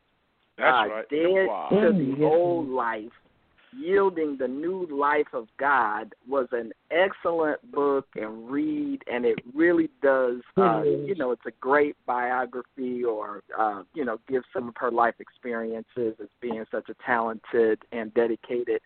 [0.58, 1.08] That's uh, right.
[1.08, 1.68] Dead Wow.
[1.70, 2.74] to the yes, Old ma'am.
[2.76, 3.12] Life,
[3.72, 9.90] Yielding the New Life of God was an excellent book and read, and it really
[10.02, 10.40] does.
[10.56, 14.90] Uh, you know, it's a great biography, or uh, you know, gives some of her
[14.90, 18.80] life experiences as being such a talented and dedicated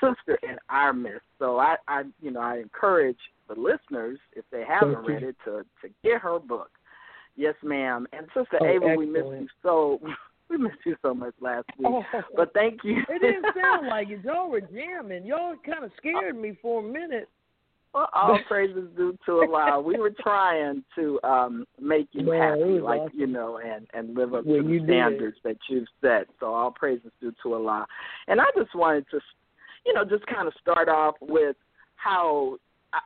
[0.00, 1.26] sister in our midst.
[1.38, 3.18] So I, I, you know, I encourage
[3.48, 6.70] the listeners if they haven't read it to to get her book.
[7.36, 8.06] Yes, ma'am.
[8.12, 10.00] And Sister Oh, Ava, we miss you so
[10.50, 11.88] we missed you so much last week.
[11.90, 12.02] Oh,
[12.36, 12.98] But thank you.
[13.08, 14.20] it didn't sound like it.
[14.24, 15.26] Y'all were jamming.
[15.26, 17.28] Y'all kind of scared me for a minute.
[17.94, 19.80] Well, all praises due to Allah.
[19.80, 23.18] We were trying to um make you it happy, like awesome.
[23.18, 24.84] you know, and and live up Well, to the did.
[24.84, 26.26] standards that you've set.
[26.40, 27.86] So all praises due to Allah.
[28.28, 29.20] And I just wanted to,
[29.86, 31.56] you know, just kind of start off with
[31.94, 32.58] how
[32.92, 32.98] uh,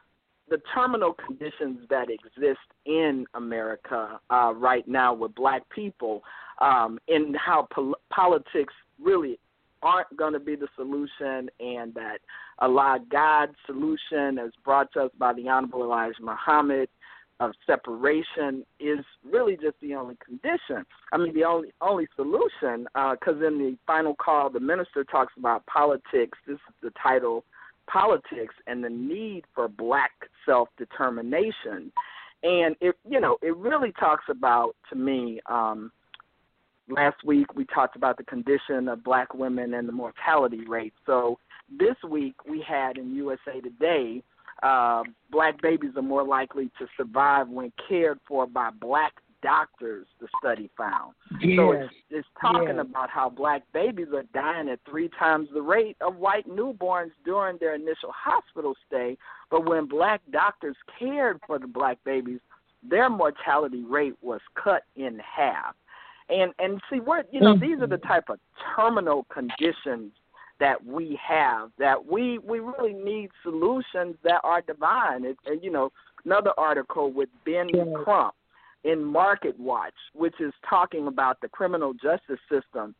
[0.48, 6.22] the terminal conditions that exist in America uh, right now with Black people,
[6.60, 6.98] um,
[7.36, 9.38] how pol- politics really
[9.82, 12.18] aren't going to be the solution, and that
[12.58, 16.88] Allah God's solution, as brought to us by the Honorable Elijah Muhammad,
[17.40, 20.84] of separation is really just the only condition.
[21.12, 25.64] I mean, the only only solution, because in the final call, the minister talks about
[25.66, 26.36] politics.
[26.46, 27.44] This is the title,
[27.90, 30.12] politics, and the need for black
[30.44, 31.90] self determination.
[32.42, 35.40] And it, you know, it really talks about to me.
[35.46, 35.90] Um,
[36.88, 40.94] last week we talked about the condition of black women and the mortality rate.
[41.06, 41.38] So
[41.78, 44.22] this week we had in USA Today
[44.62, 50.28] uh, black babies are more likely to survive when cared for by black doctors, the
[50.38, 51.14] study found.
[51.56, 52.86] So it's, it's talking yes.
[52.88, 57.56] about how black babies are dying at three times the rate of white newborns during
[57.58, 59.16] their initial hospital stay.
[59.50, 62.40] But when black doctors cared for the black babies,
[62.82, 65.74] their mortality rate was cut in half.
[66.30, 68.38] And and see what you know, these are the type of
[68.76, 70.12] terminal conditions
[70.60, 75.24] that we have that we we really need solutions that are divine.
[75.24, 75.90] It, and you know,
[76.24, 77.86] another article with Ben Yes.
[78.04, 78.34] Crump
[78.84, 82.94] in Market Watch, which is talking about the criminal justice system.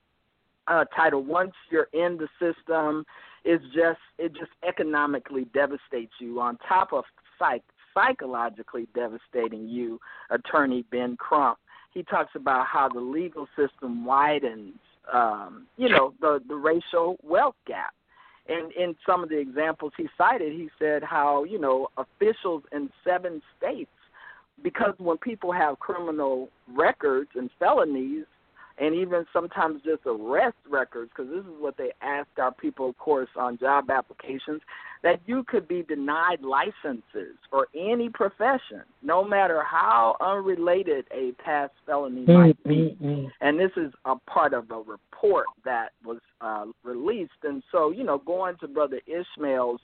[0.67, 3.05] Uh, title once you're in the system,
[3.45, 6.41] is just it just economically devastates you.
[6.41, 7.05] On top of
[7.39, 7.63] psych
[7.95, 10.01] psychologically devastating you,
[10.31, 11.59] Attorney Ben Crump.
[11.93, 14.75] He talks about how the legal system widens,
[15.13, 17.95] um, you know, the the racial wealth gap.
[18.49, 22.91] And in some of the examples he cited, he said how you know officials in
[23.05, 23.91] seven states
[24.63, 28.25] because when people have criminal records and felonies,
[28.79, 32.99] and even sometimes just arrest records, because this is what they ask our people, of
[32.99, 34.63] course, on job applications,
[35.03, 41.73] that you could be denied licenses for any profession, no matter how unrelated a past
[41.87, 42.97] felony mm, might be.
[43.03, 43.31] Mm, mm.
[43.41, 47.33] And this is a part of a report that was uh, released.
[47.45, 49.81] And so, you know, going to Brother Ishmael's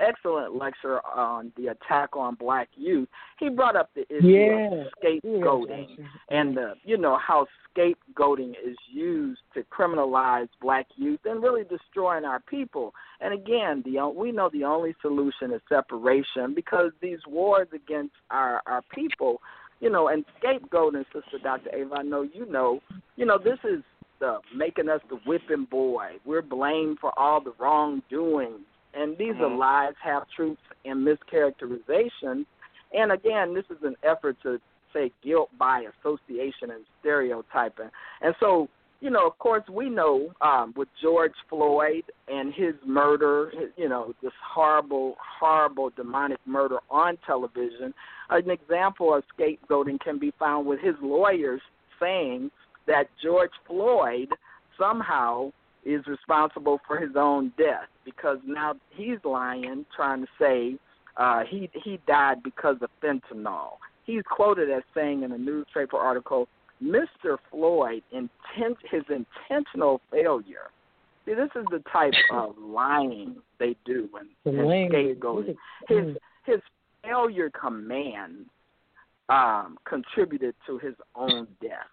[0.00, 4.86] excellent lecture on the attack on black youth, he brought up the issue Yeah.
[4.86, 6.08] of scapegoating Yes.
[6.28, 12.24] and the you know how scapegoating is used to criminalize black youth and really destroying
[12.24, 12.94] our people.
[13.20, 18.62] And again, the we know the only solution is separation because these wars against our
[18.66, 19.40] our people,
[19.80, 21.70] you know, and scapegoating, Sister Dr.
[21.74, 22.80] Ava, I know you know,
[23.16, 23.82] you know, this is
[24.18, 26.18] the making us the whipping boy.
[26.24, 28.66] We're blamed for all the wrongdoings.
[28.94, 29.58] And these are Mhm.
[29.58, 32.46] lies, half truths, and mischaracterizations.
[32.92, 34.60] And again, this is an effort to
[34.92, 37.90] say guilt by association and stereotyping.
[38.20, 38.68] And so,
[39.00, 43.88] you know, of course, we know um, with George Floyd and his murder, his, you
[43.88, 47.94] know, this horrible, horrible demonic murder on television,
[48.30, 51.62] an example of scapegoating can be found with his lawyers
[51.98, 52.50] saying
[52.86, 54.28] that George Floyd
[54.78, 55.52] somehow
[55.84, 60.76] is responsible for his own death because now he's lying, trying to say
[61.16, 63.78] uh, he he died because of fentanyl.
[64.04, 66.48] He's quoted as saying in a newspaper article,
[66.82, 67.36] "Mr.
[67.50, 70.70] Floyd intent his intentional failure."
[71.26, 75.56] See, this is the type of lying they do and, The and scapegoating.
[75.88, 76.60] His his
[77.02, 78.46] failure command
[79.28, 81.86] um, contributed to his own death.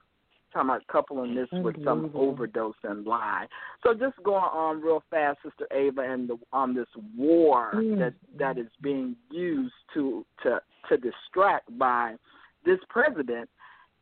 [0.57, 3.45] Talking about coupling this with some overdose and lie.
[3.83, 7.99] So just going on real fast, Sister Ava, and the, on this war Mm.
[7.99, 12.15] that that is being used to to to distract by
[12.65, 13.49] this president.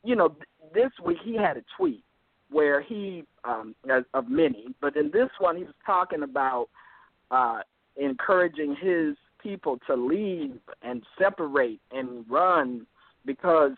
[0.05, 0.37] You know,
[0.73, 2.05] this week he had a tweet
[2.49, 3.75] where he um,
[4.13, 6.69] of many, but in this one he was talking about
[7.31, 7.59] uh,
[7.97, 12.87] encouraging his people to leave and separate and run
[13.25, 13.73] because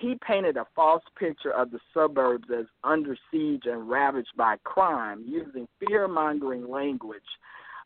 [0.00, 5.24] he painted a false picture of the suburbs as under siege and ravaged by crime
[5.26, 7.20] using fear mongering language.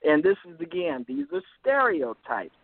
[0.04, 2.54] And this is again, these are stereotypes.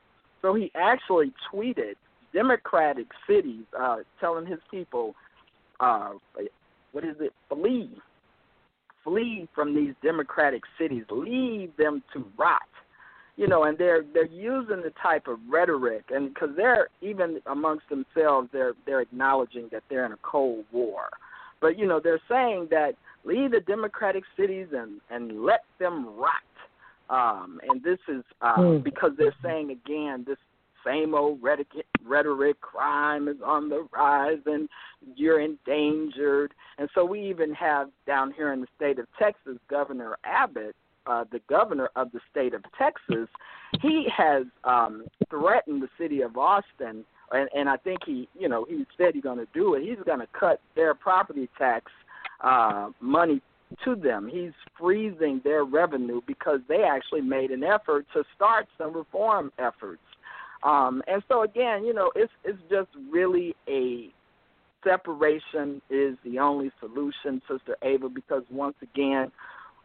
[0.43, 1.95] So he actually tweeted
[2.33, 5.15] democratic cities uh, telling his people,
[5.81, 6.13] uh,
[6.93, 7.91] what is it, flee.
[9.03, 11.05] Flee from these democratic cities.
[11.11, 12.61] Leave them to rot
[13.41, 17.89] you know, and they're they're using the type of rhetoric, and because they're even amongst
[17.89, 21.09] themselves, they're they're acknowledging that they're in a cold war,
[21.59, 26.35] but you know they're saying that leave the democratic cities and and let them rot,
[27.09, 28.85] um, and this is uh, mm.
[28.85, 30.37] because they're saying again this
[30.87, 34.69] same old rhetoric, rhetoric, crime is on the rise and
[35.15, 36.55] you're endangered.
[36.79, 40.75] And so we even have down here in the state of Texas, Governor Abbott
[41.11, 43.29] uh, the governor of the state of Texas,
[43.83, 48.65] he has um, threatened the city of Austin, and, and I think he, you know,
[48.69, 49.83] he said he's going to do it.
[49.83, 51.91] He's going to cut their property tax
[52.43, 53.43] uh, money
[53.85, 54.29] to them.
[54.33, 60.03] He's freezing their revenue because they actually made an effort to start some reform efforts.
[60.63, 64.11] Um, and so again, you know, it's it's just really a
[64.85, 69.31] separation is the only solution, Sister Ava, because once again,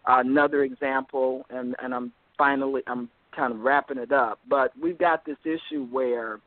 [0.07, 5.25] another example, and and I'm finally I'm kind of wrapping it up, but we've got
[5.25, 6.39] this issue where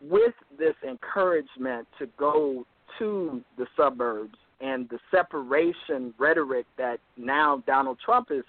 [0.00, 2.66] with this encouragement to go
[2.98, 8.44] to the suburbs and the separation rhetoric that now Donald Trump is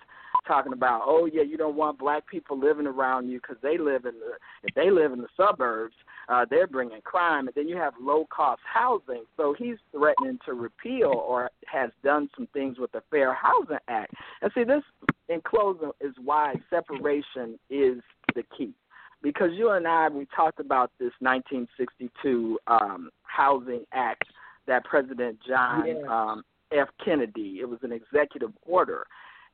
[0.47, 4.05] talking about, oh yeah, you don't want black people living around you because they live
[4.05, 5.95] in the if they live in the suburbs,
[6.29, 9.23] uh, they're bringing crime, and then you have low cost housing.
[9.35, 14.13] So he's threatening to repeal or has done some things with the Fair Housing Act.
[14.41, 14.83] And see, this
[15.29, 18.01] in closing is why separation is
[18.35, 18.73] the key.
[19.21, 24.25] Because you and I, we talked about this 1962 um, Housing Act
[24.67, 25.97] that President John yes.
[26.07, 26.87] um, F.
[27.03, 27.57] Kennedy.
[27.61, 29.05] It was an executive order,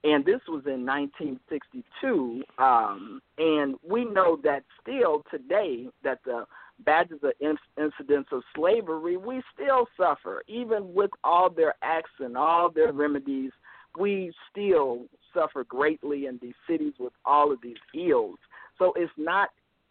[0.03, 2.43] and this was in 1962.
[2.57, 6.45] Um, and we know that still today that the
[6.85, 7.31] badges of
[7.77, 10.43] incidents of slavery, we still suffer.
[10.47, 13.51] Even with all their acts and all their remedies,
[13.97, 18.37] we still suffer greatly in these cities with all of these ills.
[18.77, 19.49] So it's not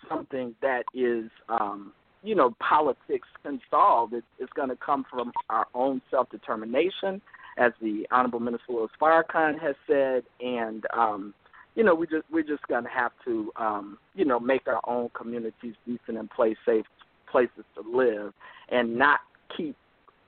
[0.08, 1.92] something that is, um,
[2.22, 4.12] you know, politics can solve.
[4.12, 7.20] It's, it's going to come from our own self determination,
[7.58, 11.34] as the Honorable Minister Louis Farrakhan has said, and um,
[11.74, 15.10] you know, we just we're just gonna have to um, you know, make our own
[15.14, 16.86] communities decent and place safe
[17.30, 18.32] places to live
[18.70, 19.20] and not
[19.56, 19.76] keep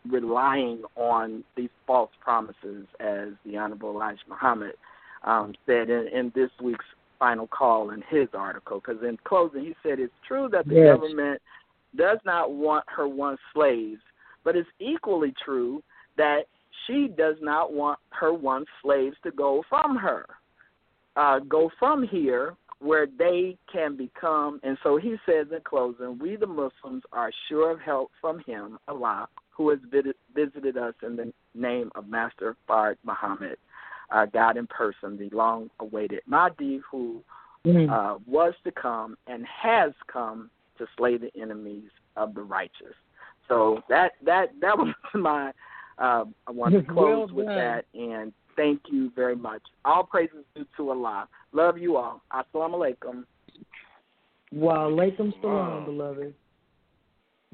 [0.08, 4.74] relying on these false promises as the Honorable Elijah Muhammad
[5.22, 6.84] um, said in, in this week's
[7.18, 8.80] final call in his article.
[8.80, 10.96] Because in closing, he said it's true that the yes.
[10.96, 11.40] government
[11.96, 14.00] does not want her once slaves,
[14.44, 15.82] but it's equally true
[16.16, 16.42] that
[16.86, 20.26] she does not want her once slaves to go from her
[21.16, 24.60] uh, go from here where they can become.
[24.62, 28.78] And so he says in closing, we the Muslims are sure of help from him,
[28.88, 29.78] Allah, who has
[30.34, 33.56] visited us in the name of Master Fard Muhammad,
[34.10, 37.22] uh, God in person, the long awaited Mahdi, who
[37.64, 37.90] mm.
[37.90, 42.94] uh, was to come and has come to slay the enemies of the righteous.
[43.48, 45.52] So that that that was my
[45.98, 49.62] uh, I want to close well with that and Thank you very much.
[49.84, 51.28] All praises due to Allah.
[51.52, 52.22] Love you all.
[52.32, 53.24] Assalamu alaikum.
[54.52, 56.34] Wow, alaikum salam, beloved.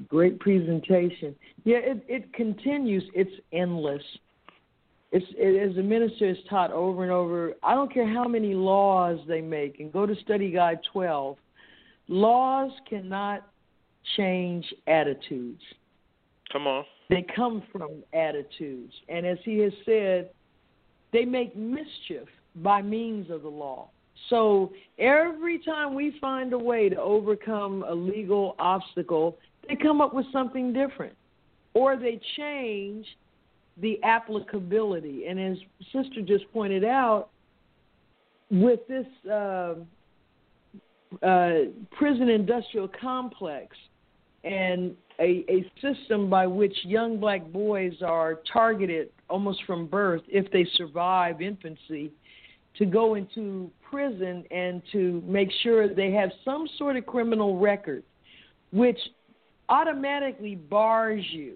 [0.07, 1.35] Great presentation.
[1.63, 3.03] Yeah, it, it continues.
[3.13, 4.01] It's endless.
[5.11, 7.53] It's it, as the minister has taught over and over.
[7.63, 11.37] I don't care how many laws they make, and go to Study Guide 12.
[12.07, 13.47] Laws cannot
[14.15, 15.61] change attitudes.
[16.51, 16.85] Come on.
[17.09, 20.29] They come from attitudes, and as he has said,
[21.11, 22.27] they make mischief
[22.57, 23.89] by means of the law.
[24.29, 29.37] So every time we find a way to overcome a legal obstacle,
[29.67, 31.13] they come up with something different.
[31.73, 33.05] Or they change
[33.77, 35.25] the applicability.
[35.27, 35.57] And as
[35.93, 37.29] Sister just pointed out,
[38.49, 39.75] with this uh,
[41.23, 41.51] uh,
[41.91, 43.75] prison industrial complex
[44.43, 50.51] and a, a system by which young black boys are targeted almost from birth, if
[50.51, 52.11] they survive infancy,
[52.77, 58.03] to go into prison and to make sure they have some sort of criminal record,
[58.71, 58.97] which
[59.69, 61.55] automatically bars you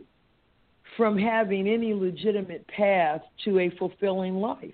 [0.95, 4.73] from having any legitimate path to a fulfilling life.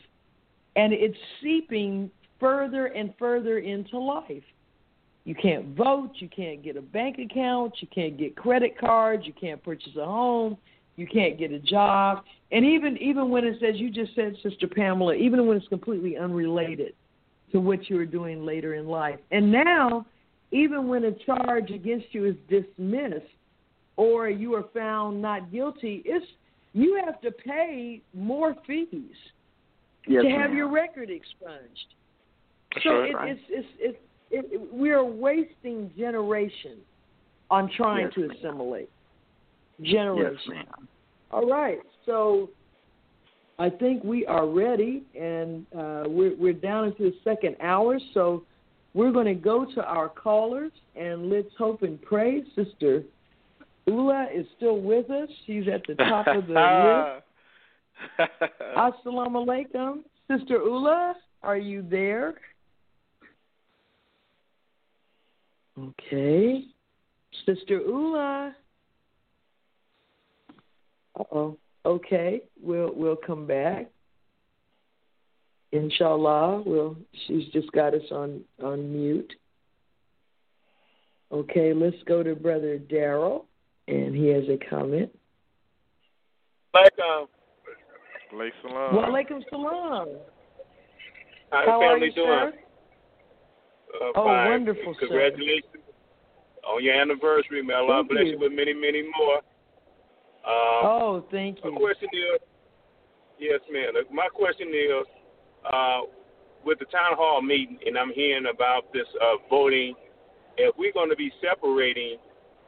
[0.75, 4.43] And it's seeping further and further into life.
[5.23, 9.33] You can't vote, you can't get a bank account, you can't get credit cards, you
[9.33, 10.57] can't purchase a home,
[10.95, 12.23] you can't get a job.
[12.51, 16.17] And even even when it says you just said, Sister Pamela, even when it's completely
[16.17, 16.93] unrelated
[17.51, 19.19] to what you were doing later in life.
[19.31, 20.05] And now,
[20.51, 23.25] even when a charge against you is dismissed
[23.97, 26.25] or you are found not guilty, it's
[26.73, 28.87] you have to pay more fees
[30.07, 30.57] yes, to have ma'am.
[30.57, 31.93] your record expunged.
[32.73, 33.09] That's so right.
[33.09, 33.97] it, it's it's it's
[34.31, 36.79] it, it, we are wasting generations
[37.49, 38.31] on trying Yes, to ma'am.
[38.37, 38.89] assimilate.
[39.79, 40.39] Yes, Generations.
[40.47, 40.87] ma'am.
[41.31, 42.49] All right, so
[43.59, 47.99] I think we are ready, and uh, we're we're down into the second hour.
[48.13, 48.43] So
[48.93, 52.43] we're going to go to our callers, and let's hope and pray.
[52.55, 53.03] Sister
[53.87, 55.29] Ula is still with us.
[55.45, 56.53] She's at the top of the
[58.19, 58.31] list.
[58.77, 61.15] Assalamu alaikum, Sister Ula.
[61.43, 62.35] Are you there?
[65.81, 66.65] Okay,
[67.45, 68.55] Sister Ula.
[71.19, 71.57] Uh oh.
[71.85, 73.89] Okay, we'll we'll come back.
[75.71, 76.95] Inshallah, we'll.
[77.25, 79.33] She's just got us on on mute.
[81.31, 83.45] Okay, let's go to Brother Daryl,
[83.87, 85.09] and he has a comment.
[86.73, 87.27] Like, um,
[88.33, 88.95] Alayhi salam.
[88.95, 90.07] Wa alaikum salam.
[91.51, 92.27] how, How the are you, doing?
[92.27, 92.53] sir?
[93.93, 94.49] Uh, Oh, fine.
[94.49, 95.07] wonderful, sir.
[95.07, 95.83] Congratulations
[96.63, 97.61] on your anniversary.
[97.63, 98.31] May Allah Thank bless you.
[98.33, 99.37] you with many, many more.
[100.45, 101.75] Um, Oh, thank My you.
[101.77, 102.39] question is,
[103.39, 103.93] yes, ma'am.
[104.11, 105.05] My question is,
[105.65, 106.01] uh,
[106.63, 109.95] with the town hall meeting, and I'm hearing about this uh, voting,
[110.57, 112.17] if we're going to be separating,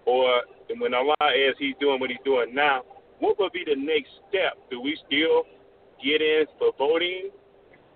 [0.06, 0.42] or
[0.80, 2.84] when Allah, is He's doing what He's doing now,
[3.20, 4.58] what would be the next step?
[4.70, 5.44] Do we still
[6.04, 7.30] get in for voting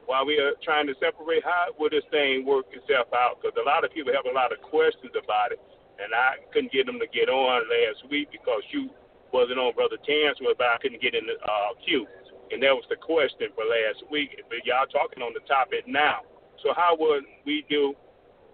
[0.07, 1.43] while we are trying to separate?
[1.43, 3.43] How will this thing work itself out?
[3.43, 5.59] Because a lot of people have a lot of questions about it,
[5.99, 8.89] and I couldn't get them to get on last week because you
[9.35, 12.07] wasn't on Brother Terrence, but I couldn't get in the uh, queue.
[12.49, 14.39] And that was the question for last week.
[14.47, 16.23] But y'all talking on the topic now.
[16.63, 17.93] So how would we do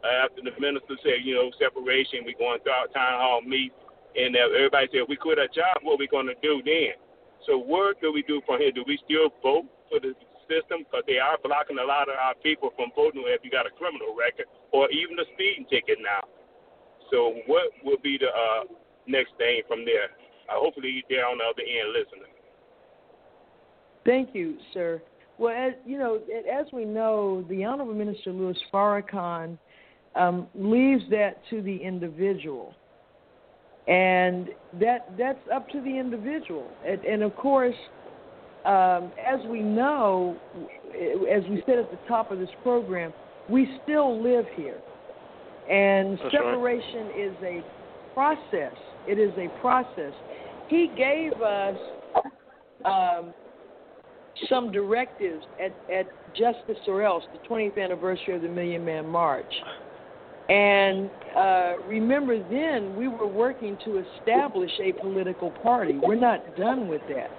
[0.02, 3.72] after the minister said, you know, separation, we going through our town hall meet,
[4.18, 6.98] and everybody said, we quit our job, what we going to do then?
[7.46, 8.72] So what do we do from here?
[8.72, 10.18] Do we still vote for the
[10.54, 10.86] system?
[10.86, 13.74] Because they are blocking a lot of our people from voting if you got a
[13.74, 16.22] criminal record or even a speeding ticket now.
[17.10, 18.70] So what will be the uh,
[19.08, 20.14] next thing from there?
[20.50, 22.34] Uh, hopefully they're on the other end listening.
[24.06, 25.02] Thank you, sir.
[25.38, 26.20] Well, as you know,
[26.52, 29.58] as we know, the Honorable Minister Louis Farrakhan
[30.16, 32.76] um, leaves that to the individual,
[33.88, 34.50] and
[34.80, 36.70] that that's up to the individual.
[36.86, 37.76] And, and of course,
[38.66, 40.38] um, as we know,
[41.32, 43.14] as we said at the top of this program,
[43.50, 44.80] we still live here,
[45.70, 46.32] and That's right.
[46.34, 47.64] separation is a
[48.14, 48.76] process.
[49.08, 50.14] It is a process.
[50.70, 51.78] He gave us.
[52.86, 53.34] Um,
[54.50, 59.54] some directives at, at Justice or Else, the 20th anniversary of the Million Man March.
[60.50, 66.00] And uh, remember, then we were working to establish a political party.
[66.02, 67.30] We're not done with that.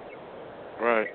[0.81, 1.07] Right.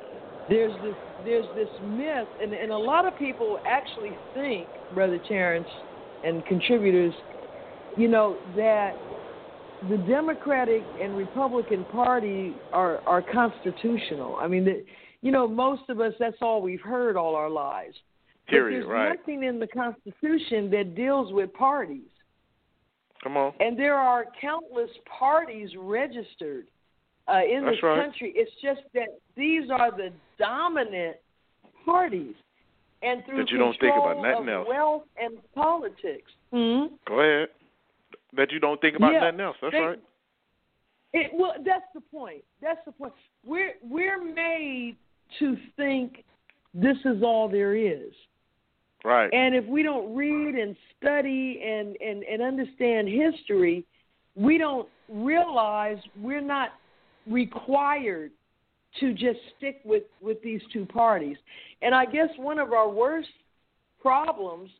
[0.49, 0.95] There's this
[1.25, 5.69] there's this myth, and, and a lot of people actually think, Brother Terrence,
[6.25, 7.15] and contributors,
[7.97, 8.93] you know, that
[9.89, 14.37] the Democratic and Republican Party are are constitutional.
[14.41, 14.85] I mean, the,
[15.23, 17.95] you know, most of us that's all we've heard all our lives.
[18.49, 18.83] Period.
[18.83, 19.17] there's Right.
[19.17, 22.09] nothing in the Constitution that deals with parties.
[23.23, 23.53] Come on.
[23.61, 26.67] And there are countless parties registered
[27.33, 28.03] uh, in That's this right.
[28.05, 28.33] country.
[28.35, 31.17] It's just that these are the dominant
[31.85, 32.35] parties.
[33.03, 34.69] And through That you don't think about control nothing of else.
[34.69, 36.31] wealth and politics.
[36.53, 37.49] hmm Go ahead.
[38.37, 39.21] That you don't think about Yeah.
[39.21, 39.57] nothing else.
[39.63, 39.99] That's They- right.
[41.13, 42.45] It, well, that's the point.
[42.63, 43.13] That's the point.
[43.45, 44.97] We're we're made
[45.41, 46.25] to think
[46.73, 48.13] this is all there is.
[49.05, 49.33] Right.
[49.33, 53.85] And if we don't read and study and, and, and understand history,
[54.37, 56.75] we don't realize we're not
[57.31, 58.33] required
[58.99, 61.37] to just stick with, with these two parties.
[61.81, 63.29] And I guess one of our worst
[64.03, 64.71] problems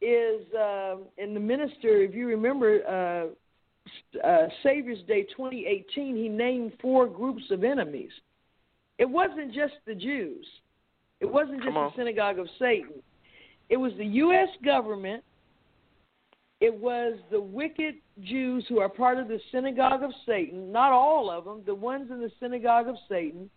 [0.00, 6.72] is, um and the minister, if you remember, uh, uh, Savior's Day 2018, he named
[6.80, 8.12] four groups of enemies.
[8.98, 10.46] It wasn't just the Jews.
[11.20, 13.02] It wasn't just the synagogue of Satan.
[13.70, 14.48] It was the U.S.
[14.64, 15.24] government,
[16.60, 21.30] It was the wicked Jews who are part of the synagogue of Satan, not all
[21.30, 23.48] of them, the ones in the synagogue of Satan.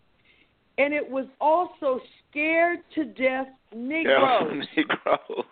[0.78, 2.00] And it was also
[2.30, 4.64] scared to death Negroes.
[4.76, 5.44] Yeah, Negroes.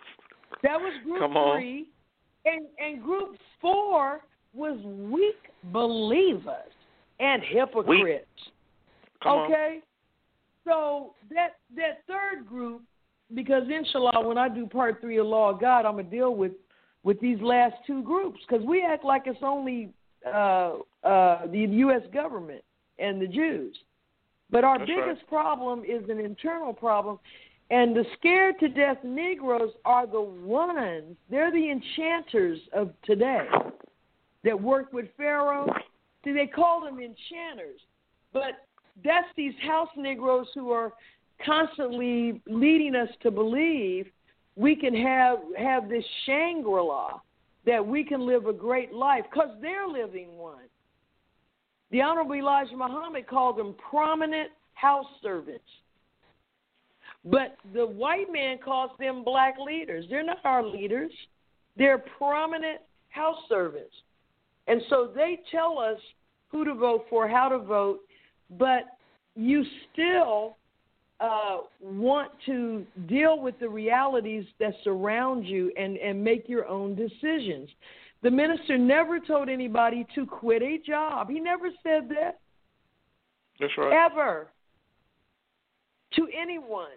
[0.63, 1.57] That was group Come on.
[1.57, 1.87] three.
[2.45, 4.21] And and group four
[4.53, 4.79] was
[5.11, 6.71] weak believers
[7.19, 8.25] and hypocrites.
[9.21, 9.79] Come okay?
[10.65, 12.81] So that that third group,
[13.33, 16.53] because inshallah, when I do part three of Law of God, I'm gonna deal with
[17.03, 19.93] with these last two groups because we act like it's only
[20.25, 20.73] uh,
[21.03, 22.01] uh, the U.S.
[22.13, 22.63] government
[22.99, 23.75] and the Jews,
[24.51, 27.19] but our That's biggest problem is an internal problem.
[27.71, 33.47] And the scared to death Negroes are the ones, they're the enchanters of today
[34.43, 35.73] that work with Pharaoh.
[36.25, 37.79] See, they call them enchanters.
[38.33, 38.67] But
[39.03, 40.91] that's these house Negroes who are
[41.45, 44.07] constantly leading us to believe
[44.55, 47.19] we can have have this Shangri-La,
[47.65, 50.63] that we can live a great life because they're living one.
[51.91, 55.63] The Honorable Elijah Muhammad called them prominent house servants.
[57.23, 60.05] But the white man calls them black leaders.
[60.09, 61.11] They're not our leaders.
[61.77, 62.79] They're prominent
[63.09, 63.93] house servants.
[64.67, 65.99] And so they tell us
[66.49, 67.99] who to vote for, how to vote,
[68.57, 68.97] but
[69.35, 70.57] you still
[71.21, 76.95] uh, want to deal with the realities that surround you and, and make your own
[76.95, 77.69] decisions.
[78.23, 81.29] The minister never told anybody to quit a job.
[81.29, 82.39] He never said that.
[83.59, 84.09] That's right.
[84.11, 84.47] Ever.
[86.15, 86.89] To anyone.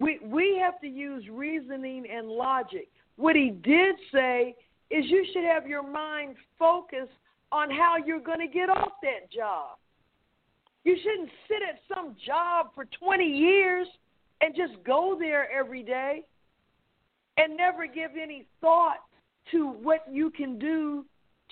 [0.00, 2.88] We we have to use reasoning and logic.
[3.16, 4.56] What he did say
[4.90, 7.12] is you should have your mind focused
[7.52, 9.76] on how you're going to get off that job.
[10.84, 13.86] You shouldn't sit at some job for 20 years
[14.40, 16.24] and just go there every day
[17.36, 18.98] and never give any thought
[19.52, 21.04] to what you can do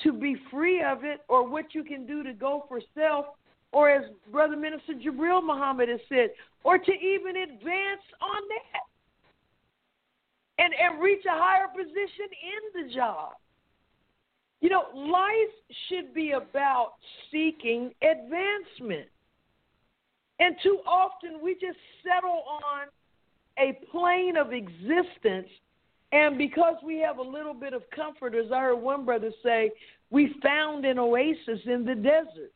[0.03, 3.27] to be free of it or what you can do to go for self
[3.73, 6.31] or as Brother Minister Jabril Muhammad has said,
[6.65, 12.29] or to even advance on that and, and reach a higher position
[12.75, 13.33] in the job.
[14.61, 15.55] You know, life
[15.89, 16.95] should be about
[17.31, 19.09] seeking advancement.
[20.41, 22.89] And too often we just settle on
[23.59, 25.49] a plane of existence.
[26.13, 29.71] And because we have a little bit of comfort, as I heard one brother say,
[30.11, 32.53] we found an oasis in the desert.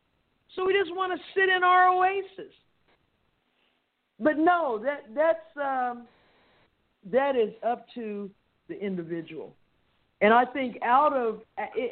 [0.56, 2.52] So we just want to sit in our oasis.
[4.19, 6.06] But no, that that's um,
[7.12, 8.31] that is up to
[8.69, 9.55] the individual.
[10.20, 11.40] And I think out of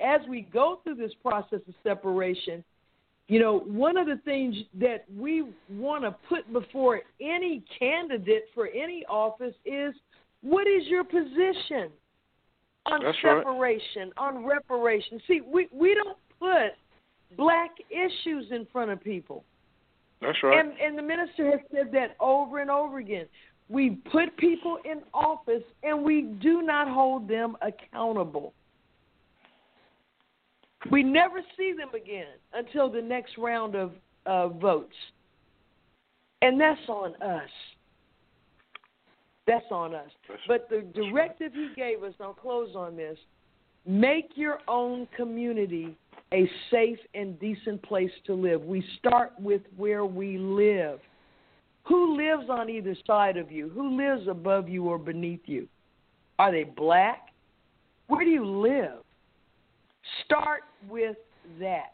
[0.02, 2.64] as we go through this process of separation,
[3.32, 8.66] you know, one of the things that we want to put before any candidate for
[8.66, 9.94] any office is
[10.42, 11.88] what is your position
[12.84, 14.36] on That's separation, right.
[14.36, 15.18] on reparation?
[15.26, 16.76] See, we we don't put
[17.38, 19.44] black issues in front of people.
[20.20, 20.60] That's right.
[20.60, 23.24] And and the minister has said that over and over again.
[23.70, 28.52] We put people in office and we do not hold them accountable.
[30.90, 33.92] We never see them again until the next round of
[34.26, 34.94] uh, votes.
[36.42, 37.48] And that's on us.
[39.46, 40.10] That's on us.
[40.28, 43.18] That's, but the directive he gave us, I'll close on this
[43.86, 45.96] make your own community
[46.32, 48.62] a safe and decent place to live.
[48.62, 51.00] We start with where we live.
[51.84, 53.68] Who lives on either side of you?
[53.70, 55.68] Who lives above you or beneath you?
[56.38, 57.28] Are they black?
[58.06, 59.02] Where do you live?
[60.24, 61.16] Start with
[61.60, 61.92] that.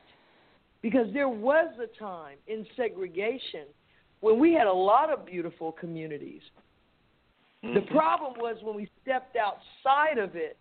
[0.81, 3.67] Because there was a time in segregation
[4.21, 6.43] when we had a lot of beautiful communities.
[7.65, 7.75] Mm-hmm.
[7.75, 10.57] The problem was when we stepped outside of it,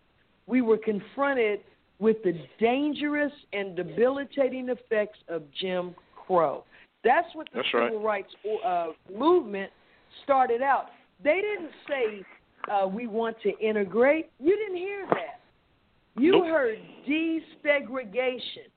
[0.46, 1.60] we were confronted
[1.98, 5.94] with the dangerous and debilitating effects of Jim
[6.26, 6.64] Crow.
[7.04, 8.24] That's what the That's civil right.
[8.24, 8.34] rights
[8.66, 9.70] uh, movement
[10.24, 10.86] started out.
[11.22, 12.24] They didn't say
[12.70, 14.30] uh, we want to integrate.
[14.40, 15.40] You didn't hear that.
[16.18, 16.46] You nope.
[16.46, 16.78] heard
[17.08, 18.68] desegregation.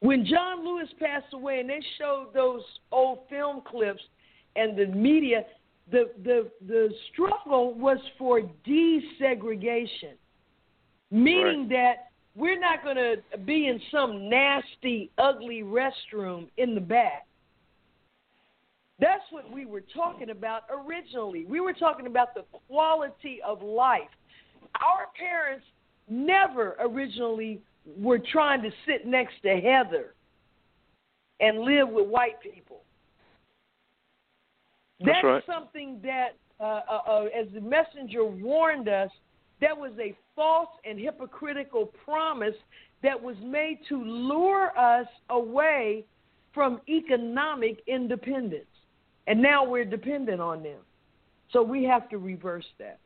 [0.00, 4.02] When John Lewis passed away and they showed those old film clips
[4.56, 5.44] and the media,
[5.90, 10.14] the the the struggle was for desegregation,
[11.10, 11.70] meaning right.
[11.70, 11.94] that
[12.34, 17.26] we're not going to be in some nasty, ugly restroom in the back.
[19.00, 21.44] That's what we were talking about originally.
[21.44, 24.02] We were talking about the quality of life.
[24.74, 25.64] Our parents
[26.08, 27.60] never originally
[27.98, 30.14] were trying to sit next to Heather
[31.40, 32.82] and live with white people.
[35.00, 35.42] That's, That's right.
[35.46, 39.10] something that, uh, uh, uh, as the messenger warned us,
[39.60, 42.54] That was a false and hypocritical promise
[43.02, 46.04] that was made to lure us away
[46.52, 48.64] from economic independence.
[49.26, 50.80] And now we're dependent on them.
[51.52, 52.98] So we have to reverse that.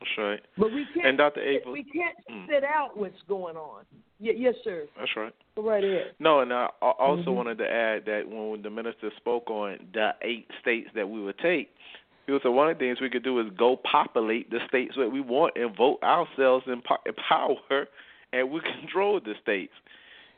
[0.00, 0.40] That's right.
[0.56, 1.06] But we can't.
[1.06, 1.40] And Dr.
[1.40, 2.46] Ava, we can't mm.
[2.48, 3.84] sit out what's going on.
[4.18, 4.86] Y- yes, sir.
[4.98, 5.34] That's right.
[5.56, 6.12] Go right ahead.
[6.18, 7.32] No, and I also mm-hmm.
[7.32, 11.38] wanted to add that when the minister spoke on the eight states that we would
[11.38, 11.70] take,
[12.26, 15.20] he one of the things we could do is go populate the states that we
[15.20, 16.80] want and vote ourselves in
[17.28, 17.86] power,
[18.32, 19.72] and we control the states.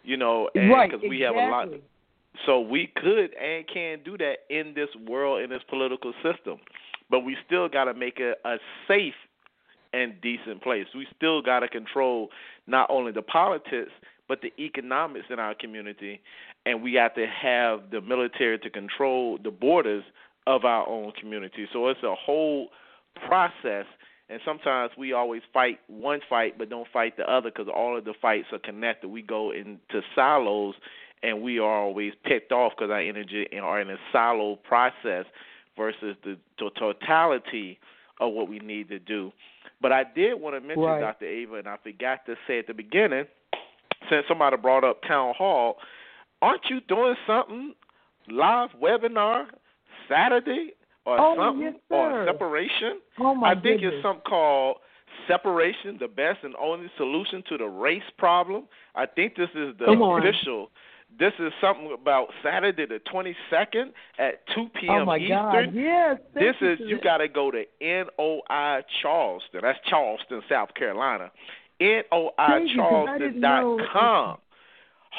[0.05, 0.91] You know, and right?
[0.91, 1.69] Because we have a lot.
[2.47, 6.59] So we could and can do that in this world in this political system,
[7.11, 8.57] but we still got to make it a
[8.89, 9.15] safe
[9.93, 10.87] and decent place.
[10.95, 12.29] We still got to control
[12.67, 13.91] not only the politics
[14.29, 16.21] but the economics in our community,
[16.65, 20.05] and we have to have the military to control the borders
[20.47, 21.67] of our own community.
[21.73, 22.69] So it's a whole
[23.27, 23.85] process,
[24.31, 28.05] and sometimes we always fight one fight but don't fight the other because all of
[28.05, 29.09] the fights are connected.
[29.09, 30.77] We go into silos,
[31.23, 35.27] and we are always picked off because our energy are in a silo process
[35.77, 36.39] versus the
[36.79, 37.79] totality
[38.23, 39.33] of what we need to do.
[39.81, 41.01] But I did want to mention right.
[41.01, 41.27] Dr.
[41.27, 43.25] Ava, and I forgot to say at the beginning,
[44.09, 45.77] since somebody brought up town hall,
[46.41, 47.75] aren't you doing something
[48.31, 49.47] live webinar
[50.09, 50.75] Saturday
[51.05, 53.01] or oh, something yes, on separation?
[53.19, 53.95] Oh my I think goodness.
[53.95, 54.77] it's something called
[55.27, 58.65] separation, the best and only solution to the race problem.
[58.95, 60.71] I think this is the official.
[61.19, 65.03] This is something about Saturday the 22nd at 2 p.m.
[65.03, 65.67] oh my Eastern.
[65.67, 65.75] God.
[65.75, 69.61] Yes, this is you got to go to NOI Charleston.
[69.63, 71.31] That's Charleston, South Carolina.
[71.81, 74.39] NOICharleston.com.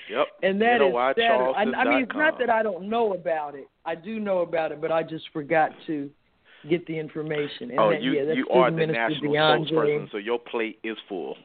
[0.10, 0.28] Yep.
[0.42, 3.56] And that is NOI that, I, I mean, it's not that I don't know about
[3.56, 3.70] it.
[3.86, 6.10] I do know about it, but I just forgot to
[6.70, 7.72] get the information.
[7.72, 9.72] And oh, that, you yeah, that's you are the national DeAndre.
[9.72, 11.36] spokesperson, so your plate is full.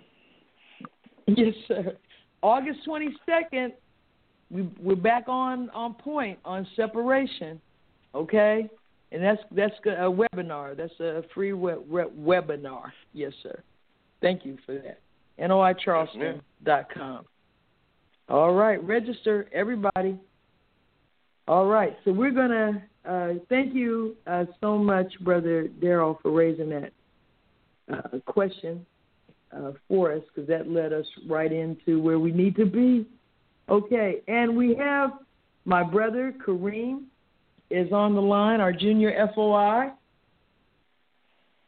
[1.26, 1.96] Yes, sir.
[2.42, 3.74] August twenty second,
[4.50, 7.60] we we're back on on point on separation.
[8.14, 8.68] Okay,
[9.12, 10.76] and that's that's a webinar.
[10.76, 12.90] That's a free web, web, webinar.
[13.12, 13.62] Yes, sir.
[14.20, 15.00] Thank you for that.
[15.38, 17.24] NOICharleston.com.
[18.28, 20.18] All right, register everybody.
[21.46, 26.68] All right, so we're gonna uh, thank you uh, so much, Brother Daryl, for raising
[26.68, 26.92] that
[27.90, 28.84] uh, question
[29.56, 33.06] uh, for us because that led us right into where we need to be.
[33.70, 35.12] Okay, and we have
[35.64, 37.04] my brother Kareem
[37.70, 39.90] is on the line, our junior FOI,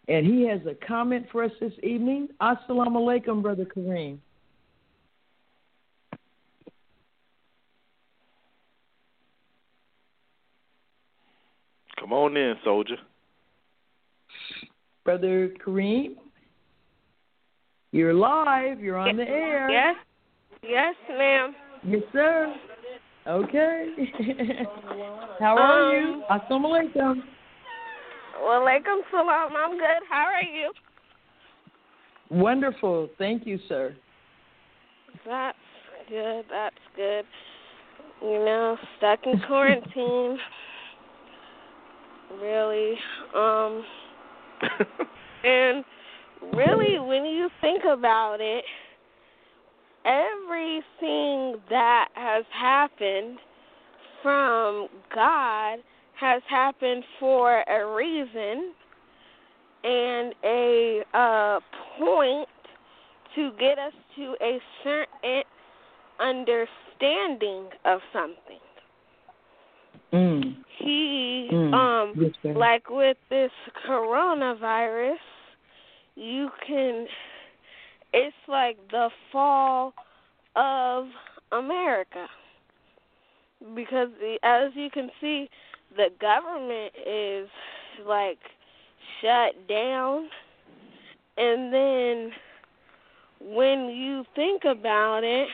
[0.09, 2.29] and he has a comment for us this evening.
[2.41, 4.19] Assalamu alaikum, Brother Kareem.
[12.11, 12.97] Come on in, soldier.
[15.05, 16.15] Brother Kareem,
[17.93, 18.81] you're live.
[18.81, 19.71] You're on the air.
[19.71, 19.95] Yes.
[20.61, 21.55] Yes, ma'am.
[21.85, 22.53] Yes, sir.
[23.29, 23.95] Okay.
[25.39, 26.15] How are you?
[26.15, 26.25] Um, you?
[26.29, 27.23] Assalamu alaikum.
[28.43, 29.53] Walaikum salam.
[29.57, 30.03] I'm good.
[30.11, 30.73] How are you?
[32.29, 33.09] Wonderful.
[33.19, 33.95] Thank you, sir.
[35.25, 35.57] That's
[36.09, 36.45] good.
[36.51, 37.25] That's good.
[38.21, 40.39] You know, stuck in quarantine.
[42.41, 42.95] Really.
[43.35, 43.85] Um
[45.45, 45.85] and
[46.55, 48.65] really when you think about it,
[50.05, 53.39] everything that has happened
[54.23, 55.79] from God
[56.15, 58.73] has happened for a reason
[59.83, 61.61] and a uh,
[61.99, 62.49] point
[63.35, 65.43] to get us to a certain
[66.21, 68.61] understanding of something.
[70.13, 70.57] Mm.
[70.81, 71.75] He Mm.
[71.75, 73.53] um Yes, like with this
[73.87, 75.19] coronavirus,
[76.17, 77.07] you can
[78.13, 79.95] it's like the fall
[80.57, 81.09] of
[81.53, 82.29] America.
[83.75, 85.49] Because the, as you can see,
[85.97, 87.49] the government is
[88.07, 88.39] like
[89.21, 90.31] shut down
[91.37, 92.33] and then
[93.41, 95.49] when you think about it,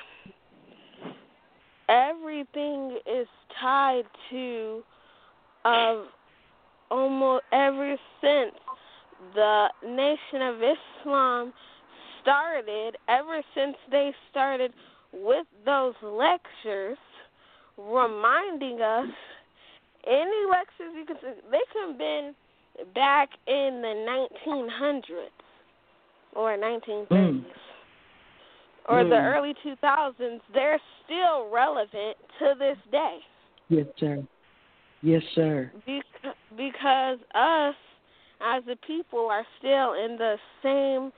[1.89, 3.29] everything is
[3.61, 4.83] tied to
[5.67, 6.03] uh,
[6.91, 8.55] almost ever since
[9.35, 11.53] the Nation of Islam
[12.23, 14.73] started, ever since they started
[15.13, 16.99] with those lectures,
[17.79, 19.09] reminding us
[20.07, 22.35] any lectures you can see, they could have been
[22.95, 23.95] back in the
[24.47, 25.31] 1900s
[26.35, 27.45] or 1930s Mm.
[28.89, 29.37] or the Mm.
[29.37, 33.25] early 2000s, they're still relevant to this day.
[33.69, 34.23] Yes, sir.
[35.07, 35.71] Yes, sir.
[35.87, 37.77] Bec- because us
[38.41, 40.35] as a people are still in the
[40.65, 41.13] same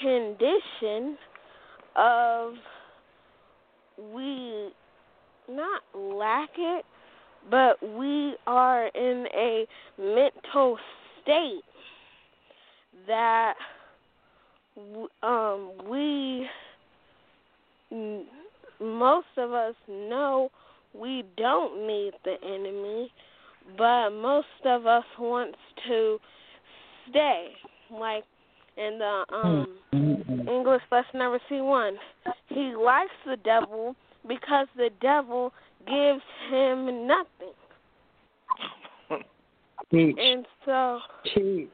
[0.00, 1.18] condition
[1.96, 2.52] of
[4.14, 4.70] we
[5.50, 6.84] not lack it,
[7.50, 9.66] but we are in a
[9.98, 10.78] mental
[11.20, 11.64] state
[13.08, 13.54] that
[15.24, 16.48] um we
[18.80, 20.50] most of us know
[20.94, 23.10] we don't need the enemy,
[23.76, 25.58] but most of us wants
[25.88, 26.18] to
[27.10, 27.48] stay.
[27.90, 28.24] Like
[28.76, 30.48] in the um Mm-mm.
[30.48, 31.96] English lesson number C one.
[32.48, 33.94] He likes the devil
[34.26, 35.52] because the devil
[35.86, 37.54] gives him nothing.
[39.90, 40.16] Teach.
[40.18, 41.00] And so
[41.34, 41.68] Teach.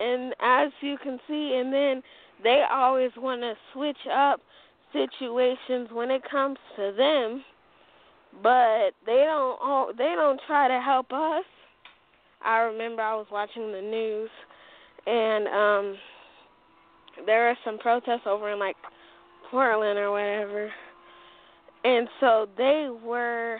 [0.00, 2.02] and as you can see and then
[2.42, 4.40] they always want to switch up
[4.92, 7.44] situations when it comes to them
[8.42, 11.44] but they don't they don't try to help us
[12.44, 14.30] i remember i was watching the news
[15.06, 15.98] and um
[17.26, 18.76] there are some protests over in like
[19.50, 20.70] portland or whatever
[21.84, 23.58] and so they were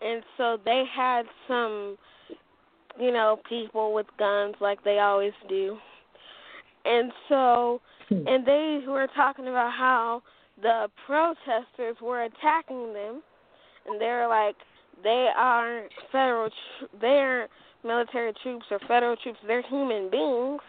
[0.00, 1.96] and so they had some
[2.98, 5.78] you know, people with guns like they always do.
[6.84, 8.28] And so, Hmm.
[8.28, 10.22] and they were talking about how
[10.60, 13.22] the protesters were attacking them,
[13.86, 14.56] and they're like,
[15.02, 17.50] they aren't federal, tr- they aren't
[17.84, 19.38] military troops or federal troops.
[19.46, 20.60] They're human beings.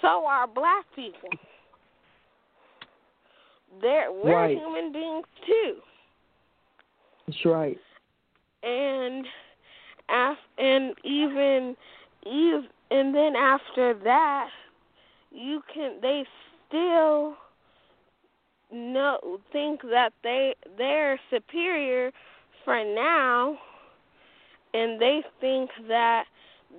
[0.00, 1.28] So are black people.
[3.80, 4.56] They're we're Right.
[4.58, 5.76] human beings too.
[7.26, 7.78] That's right.
[8.64, 9.26] and
[10.08, 11.76] af- and even
[12.26, 14.48] ev- and then after that
[15.30, 16.24] you can they
[16.68, 17.36] still
[18.72, 22.10] know think that they they're superior
[22.64, 23.58] for now
[24.74, 26.24] and they think that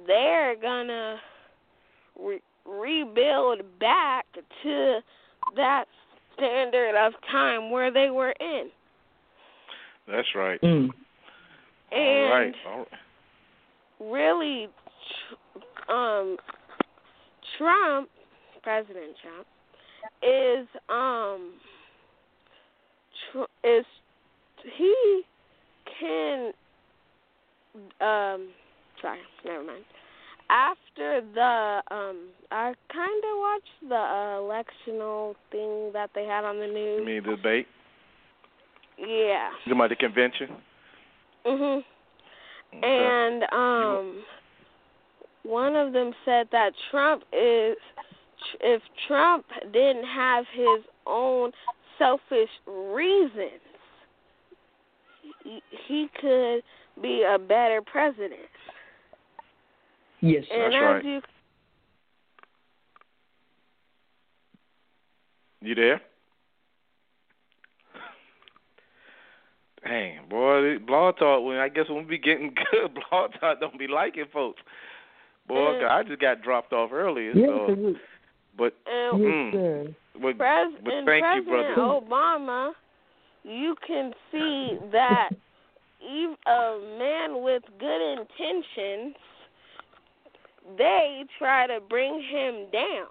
[0.07, 1.17] they're gonna
[2.19, 4.25] re- rebuild back
[4.63, 4.99] to
[5.55, 5.85] that
[6.35, 8.69] standard of time where they were in
[10.07, 10.59] That's right.
[10.61, 10.89] Mm.
[11.91, 12.55] and All right.
[12.67, 12.87] All right.
[13.99, 14.67] really
[15.87, 16.37] tr- um
[17.57, 18.09] Trump,
[18.63, 19.47] President Trump
[20.23, 21.53] is um
[23.31, 23.85] tr- is
[24.77, 25.21] he
[25.99, 26.51] can
[28.01, 28.49] um
[29.01, 29.83] sorry, never mind.
[30.49, 36.57] After the um I kind of watched the uh, electional thing that they had on
[36.59, 37.05] the You news.
[37.05, 37.67] mean the debate?
[38.97, 39.49] Yeah.
[39.65, 40.49] You about the convention?
[41.45, 41.83] Mhm.
[42.75, 42.87] Okay.
[42.87, 44.23] And um,
[45.43, 47.75] one of them said that Trump is,
[48.61, 51.51] if Trump didn't have his own
[52.03, 53.61] selfish reasons,
[55.43, 56.61] he, he could
[57.01, 58.34] be a better president.
[60.21, 61.05] Yes, And That's as right.
[61.05, 61.21] you,
[65.61, 66.01] You there?
[69.85, 71.43] Dang, boy, blog talk.
[71.43, 74.61] When I guess when we be getting good, blog talk don't be liking folks.
[75.47, 75.80] Boy, Mm.
[75.81, 77.34] 'cause I just got dropped off earlier.
[77.35, 77.99] yes, so, sir.
[78.57, 79.95] but and yes, Mm.
[80.14, 80.34] Sir.
[80.34, 81.76] Pres- but and thank you, brother.
[81.77, 82.72] Obama,
[83.44, 85.30] you can see that
[86.02, 89.15] ev- a man with good intentions,
[90.77, 93.07] they try to bring him down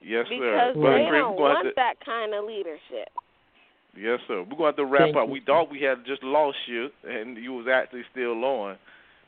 [0.00, 0.34] Yes, sir.
[0.34, 3.08] because Brother they Chris, don't we're gonna have want to, that kind of leadership.
[3.96, 4.42] Yes, sir.
[4.42, 5.26] We're going to have to wrap Thank up.
[5.26, 5.32] you.
[5.32, 8.76] We thought we had just lost you, and you was actually still on.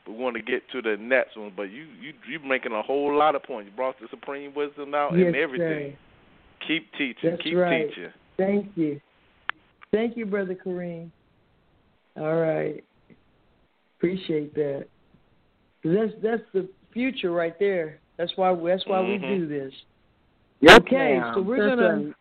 [0.05, 1.51] But we want to get to the next one.
[1.55, 3.69] But you you you're making a whole lot of points.
[3.69, 5.91] You brought the supreme wisdom out yes, and everything.
[5.91, 5.97] Sir.
[6.67, 7.31] Keep teaching.
[7.31, 7.87] That's Keep right.
[7.89, 8.11] teaching.
[8.37, 8.99] Thank you.
[9.91, 11.09] Thank you, Brother Kareem.
[12.17, 12.83] All right.
[13.97, 14.87] Appreciate that.
[15.83, 17.99] That's that's the future right there.
[18.17, 19.07] That's why that's why Mhm.
[19.07, 19.73] we do this.
[20.59, 21.33] Yes, okay, ma'am.
[21.33, 22.13] so we're gonna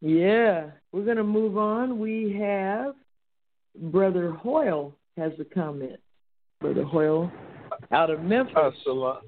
[0.00, 1.98] yeah, we're gonna move on.
[1.98, 2.94] We have
[3.76, 5.98] Brother Hoyle has a comment.
[6.60, 7.30] Brother Hoyle
[7.90, 8.54] out of Memphis.
[8.56, 9.20] Assalam,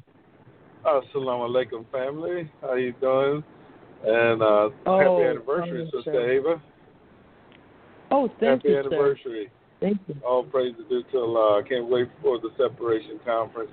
[0.85, 2.51] Assalamu alaikum, family.
[2.61, 3.43] How you doing?
[4.05, 6.31] And uh, Oh, happy anniversary, fine, Sister sir.
[6.31, 6.63] Ava.
[8.11, 9.45] oh, thank happy you, Happy anniversary.
[9.47, 9.53] sir.
[9.81, 10.17] Thank you.
[10.27, 11.63] All praise is due to Allah.
[11.65, 13.71] I can't wait for the separation conference.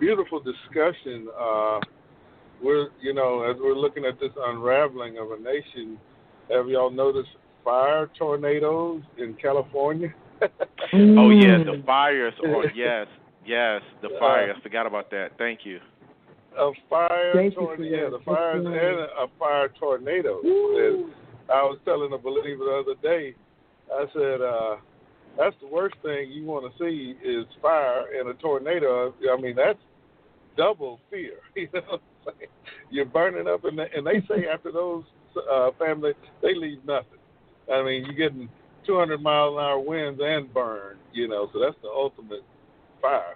[0.00, 1.28] Beautiful discussion.
[1.38, 1.80] Uh,
[2.62, 5.98] we're, you know, as we're looking at this unraveling of a nation,
[6.50, 7.30] have y'all noticed
[7.64, 10.12] fire tornadoes in California?
[10.94, 11.86] Oh yeah, the Mm.
[11.86, 12.34] fires.
[12.44, 13.06] Oh yes,
[13.46, 14.56] yes, the Uh, fires.
[14.62, 15.30] Forgot about that.
[15.38, 15.78] Thank you.
[16.58, 18.04] A fire Thank you for tornado.
[18.04, 20.40] Yeah, the fires and a fire tornado.
[20.42, 21.12] And
[21.50, 23.34] I was telling a believer the other day,
[23.92, 24.76] I said, uh,
[25.38, 29.14] that's the worst thing you want to see is fire and a tornado.
[29.30, 29.78] I mean, that's
[30.56, 31.34] double fear.
[31.54, 31.98] You know,
[32.90, 35.02] you're burning up, and they, and they say after those
[35.50, 37.18] uh, family, they leave nothing.
[37.72, 38.48] I mean, you're getting
[38.86, 40.98] 200 mile an hour winds and burn.
[41.12, 42.44] You know, so that's the ultimate
[43.00, 43.34] fire.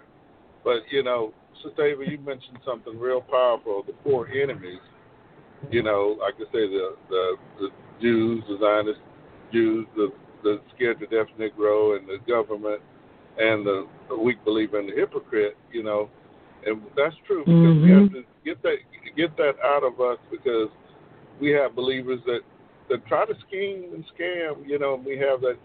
[0.63, 4.79] But you know, Sister Ava, you mentioned something real powerful: the four enemies.
[5.71, 7.69] You know, like I say, the the, the
[8.01, 8.99] Jews, the Zionist
[9.51, 10.11] Jews, the
[10.43, 12.81] the scared to death Negro, and the government,
[13.37, 15.57] and the, the weak believer and the hypocrite.
[15.71, 16.09] You know,
[16.65, 18.03] and that's true because we mm-hmm.
[18.03, 18.75] have to get that
[19.15, 20.69] get that out of us because
[21.41, 22.41] we have believers that
[22.89, 24.67] that try to scheme and scam.
[24.67, 25.57] You know, we have that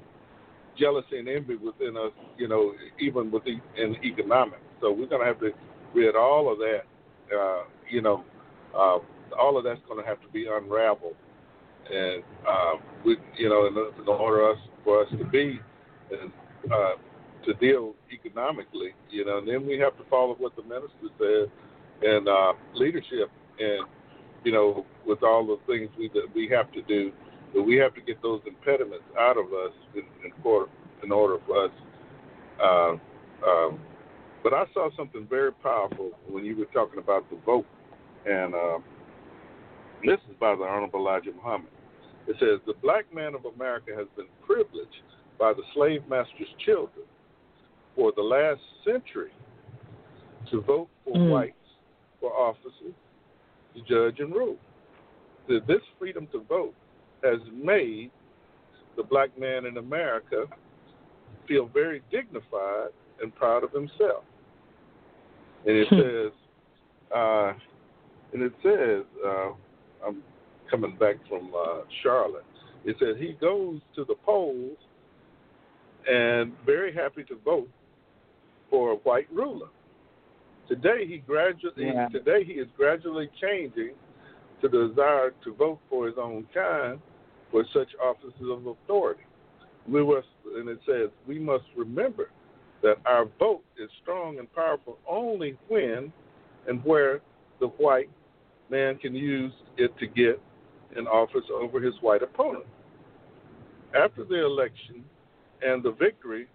[0.79, 2.13] jealousy and envy within us.
[2.39, 4.63] You know, even with the, in economics.
[4.81, 5.51] So we're gonna have to
[5.95, 6.83] rid all of that.
[7.35, 8.25] Uh, you know,
[8.75, 8.99] uh,
[9.39, 11.17] all of that's gonna have to be unraveled,
[11.91, 12.73] and uh,
[13.05, 15.59] we, you know, in, in order us for us to be
[16.11, 16.33] and
[16.73, 16.93] uh,
[17.47, 22.09] to deal economically, you know, and then we have to follow what the minister said
[22.09, 23.87] and uh, leadership, and
[24.45, 27.13] you know, with all the things we that we have to do,
[27.55, 30.71] but we have to get those impediments out of us in, in order
[31.03, 31.71] in order for us.
[32.63, 32.93] Uh,
[33.47, 33.81] um,
[34.43, 37.67] but I saw something very powerful when you were talking about the vote,
[38.27, 38.79] and uh,
[40.05, 41.71] this is by the Honorable Elijah Muhammad.
[42.27, 45.03] It says the black man of America has been privileged
[45.39, 47.05] by the slave master's children
[47.97, 49.33] for the last century
[50.51, 51.31] to vote for Mm.
[51.31, 51.57] whites
[52.21, 52.95] for offices
[53.75, 54.57] to judge and rule.
[55.49, 56.75] This freedom to vote
[57.23, 58.11] has made
[58.97, 60.47] the black man in America
[61.49, 62.91] feel very dignified
[63.21, 64.25] and proud of himself.
[65.67, 66.01] And it Hmm.
[66.01, 66.33] says,
[67.15, 67.53] uh,
[68.33, 69.53] and it says, uh,
[70.07, 70.23] I'm
[70.71, 72.45] coming back from uh, Charlotte.
[72.85, 74.79] It says he goes to the polls
[76.09, 77.69] and very happy to vote
[78.71, 79.69] for a white ruler.
[80.69, 82.09] Today he gradually Yeah.
[82.09, 83.95] today he is gradually changing
[84.63, 86.99] to the desire to vote for his own kind
[87.51, 89.25] for such offices of authority.
[89.87, 92.31] We must, and it says we must remember
[92.83, 96.13] that our vote is strong and powerful only when
[96.69, 97.21] and where
[97.61, 98.11] the white
[98.71, 100.41] man can use it to get
[100.97, 102.65] an office over his white opponent.
[103.95, 105.05] After the election
[105.65, 106.49] and the victory,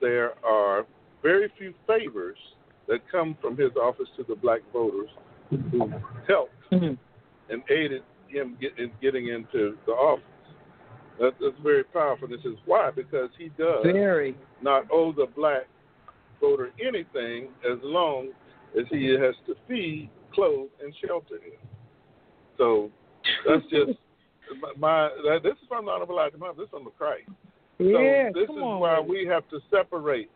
[0.00, 0.86] there are
[1.22, 2.38] very few favors
[2.88, 5.10] that come from his office to the black voters
[5.70, 5.92] who
[6.28, 6.98] helped Mhm.
[7.50, 10.24] and aided him get, in getting into the office.
[11.20, 12.28] That, that's very powerful.
[12.28, 14.36] This is why because he does Very.
[14.62, 15.62] not owe the black
[16.40, 18.28] voter anything as long
[18.78, 21.58] as he has to feed, clothe, and shelter him.
[22.58, 22.90] So
[23.48, 23.98] that's just
[24.78, 25.08] my.
[25.24, 26.58] That, this is from the Honorable Elijah Muhammad.
[26.58, 27.28] This is from the Christ.
[27.78, 28.80] Yeah, so this is on.
[28.80, 30.30] why we have to separate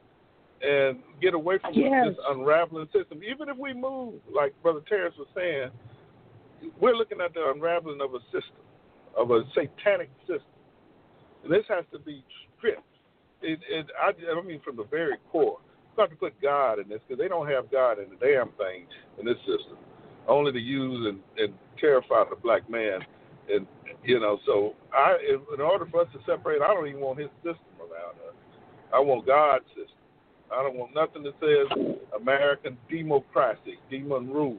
[0.62, 2.08] and get away from Yes.
[2.08, 3.20] this unraveling system.
[3.22, 5.70] Even if we move, like Brother Terrence was saying,
[6.80, 8.60] we're looking at the unraveling of a system,
[9.16, 10.44] of a satanic system.
[11.48, 12.22] This has to be
[12.58, 12.82] stripped.
[13.42, 15.58] It, it, I, I mean, from the very core.
[15.96, 18.48] You have to put God in this because they don't have God in the damn
[18.52, 18.86] thing
[19.18, 19.76] in this system.
[20.28, 23.00] Only to use and, and terrify the black man.
[23.52, 23.66] And,
[24.04, 27.30] you know, so I, in, order for us to separate, I don't even want his
[27.42, 28.34] system around us.
[28.94, 29.96] I want God's system.
[30.52, 34.58] I don't want nothing that says American democracy, demon rule.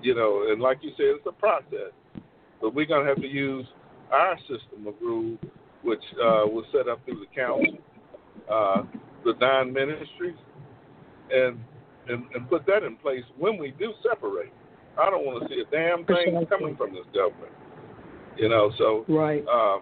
[0.00, 1.92] You know, and like you said, it's a process.
[2.60, 3.66] But we're to have to use
[4.12, 5.36] our system of rule,
[5.82, 7.78] which uh, was set up through the council,
[8.50, 8.82] uh,
[9.24, 10.36] the nine ministries,
[11.30, 11.58] and,
[12.08, 14.52] and and put that in place when we do separate.
[15.00, 17.52] I don't want to see a damn thing coming from this government.
[18.36, 19.44] You know, so right.
[19.46, 19.78] Uh,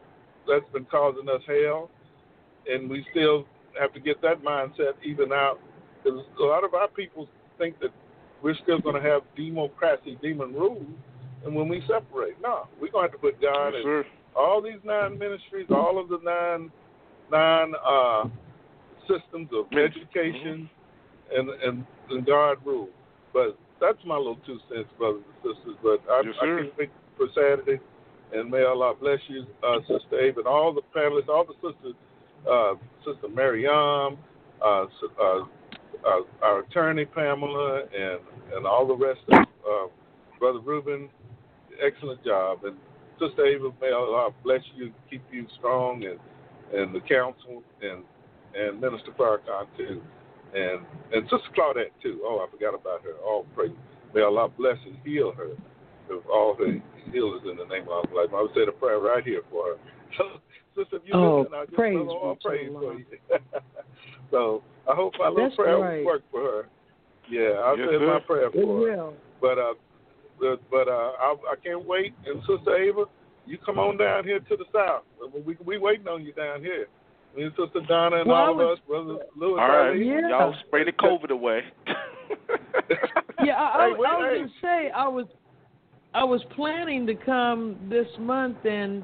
[0.49, 1.91] that's been causing us hell,
[2.69, 3.47] and we still
[3.79, 5.59] have to get that mindset even out.
[6.03, 7.29] Because a lot of our people
[7.59, 7.91] think that
[8.43, 10.85] we're still going to have democracy, demon rule,
[11.45, 14.05] and when we separate, no, we're going to have to put God yes, in
[14.37, 16.71] all these nine ministries, all of the nine
[17.31, 18.25] nine uh,
[19.09, 20.69] systems of education,
[21.35, 22.89] and and and God rule.
[23.33, 25.77] But that's my little two cents, brothers and sisters.
[25.83, 27.81] But I, yes, I can't wait for Saturday.
[28.33, 31.95] And may Allah bless you, uh, Sister Abe, and all the panelists, all the sisters,
[32.49, 32.75] uh,
[33.05, 34.17] Sister Mariam,
[34.65, 34.87] uh,
[35.21, 35.41] uh,
[36.07, 38.21] uh, our attorney Pamela, and
[38.55, 39.89] and all the rest of uh,
[40.39, 41.09] Brother Ruben.
[41.85, 42.77] Excellent job, and
[43.21, 46.19] Sister Ava, may Allah bless you, keep you strong, and
[46.73, 48.03] and the council, and
[48.55, 50.01] and Minister Farrakhan too,
[50.55, 50.81] and
[51.13, 52.21] and Sister Claudette too.
[52.25, 53.15] Oh, I forgot about her.
[53.25, 53.73] All praise.
[54.15, 55.51] May Allah bless and heal her
[56.15, 56.81] of all her
[57.13, 58.27] healers in the name of Allah.
[58.33, 59.75] I would say the prayer right here for her.
[60.19, 60.25] So,
[60.77, 62.81] Sister, if you oh, listen, I'll just praise all praise Allah.
[62.81, 63.05] for you.
[64.31, 65.99] so I hope my little That's prayer right.
[65.99, 66.69] will work for her.
[67.31, 68.07] Yeah, I'll Yes, say sir.
[68.07, 68.97] my prayer It for her.
[68.97, 69.15] will.
[69.41, 69.75] But uh,
[70.41, 72.15] but, but uh, I, I can't wait.
[72.27, 73.05] And Sister Ava,
[73.47, 75.03] you come on down here to the south.
[75.47, 76.87] We we waiting on you down here.
[77.37, 79.61] Me and Sister Donna and Well, I all of us, Brother Lewis.
[79.61, 80.29] All right, Yeah.
[80.29, 81.63] y'all spray the COVID away.
[83.43, 84.39] Yeah, I, I, Hey, wait, I was hey.
[84.39, 85.27] gonna say I was
[86.13, 89.03] I was planning to come this month, and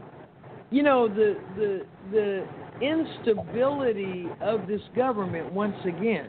[0.70, 2.46] you know the the the
[2.82, 6.28] instability of this government once again.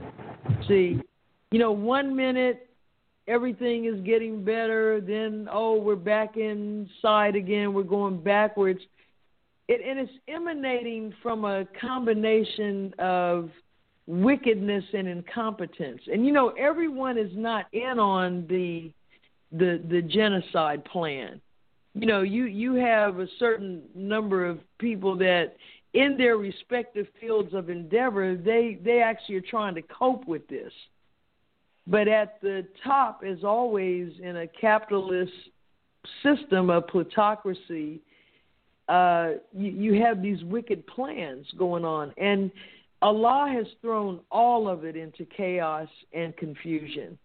[0.67, 1.01] See,
[1.51, 2.66] you know, one minute
[3.27, 8.79] everything is getting better, then oh we're back inside again, we're going backwards.
[9.67, 13.49] It, and it's emanating from a combination of
[14.07, 16.01] wickedness and incompetence.
[16.11, 18.91] And you know, everyone is not in on the
[19.51, 21.41] the the genocide plan.
[21.93, 25.55] You know, you you have a certain number of people that
[25.93, 30.71] in their respective fields of endeavor, they they actually are trying to cope with this.
[31.87, 35.31] But at the top, as always, in a capitalist
[36.21, 38.01] system of plutocracy,
[38.89, 42.51] uh, you, you have these wicked plans going on, and
[43.01, 47.17] Allah has thrown all of it into chaos and confusion,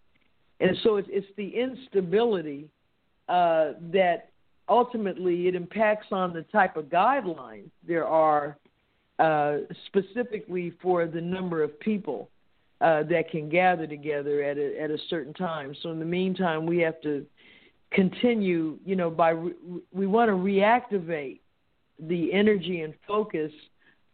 [0.59, 2.69] and so it's, it's the instability
[3.27, 4.29] uh, that
[4.69, 8.57] ultimately it impacts on the type of guidelines there are
[9.19, 9.57] uh,
[9.87, 12.29] specifically for the number of people
[12.83, 15.73] uh, that can gather together at a, at a certain time.
[15.81, 17.25] So in the meantime, we have to
[17.91, 18.77] continue.
[18.85, 19.53] You know, by re-
[19.93, 21.39] we want to reactivate
[21.97, 23.51] the energy and focus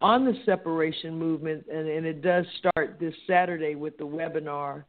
[0.02, 4.84] on the separation movement, and, and it does start this Saturday with the webinar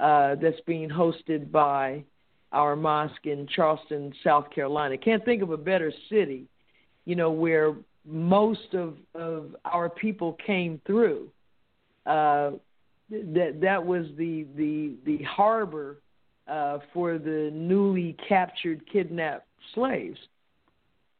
[0.00, 2.02] uh, that's being hosted by
[2.50, 4.98] our mosque in Charleston, South Carolina.
[4.98, 6.46] Can't think of a better city,
[7.04, 11.28] you know, where most of of our people came through.
[12.04, 12.50] Uh,
[13.12, 15.98] that that was the the the harbor
[16.48, 20.18] uh, for the newly captured, kidnapped slaves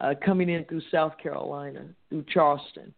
[0.00, 2.92] uh, coming in through South Carolina, through Charleston.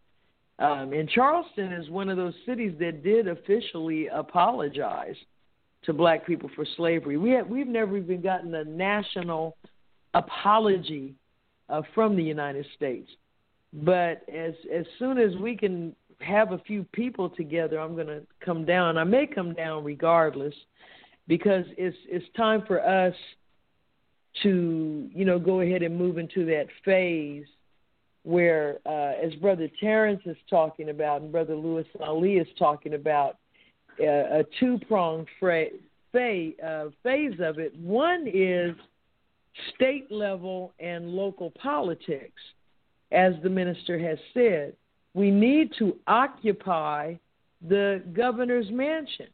[0.59, 5.17] Um, and Charleston is one of those cities that did officially apologize
[5.83, 7.17] to black people for slavery.
[7.17, 9.57] We have, we've never even gotten a national
[10.15, 11.15] apology
[11.69, 13.11] uh, from the United States.
[13.73, 18.23] But as as soon as we can have a few people together, I'm going to
[18.45, 18.99] come down.
[18.99, 20.55] I may come down regardless
[21.27, 23.15] because it's it's time for us
[24.43, 27.47] to you know go ahead and move into that phase
[28.25, 33.37] where, uh, as Brother Terrence is talking about and Brother Lewis Ali is talking about,
[34.01, 35.67] uh, a two pronged fra-
[36.15, 37.75] uh, phase of it.
[37.77, 38.75] One is
[39.75, 42.41] state level and local politics,
[43.13, 44.75] as the minister has said.
[45.15, 47.15] We need to occupy
[47.67, 49.29] the governor's mansion.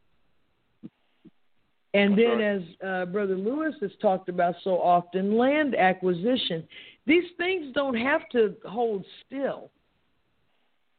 [1.93, 6.63] And then, as uh, Brother Lewis has talked about so often, land acquisition.
[7.07, 9.71] These things don't have to hold still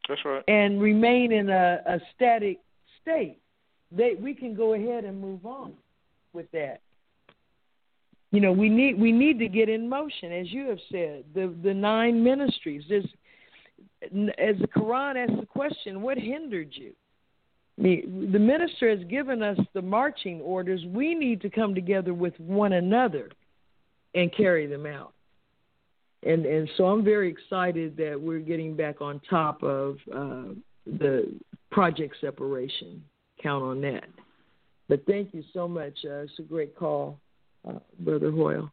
[0.10, 0.44] That's right.
[0.50, 2.60] and remain in a, a static
[3.02, 3.38] state.
[3.92, 5.74] They, we can go ahead and move on
[6.34, 6.82] with that.
[8.32, 11.24] You know, we need we need to get in motion, as you have said.
[11.34, 12.84] The the nine ministries.
[12.90, 13.06] There's,
[14.04, 16.94] as the Quran asks the question, what hindered you?
[17.78, 20.84] The minister has given us the marching orders.
[20.86, 23.30] We need to come together with one another
[24.14, 25.14] and carry them out.
[26.24, 30.54] And and so I'm very excited that we're getting back on top of uh,
[30.86, 31.34] the
[31.72, 33.04] project separation.
[33.42, 34.06] Count on that.
[34.88, 35.98] But thank you so much.
[36.06, 37.18] Uh, it's a great call.
[37.68, 38.72] uh, Brother Hoyle.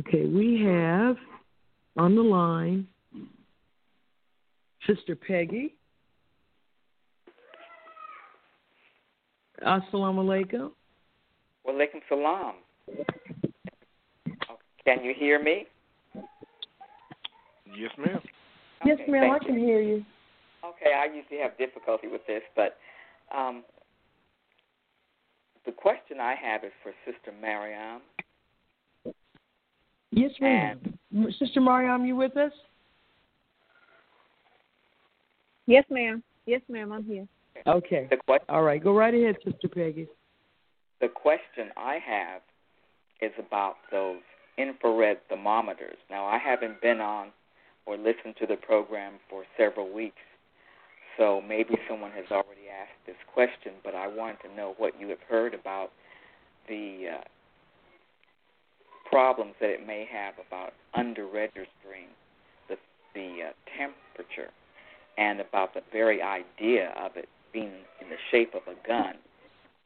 [0.00, 1.16] Okay, we have
[1.96, 2.86] on the line
[4.86, 5.74] Sister Peggy.
[9.64, 10.70] Assalamu alaikum.
[11.64, 12.54] Wa alaikum salam.
[14.84, 15.66] Can you hear me?
[17.76, 18.20] Yes, ma'am.
[18.84, 20.04] Yes, ma'am, I thank can hear you.
[20.64, 22.76] Okay, I usually have difficulty with this, but
[23.36, 23.62] um,
[25.64, 28.00] the question I have is for Sister Mariam.
[30.10, 30.98] Yes, ma'am.
[31.38, 32.52] Sister Mariam, you with us?
[35.66, 36.22] Yes, ma'am.
[36.46, 36.92] Yes, ma'am.
[36.92, 37.26] I'm here.
[37.66, 38.08] Okay.
[38.10, 40.08] The question, All right, go right ahead, Sister Peggy.
[41.00, 42.42] the question I have
[43.20, 44.20] is about those
[44.58, 45.96] infrared thermometers.
[46.10, 47.28] Now, I haven't been on
[47.86, 50.22] or listened to the program for several weeks,
[51.16, 55.08] so maybe someone has already asked this question, but I wanted to know what you
[55.08, 55.90] have heard about
[56.68, 57.20] the uh,
[59.08, 62.08] problems that it may have about under registering
[62.68, 62.76] the
[63.14, 64.50] the uh, temperature
[65.18, 69.14] and about the very idea of it being in the shape of a gun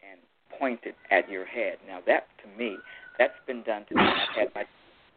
[0.08, 0.20] and
[0.58, 1.78] pointed at your head.
[1.86, 2.76] Now that to me,
[3.18, 4.02] that's been done to me.
[4.02, 4.64] I've had my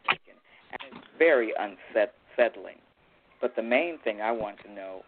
[0.07, 0.34] taken,
[0.72, 2.77] and it's very unsettling.
[3.41, 5.03] But the main thing I want to know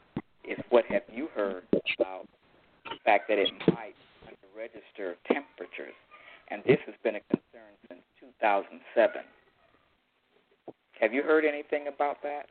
[0.47, 1.63] is what have you heard
[1.99, 2.27] about
[2.85, 3.95] the fact that it might
[4.55, 5.95] register temperatures,
[6.49, 9.21] and this has been a concern since 2007.
[10.99, 12.47] Have you heard anything about that?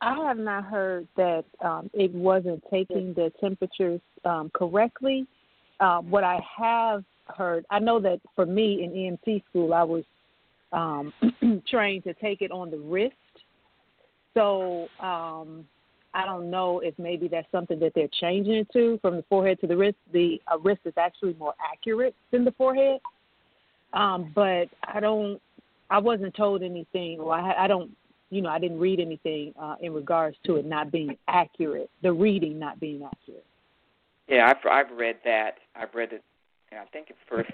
[0.00, 5.26] I have not heard that um, it wasn't taking the temperatures um, correctly.
[5.78, 10.04] Uh, what I have heard, I know that for me in EMT school, I was
[10.72, 11.12] um,
[11.68, 13.14] trained to take it on the wrist.
[14.34, 15.66] So um,
[16.14, 19.60] I don't know if maybe that's something that they're changing it to from the forehead
[19.60, 19.98] to the wrist.
[20.12, 23.00] The uh, wrist is actually more accurate than the forehead.
[23.92, 25.40] Um, but I don't,
[25.90, 27.90] I wasn't told anything, or I, I don't,
[28.30, 32.12] you know, I didn't read anything uh, in regards to it not being accurate, the
[32.12, 33.44] reading not being accurate.
[34.28, 35.58] Yeah, I've I've read that.
[35.74, 36.22] I've read it,
[36.70, 37.50] and I think it's first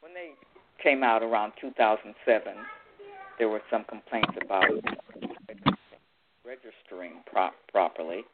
[0.00, 0.32] when they
[0.82, 2.54] came out around 2007.
[3.38, 4.68] There were some complaints about
[6.44, 8.24] registering pro- properly.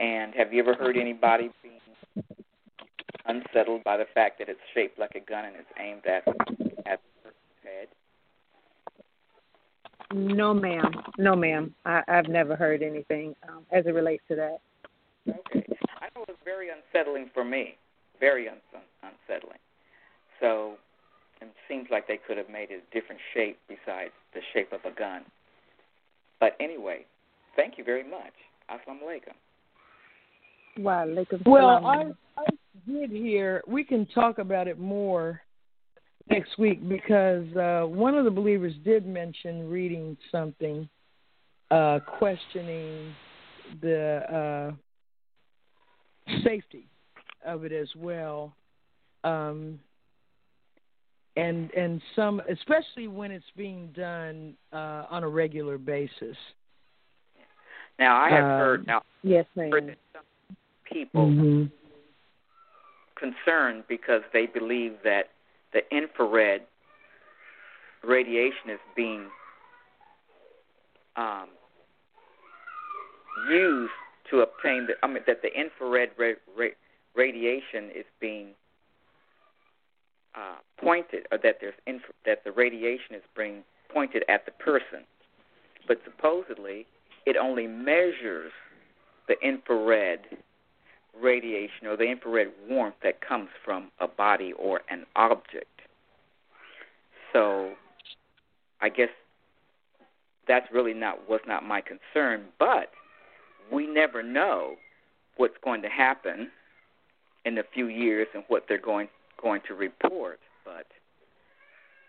[0.00, 2.26] And have you ever heard anybody being
[3.26, 6.26] unsettled by the fact that it's shaped like a gun and it's aimed at
[6.86, 7.30] at the
[7.68, 7.88] head?
[10.14, 10.92] No, ma'am.
[11.18, 11.74] No, ma'am.
[11.84, 14.58] I, I've never heard anything um, as it relates to that.
[15.28, 15.66] Okay.
[16.00, 17.76] I know it was very unsettling for me.
[18.20, 18.56] Very un-
[19.02, 19.58] unsettling.
[20.40, 20.74] So
[21.40, 24.80] it seems like they could have made it a different shape besides the shape of
[24.84, 25.22] a gun.
[26.38, 27.06] But anyway,
[27.56, 28.32] thank you very much.
[28.70, 29.34] Assalamu alaikum.
[30.78, 31.06] Wow,
[31.44, 31.86] Well.
[31.86, 32.04] I,
[32.40, 32.44] I
[32.86, 35.40] did hear, we can talk about it more
[36.28, 40.88] next week because uh, one of the believers did mention reading something
[41.70, 43.14] uh, questioning
[43.80, 44.74] the
[46.28, 46.86] uh, safety
[47.44, 48.54] of it as well.
[49.24, 49.78] Um,
[51.36, 56.36] and and some especially when it's being done uh, on a regular basis.
[57.98, 61.70] Now I have Um, heard now yes, heard that some people Mhm.
[63.16, 65.30] concerned because they believe that
[65.74, 66.62] the infrared
[68.02, 69.26] radiation is being
[71.16, 71.48] um,
[73.50, 73.92] used
[74.30, 76.76] to obtain the I mean that the infrared ra- ra-
[77.14, 78.48] radiation is being
[80.34, 85.00] uh, pointed or that there's inf- that the radiation is being pointed at the person.
[85.86, 86.86] But supposedly
[87.26, 88.52] it only measures
[89.28, 90.20] the infrared
[91.20, 95.66] radiation or the infrared warmth that comes from a body or an object.
[97.32, 97.72] So
[98.80, 99.08] I guess
[100.46, 102.90] that's really not was not my concern, but
[103.72, 104.74] we never know
[105.36, 106.50] what's going to happen
[107.44, 109.08] in a few years and what they're going
[109.40, 110.38] going to report.
[110.64, 110.86] But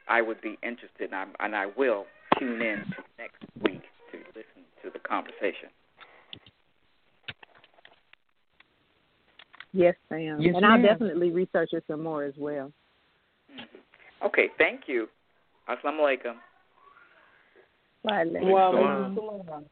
[0.07, 2.06] I would be interested, and I, and I will
[2.40, 2.84] tune in
[3.18, 5.69] next week to listen to the conversation.
[9.76, 10.38] Yes, ma'am.
[10.39, 12.72] Yes, and I'll definitely research it some more as well.
[14.26, 15.07] Okay, thank you.
[15.69, 16.35] Assalamu alaikum.
[18.03, 19.65] Well,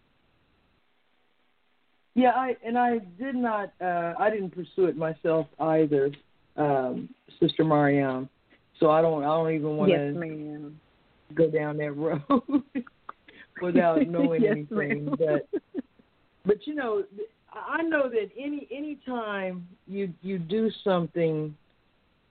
[2.16, 3.72] Yeah, I and I did not.
[3.80, 6.12] Uh, I didn't pursue it myself either,
[6.58, 7.08] um,
[7.40, 8.30] Sister Mariam.
[8.82, 9.24] So I don't.
[9.24, 10.80] I don't even want yes, to ma'am.
[11.34, 12.64] go down that road
[13.62, 15.06] without knowing yes, anything.
[15.06, 15.16] Ma'am.
[15.18, 15.62] But
[16.46, 17.04] but you know,
[17.56, 21.56] I know that any any time you you do something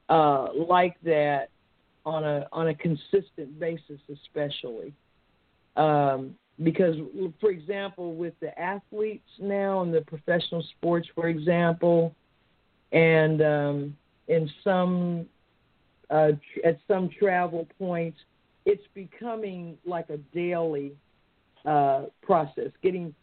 [0.09, 1.49] uh, like that,
[2.05, 4.93] on a on a consistent basis, especially.
[5.77, 6.97] Um, because,
[7.41, 12.15] for example, with the athletes now in the professional sports, for example,
[12.93, 13.97] and um,
[14.29, 15.27] in some
[16.11, 16.33] uh,
[16.65, 18.19] at some travel points,
[18.67, 20.93] it's becoming like a daily
[21.65, 22.71] uh, process.
[22.83, 23.15] Getting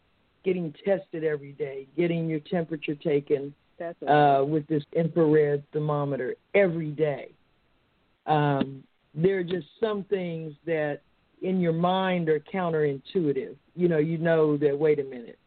[0.44, 3.54] getting tested every day, getting your temperature taken
[4.06, 7.30] uh, with this infrared thermometer every day.
[8.26, 8.84] Um,
[9.14, 11.00] there are just some things that
[11.42, 13.56] in your mind are counterintuitive.
[13.74, 15.38] You know, you know that wait a minute,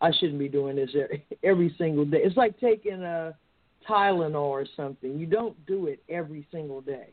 [0.00, 0.90] I shouldn't be doing this
[1.42, 2.20] every, single day.
[2.22, 3.34] It's like taking a
[3.88, 5.18] Tylenol or something.
[5.18, 7.08] You don't do it every single day.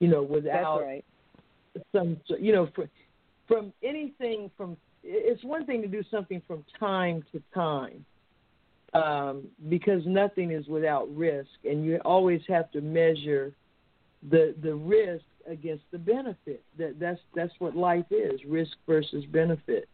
[0.00, 1.04] You know, without right.
[1.92, 2.88] some, you know, for,
[3.48, 4.76] from anything from.
[5.04, 8.04] It's one thing to do something from time to time,
[8.94, 13.52] um, because nothing is without risk, and you always have to measure
[14.30, 16.62] the the risk against the benefit.
[16.78, 19.88] That that's that's what life is: risk versus benefit.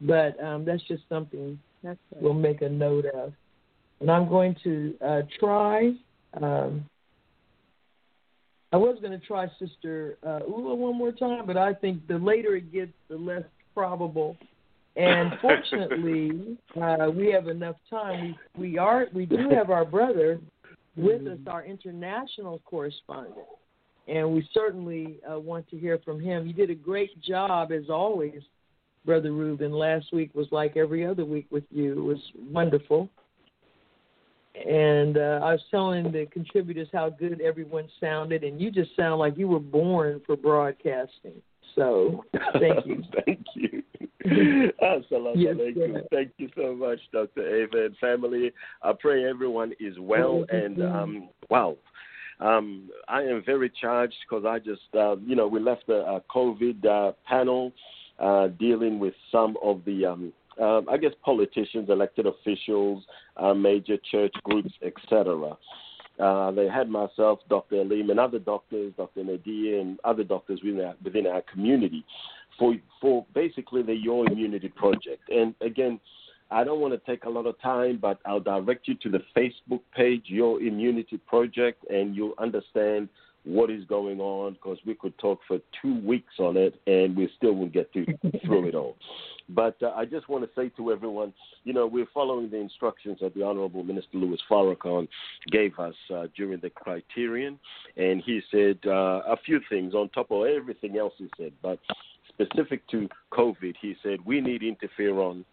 [0.00, 2.22] But um, that's just something that's right.
[2.22, 3.32] we'll make a note of.
[4.00, 5.92] And I'm going to uh, try.
[6.40, 6.84] Um,
[8.72, 12.18] I was going to try Sister uh, Ula one more time, but I think the
[12.18, 13.44] later it gets, the less
[13.76, 14.36] probable.
[14.96, 18.34] And fortunately, uh, we have enough time.
[18.56, 20.40] We we are we do have our brother
[20.96, 23.46] with us, our international correspondent
[24.08, 26.46] and we certainly uh, want to hear from him.
[26.46, 28.40] You did a great job, as always,
[29.04, 29.72] Brother Ruben.
[29.72, 31.92] Last week was like every other week with you.
[31.92, 32.18] It was
[32.50, 33.08] wonderful.
[34.54, 39.18] And uh, I was telling the contributors how good everyone sounded, and you just sound
[39.18, 41.42] like you were born for broadcasting.
[41.76, 42.24] So
[42.58, 43.02] thank you.
[43.24, 43.82] thank you.
[44.82, 46.00] Assalamu Yes, alaikum.
[46.10, 47.62] Thank you so much, Dr.
[47.62, 48.52] Ava and family.
[48.82, 51.76] I pray everyone is well and um, wow.
[52.40, 56.22] Um, I am very charged because I just, uh, you know, we left a, a
[56.34, 57.72] COVID uh, panel
[58.18, 63.04] uh, dealing with some of the, um, uh, I guess, politicians, elected officials,
[63.36, 65.56] uh, major church groups, etc.
[66.18, 67.80] Uh, they had myself, Dr.
[67.80, 69.24] Alim, and other doctors, Dr.
[69.24, 72.04] Nadia, and other doctors within our, within our community
[72.58, 75.28] for for basically the Your Immunity Project.
[75.28, 76.00] And again,
[76.50, 79.20] I don't want to take a lot of time, but I'll direct you to the
[79.36, 83.08] Facebook page, Your Immunity Project, and you'll understand
[83.46, 87.30] what is going on because we could talk for two weeks on it and we
[87.36, 88.04] still won't get to,
[88.44, 88.96] through it all.
[89.48, 91.32] But uh, I just want to say to everyone,
[91.62, 95.06] you know, we're following the instructions that the Honorable Minister Louis Farrakhan
[95.52, 97.58] gave us uh, during the criterion,
[97.96, 101.78] and he said uh, a few things on top of everything else he said, but
[102.28, 105.44] specific to COVID, he said we need interferon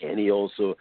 [0.00, 0.76] and he also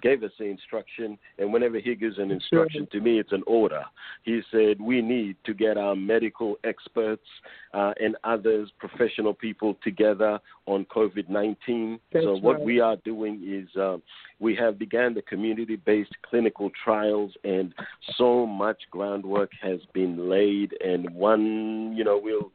[0.00, 3.84] gave us the instruction and whenever he gives an instruction to me it's an order.
[4.22, 7.26] He said we need to get our medical experts
[7.74, 12.62] uh, and others professional people together on covid-19 so what right.
[12.62, 13.96] we are doing is uh,
[14.38, 17.74] we have began the community-based clinical trials and
[18.16, 22.50] so much groundwork has been laid and one you know we'll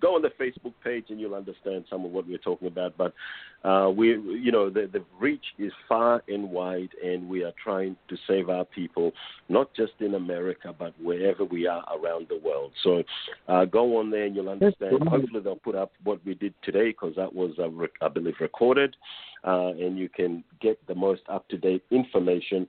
[0.00, 2.94] go on the Facebook page and you'll understand some of what we're talking about.
[2.96, 3.14] But
[3.68, 7.96] uh, we, you know, the, the reach is far and wide, and we are trying
[8.08, 9.12] to save our people,
[9.48, 12.72] not just in America, but wherever we are around the world.
[12.82, 13.02] So
[13.48, 15.02] uh, go on there and you'll understand.
[15.08, 18.34] Hopefully, they'll put up what we did today because that was, uh, rec- I believe,
[18.40, 18.96] recorded,
[19.44, 22.66] uh, and you can get the most up to date information.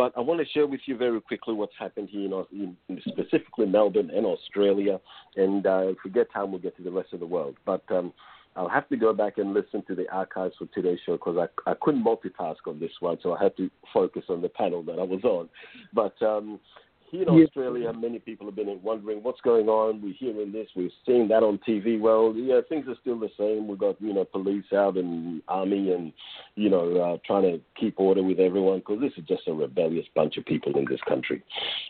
[0.00, 3.66] But I want to share with you very quickly what's happened here in, in, specifically
[3.66, 4.98] Melbourne and Australia.
[5.36, 7.58] And uh, if we get time, we'll get to the rest of the world.
[7.66, 8.14] But um,
[8.56, 11.70] I'll have to go back and listen to the archives for today's show because I,
[11.70, 14.98] I couldn't multitask on this one, so I had to focus on the panel that
[14.98, 15.50] I was on.
[15.92, 16.60] But um,
[17.10, 17.48] here in Yes.
[17.48, 20.00] Australia, many people have been wondering what's going on.
[20.00, 22.00] We're hearing this, we're seeing that on TV.
[22.00, 23.66] Well, yeah, things are still the same.
[23.66, 26.12] We've got you know police out and army and
[26.54, 30.06] you know uh, trying to keep order with everyone because this is just a rebellious
[30.14, 31.42] bunch of people in this country.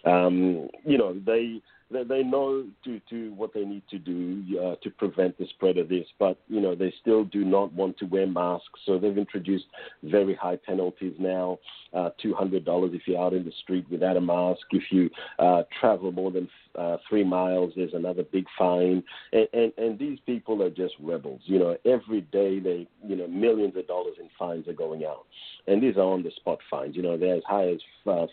[0.05, 1.60] Um, you know they
[1.90, 5.78] they, they know to, to what they need to do uh, to prevent the spread
[5.78, 8.80] of this, but you know they still do not want to wear masks.
[8.86, 9.66] So they've introduced
[10.02, 11.58] very high penalties now:
[11.92, 14.62] uh, two hundred dollars if you're out in the street without a mask.
[14.70, 19.02] If you uh, travel more than uh, three miles, there's another big fine.
[19.32, 21.40] And, and and these people are just rebels.
[21.44, 25.26] You know, every day they you know millions of dollars in fines are going out,
[25.66, 26.96] and these are on the spot fines.
[26.96, 28.26] You know, they're as high as uh,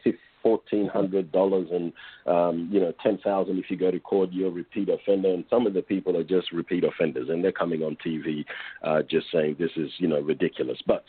[0.48, 1.92] fourteen hundred dollars and
[2.26, 5.34] um, you know ten thousand if you go to court you're a repeat offender.
[5.34, 8.46] And some of the people are just repeat offenders and they're coming on TV
[8.84, 10.80] uh, just saying this is you know ridiculous.
[10.88, 11.04] But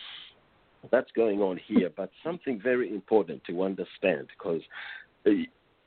[0.90, 1.90] that's going on here.
[1.96, 4.62] But something very important to understand because
[5.24, 5.30] uh,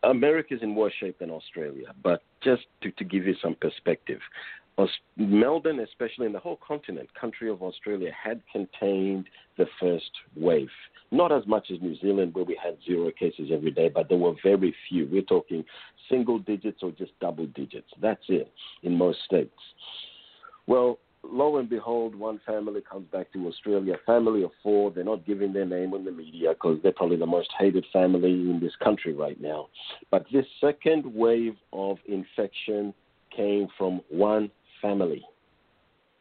[0.09, 4.19] America's in worse shape than Australia, but just to, to give you some perspective,
[5.17, 9.27] Melbourne, especially in the whole continent, country of Australia, had contained
[9.57, 10.69] the first wave.
[11.11, 14.17] Not as much as New Zealand, where we had zero cases every day, but there
[14.17, 15.07] were very few.
[15.11, 15.65] We're talking
[16.09, 17.89] single digits or just double digits.
[18.01, 18.51] That's it
[18.83, 19.51] in most states.
[20.67, 24.91] Well, lo and behold, one family comes back to Australia, a family of four.
[24.91, 28.31] They're not giving their name on the media because they're probably the most hated family
[28.31, 29.67] in this country right now.
[30.09, 32.93] But this second wave of infection
[33.35, 34.49] came from one
[34.81, 35.23] family.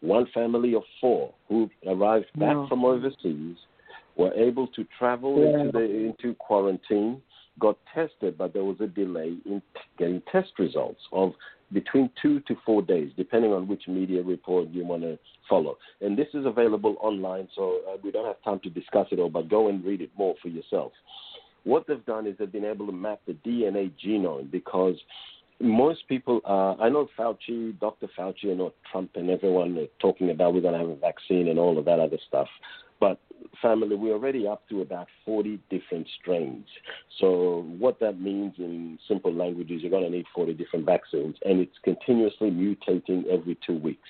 [0.01, 3.57] One family of four who arrived back from overseas
[4.16, 5.61] were able to travel yeah.
[5.61, 7.20] into, the, into quarantine,
[7.59, 9.62] got tested, but there was a delay in
[9.99, 11.32] getting test results of
[11.73, 15.19] between two to four days, depending on which media report you want to
[15.49, 15.77] follow.
[16.01, 19.31] And this is available online, so uh, we don't have time to discuss it all,
[19.31, 20.93] but go and read it more for yourself.
[21.65, 24.97] What they've done is they've been able to map the DNA genome because
[25.61, 28.09] most people, uh, I know Fauci, Dr.
[28.19, 31.59] Fauci, and Trump and everyone are talking about we're going to have a vaccine and
[31.59, 32.49] all of that other stuff.
[32.99, 33.19] But
[33.61, 36.66] family, we're already up to about 40 different strains.
[37.19, 41.37] So what that means in simple language is you're going to need 40 different vaccines,
[41.45, 44.09] and it's continuously mutating every two weeks.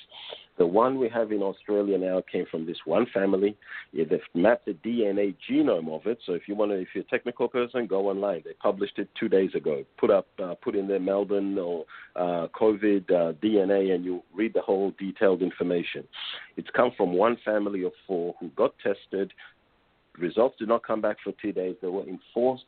[0.61, 3.57] The one we have in Australia now came from this one family.
[3.95, 6.19] They've mapped the DNA genome of it.
[6.27, 8.43] So if you want to, if you're a technical person, go online.
[8.45, 9.85] They published it two days ago.
[9.99, 14.53] Put up, uh, put in their Melbourne or uh, COVID uh, DNA, and you read
[14.53, 16.07] the whole detailed information.
[16.59, 19.32] It's come from one family of four who got tested.
[20.19, 21.77] Results did not come back for two days.
[21.81, 22.66] They were enforced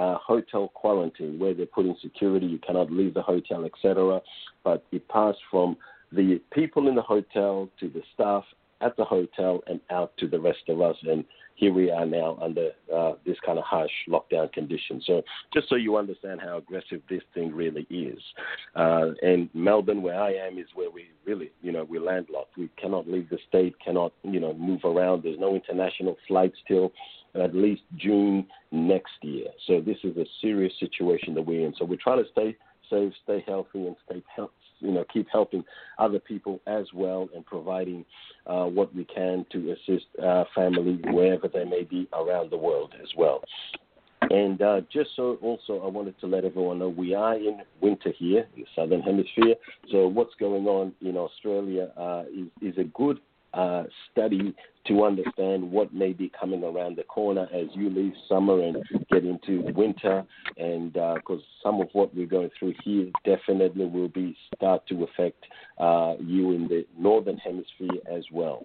[0.00, 4.20] uh, hotel quarantine where they're putting security, you cannot leave the hotel, etc.
[4.64, 5.76] But it passed from
[6.12, 8.44] the people in the hotel to the staff
[8.80, 10.96] at the hotel and out to the rest of us.
[11.02, 11.24] And
[11.56, 15.02] here we are now under uh, this kind of harsh lockdown condition.
[15.04, 15.22] So
[15.52, 18.20] just so you understand how aggressive this thing really is.
[18.76, 22.56] Uh, and Melbourne, where I am, is where we really, you know, we're landlocked.
[22.56, 25.24] We cannot leave the state, cannot, you know, move around.
[25.24, 26.92] There's no international flights till
[27.34, 29.48] at least June next year.
[29.66, 31.74] So this is a serious situation that we're in.
[31.76, 32.56] So we're trying to stay
[32.88, 35.64] safe, stay healthy, and stay healthy you know keep helping
[35.98, 38.04] other people as well and providing
[38.46, 42.94] uh, what we can to assist uh, family wherever they may be around the world
[43.02, 43.42] as well.
[44.30, 48.12] And uh, just so also, I wanted to let everyone know we are in winter
[48.18, 49.54] here in the southern hemisphere.
[49.90, 53.20] So what's going on in Australia uh, is, is a good
[53.54, 54.54] uh, study
[54.86, 58.76] to understand what may be coming around the corner as you leave summer and
[59.10, 60.24] get into winter.
[60.56, 65.04] And because uh, some of what we're going through here definitely will be start to
[65.04, 65.44] affect
[65.78, 68.64] uh, you in the northern hemisphere as well.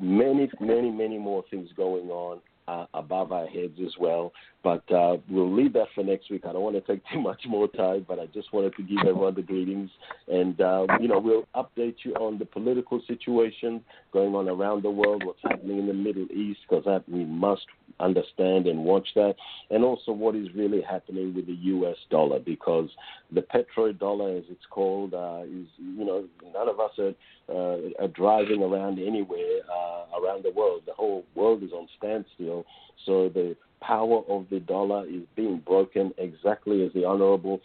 [0.00, 4.32] Many, many, many more things going on uh, above our heads as well.
[4.64, 6.44] But uh, we'll leave that for next week.
[6.44, 8.98] I don't want to take too much more time, but I just wanted to give
[9.00, 9.90] everyone the greetings.
[10.26, 13.82] And, uh, you know, we'll update you on the political situation
[14.12, 17.66] going on around the world, what's happening in the Middle East, because that we must
[18.00, 19.36] understand and watch that.
[19.70, 21.96] And also what is really happening with the U.S.
[22.10, 22.88] dollar, because
[23.32, 27.14] the petrodollar, as it's called, uh, is, you know, none of us are,
[27.48, 30.82] uh, are driving around anywhere uh, around the world.
[30.86, 32.64] The whole world is on standstill.
[33.06, 37.60] So the power of the dollar is being broken exactly as the Honorable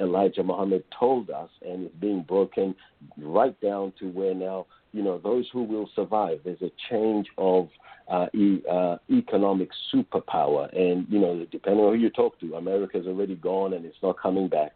[0.00, 2.74] Elijah Muhammad told us, and it's being broken
[3.18, 6.40] right down to where now, you know, those who will survive.
[6.44, 7.68] There's a change of
[8.08, 13.06] uh, e- uh, economic superpower, and you know, depending on who you talk to, America's
[13.06, 14.72] already gone and it's not coming back.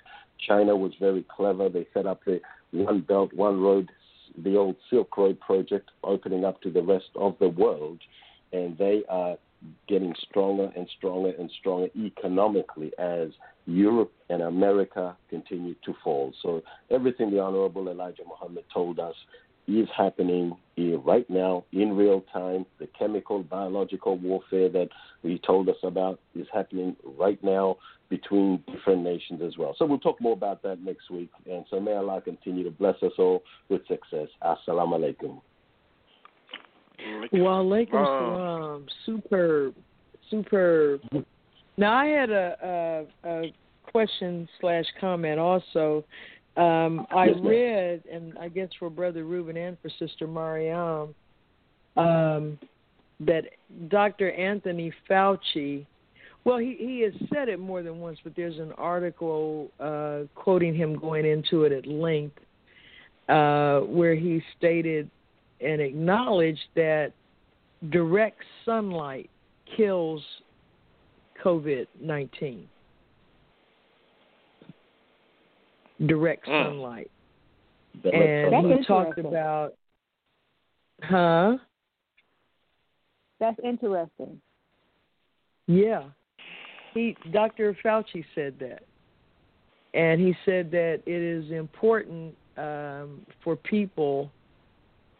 [0.46, 1.68] China was very clever.
[1.68, 2.40] They set up the
[2.72, 3.90] One Belt, One Road,
[4.42, 8.00] the old Silk Road project, opening up to the rest of the world,
[8.52, 9.36] and they are
[9.88, 13.28] getting stronger and stronger and stronger economically as
[13.66, 16.32] Europe and America continue to fall.
[16.42, 19.14] So everything the Honorable Elijah Muhammad told us
[19.68, 20.56] is happening
[21.04, 22.66] right now in real time.
[22.78, 24.88] The chemical, biological warfare that
[25.22, 27.76] he told us about is happening right now
[28.08, 29.74] between different nations as well.
[29.78, 31.30] So we'll talk more about that next week.
[31.50, 34.28] And so may Allah continue to bless us all with success.
[34.42, 35.40] Assalamu alaikum.
[37.32, 39.74] Well, Lakers, um, superb,
[40.30, 41.00] superb.
[41.76, 43.54] Now I had a, a, a
[43.90, 46.04] question slash comment also.
[46.56, 51.14] Um, I read, and I guess for Brother Ruben and for Sister Mariam,
[51.96, 52.58] um,
[53.20, 53.44] that
[53.88, 54.32] Dr.
[54.32, 55.86] Anthony Fauci,
[56.44, 60.74] well, he, he has said it more than once, but there's an article uh, quoting
[60.74, 62.38] him going into it at length
[63.28, 65.08] uh, where he stated
[65.62, 67.12] and acknowledge that
[67.90, 69.30] direct sunlight
[69.76, 70.22] kills
[71.42, 72.68] COVID 19.
[76.06, 76.64] direct Mm.
[76.64, 77.10] sunlight.
[78.02, 78.78] Direct and sunlight.
[78.78, 79.74] he talked about,
[81.02, 81.58] huh?
[83.38, 84.40] That's interesting.
[85.66, 86.04] Yeah.
[86.94, 87.74] He Dr.
[87.84, 88.82] Fauci said that.
[89.94, 94.30] And he said that it is important um, for people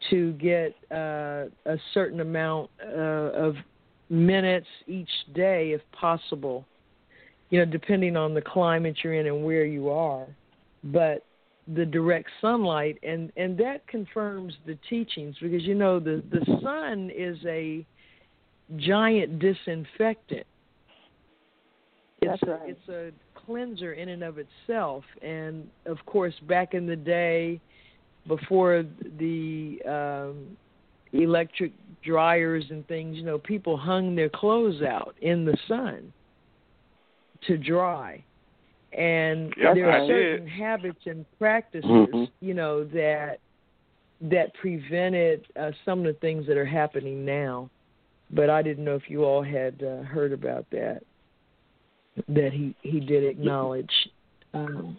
[0.09, 3.55] to get uh, a certain amount uh, of
[4.09, 6.65] minutes each day if possible.
[7.49, 10.25] You know, depending on the climate you're in and where you are.
[10.83, 11.23] But
[11.73, 17.09] the direct sunlight and and that confirms the teachings because you know the the sun
[17.15, 17.85] is a
[18.77, 20.45] giant disinfectant.
[22.21, 22.69] It's That's right.
[22.69, 23.11] it's a
[23.45, 27.59] cleanser in and of itself, and of course, back in the day,
[28.27, 28.83] before
[29.19, 30.57] the um,
[31.11, 31.71] electric
[32.03, 36.11] dryers and things, you know, people hung their clothes out in the sun
[37.47, 38.23] to dry,
[38.97, 40.07] and Yep, there I are did.
[40.07, 42.31] certain habits and practices, Mhm.
[42.41, 43.39] you know, that
[44.21, 47.69] that prevented uh, some of the things that are happening now.
[48.31, 51.03] But I didn't know if you all had uh, heard about that.
[52.29, 53.91] That he he did acknowledge.
[54.53, 54.97] Um,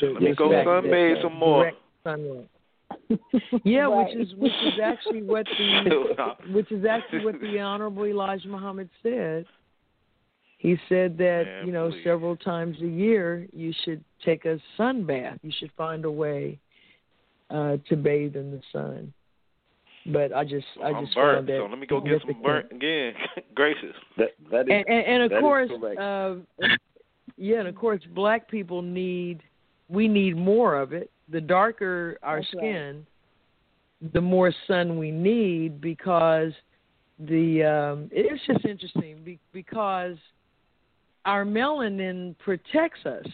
[0.00, 1.72] the, Let me go sunbathe some more.
[2.04, 2.48] sunlight.
[3.64, 4.06] Yeah, Right.
[4.08, 8.88] which is which is actually what the which is actually what the Honorable Elijah Muhammad
[9.02, 9.46] said.
[10.58, 12.02] He said that Man, you know please.
[12.04, 15.38] several times a year you should take a sun bath.
[15.42, 16.58] You should find a way
[17.50, 19.12] uh, to bathe in the sun.
[20.06, 22.42] But I just I I'm just burnt, found that so let me go get some
[22.42, 23.12] burnt again.
[23.54, 23.94] Gracious.
[24.16, 26.00] That, that is, and, and, and of course, correct.
[26.00, 26.34] uh,
[27.36, 29.40] yeah, and of course, black people need
[29.88, 31.10] we need more of it.
[31.28, 32.62] The darker our That's right.
[32.62, 33.06] skin,
[34.12, 36.52] the more sun we need because
[37.18, 40.16] the um, it's just interesting because
[41.24, 43.26] our melanin protects us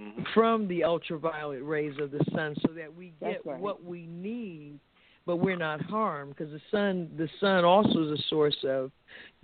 [0.00, 0.26] Mhm.
[0.34, 3.60] from the ultraviolet rays of the sun so that we get right.
[3.60, 4.80] what we need
[5.24, 8.90] but we're not harmed because the sun the sun also is a source of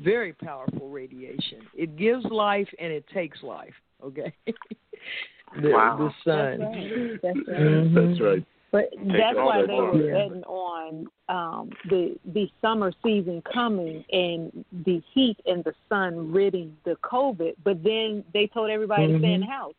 [0.01, 4.33] very powerful radiation it gives life and it takes life okay
[5.63, 5.97] the, Wow.
[5.97, 7.23] the sun That's right.
[7.23, 7.59] That's right.
[7.61, 7.95] Mhm.
[7.95, 8.45] That's right.
[8.73, 9.95] But that's why they apart.
[9.95, 10.29] were Yeah.
[10.29, 16.77] betting on um, the the summer season coming and the heat and the sun ridding
[16.85, 17.55] the COVID.
[17.65, 19.51] But then they told everybody to stay in the Mhm.
[19.51, 19.75] house,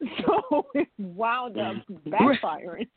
[0.24, 2.88] so it wound up backfiring.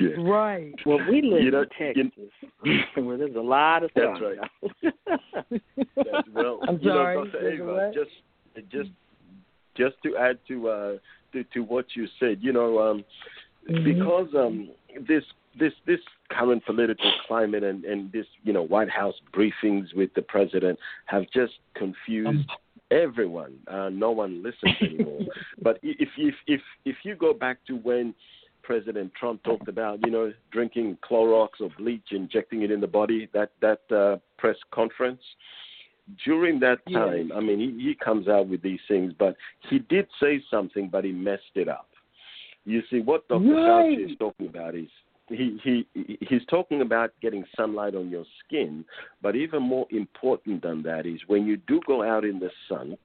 [0.00, 0.08] Yeah.
[0.18, 4.18] right Well, we live You know, in you- Texas, where there's a lot of That's
[4.18, 4.36] sun.
[4.82, 4.92] right.
[5.96, 7.48] That's, well, I'm you sorry, know, Dr.
[7.50, 8.90] Ava, just just
[9.76, 10.96] just to add to uh
[11.32, 13.04] to, to what you said, you know, um
[13.68, 13.84] Mhm.
[13.84, 14.70] because um
[15.08, 15.24] this
[15.58, 16.00] this this
[16.30, 21.24] current political climate and and this you know White House briefings with the president have
[21.32, 22.48] just confused
[22.90, 23.54] everyone.
[23.68, 25.20] Uh, no one listens anymore.
[25.62, 28.14] but if if if if you go back to when
[28.62, 33.28] President Trump talked about you know drinking Clorox or bleach, injecting it in the body,
[33.32, 35.22] that that uh, press conference.
[36.24, 39.36] During that time, I mean, he, he comes out with these things, but
[39.70, 41.88] he did say something, but he messed it up.
[42.64, 43.44] You see, what Dr.
[43.44, 43.98] Right.
[43.98, 44.88] Fauci is talking about is
[45.28, 45.86] he, he
[46.28, 48.84] he's talking about getting sunlight on your skin,
[49.22, 52.96] but even more important than that is when you do go out in the sun.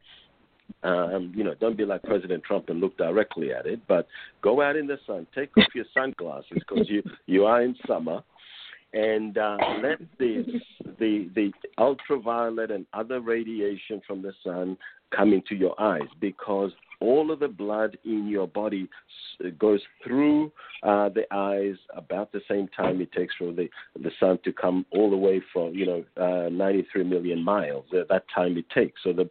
[0.84, 4.06] Um, you know, don't be like President Trump and look directly at it, but
[4.42, 8.22] go out in the sun, take off your sunglasses because you you are in summer,
[8.94, 10.46] and uh, let the
[11.00, 14.78] the the ultraviolet and other radiation from the sun
[15.16, 18.90] come into your eyes because all of the blood in your body
[19.60, 20.52] goes through
[20.84, 23.70] uh, the eyes about the same time it takes for the
[24.02, 27.86] the sun to come all the way from you know uh, 93 million miles.
[27.94, 29.02] Uh, that time it takes.
[29.04, 29.30] So the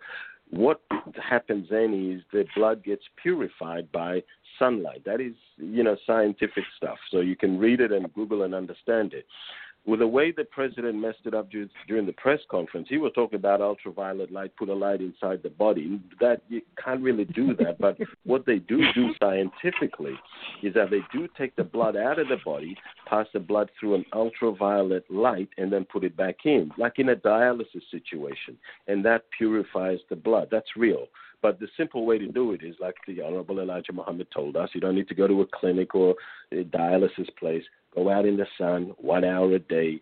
[0.51, 0.81] what
[1.23, 4.23] happens then is the blood gets purified by
[4.59, 5.03] sunlight.
[5.05, 6.99] That is, you know, scientific stuff.
[7.11, 9.27] So you can read it and Google and understand it.
[9.87, 13.39] With the way the president messed it up during the press conference, he was talking
[13.39, 16.01] about ultraviolet light, put a light inside the body.
[16.21, 17.79] That you can't really do that.
[17.79, 20.15] But what they do do scientifically
[20.63, 22.77] is that they do take the blood out of the body,
[23.07, 27.11] pass the blood through an ultraviolet light, and then put it back in, like in
[27.11, 28.59] a dialysis situation,
[28.89, 30.49] and that purifies the blood.
[30.51, 31.07] That's real.
[31.43, 34.71] But the simple way to do it is like the Honorable Elijah Muhammad told us.
[34.73, 36.17] You don't need to go to a clinic or
[36.51, 37.63] a dialysis place.
[37.97, 40.01] Go out in the sun one hour a day,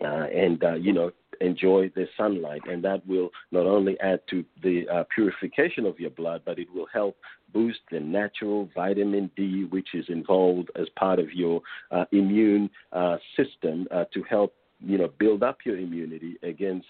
[0.00, 1.10] uh, and uh, you know
[1.40, 6.10] enjoy the sunlight, and that will not only add to the uh, purification of your
[6.10, 7.16] blood, but it will help
[7.52, 11.60] boost the natural vitamin D, which is involved as part of your
[11.90, 16.86] uh, immune uh, system uh, to help you know build up your immunity against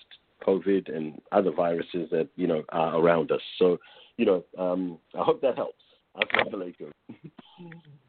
[0.47, 3.43] COVID and other viruses that you know are around us.
[3.59, 3.79] So
[4.17, 5.83] you know, um, I hope that helps.
[6.17, 6.53] Assalamu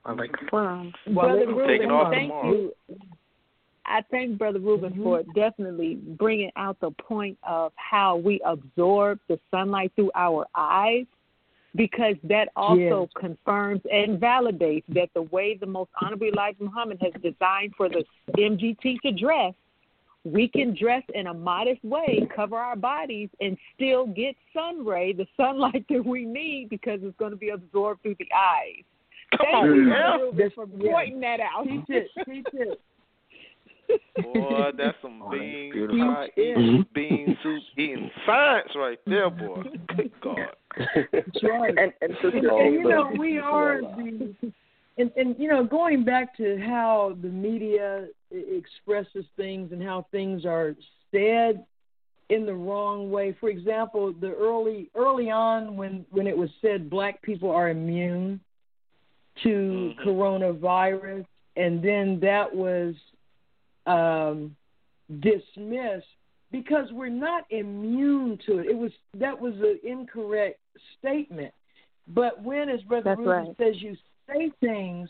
[0.06, 0.52] alaikum.
[0.52, 2.52] Well, Brother Ruben, off thank tomorrow.
[2.52, 2.74] you.
[3.86, 5.04] I thank Brother Ruben mm-hmm.
[5.04, 11.06] for definitely bringing out the point of how we absorb the sunlight through our eyes,
[11.76, 17.14] because that also confirms and validates that the way the Most Honorable Elijah Muhammad has
[17.22, 18.04] designed for the
[18.38, 19.54] MGT to dress,
[20.24, 25.14] we can dress in a modest way, cover our bodies, and still get sun ray,
[25.14, 28.84] the sunlight that we need, because it's going to be absorbed through the eyes.
[29.38, 31.64] Thank you, Brother Ruben, for pointing that out.
[31.64, 32.82] Teach it, teach it.
[34.22, 36.00] Boy, that's some bean beautiful.
[36.00, 39.64] pie eating, bean soup eating science right there, boy.
[39.96, 40.38] Good God.
[41.12, 41.74] That's right.
[41.78, 44.34] And, and Sister And, and, you know, we are the,
[44.98, 50.46] and, and you know, going back to how the media expresses things and how things
[50.46, 50.76] are
[51.12, 51.66] said
[52.30, 53.36] in the wrong way.
[53.40, 58.40] For example, the early early on when when it was said black people are immune
[59.44, 60.00] to Mhm.
[60.06, 62.96] coronavirus, and then that was
[63.88, 64.56] um,
[65.20, 66.08] dismissed
[66.52, 68.68] because we're not immune to it.
[68.68, 70.60] It was that was an incorrect
[71.00, 71.54] statement.
[72.08, 73.58] But when, as Brother That's Ruben right.
[73.58, 73.96] says, you
[74.28, 75.10] say things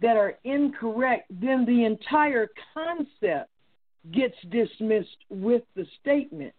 [0.00, 3.50] that are incorrect, then the entire concept
[4.12, 6.52] gets dismissed with the statement.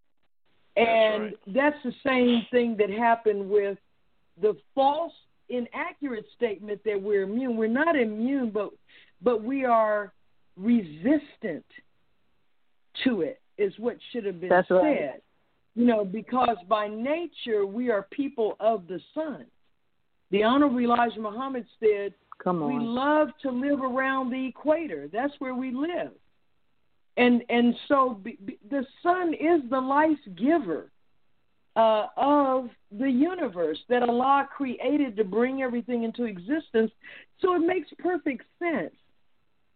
[0.76, 1.34] And right.
[1.48, 3.78] that's the same thing that happened with
[4.40, 5.14] the false,
[5.50, 7.58] inaccurate statement that we're immune.
[7.58, 8.72] We're not immune, but
[9.22, 10.14] but we are
[10.56, 11.66] resistant
[13.04, 13.42] to it.
[13.58, 14.76] Is what should have been That's said.
[14.76, 15.24] right.
[15.74, 19.46] You know, because by nature we are people of the sun.
[20.32, 22.14] The Honorable Elijah Muhammad said,
[22.44, 25.10] Come we love to live around the equator.
[25.12, 26.12] That's where we live.
[27.16, 30.92] And and so be, be, the sun is the life giver
[31.76, 36.92] uh, of the universe that Allah created to bring everything into existence.
[37.42, 38.94] So it makes perfect sense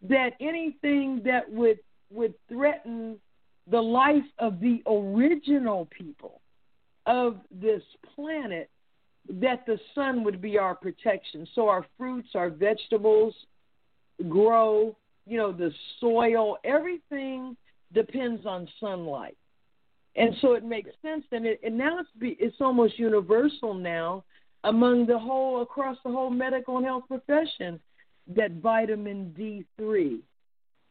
[0.08, 1.80] that anything that would
[2.12, 3.18] would threaten
[3.70, 6.42] the life of the original people
[7.08, 7.82] of this
[8.16, 8.70] planet
[9.30, 11.48] that the sun would be our protection.
[11.54, 13.36] So our fruits, our vegetables
[14.30, 14.96] grow,
[15.26, 17.56] you know, the soil, everything
[17.94, 19.38] depends on sunlight.
[20.16, 24.26] And so it makes sense and it and now it's be, it's almost universal now
[24.66, 27.80] among the whole across the whole medical and health profession
[28.36, 30.20] that vitamin D3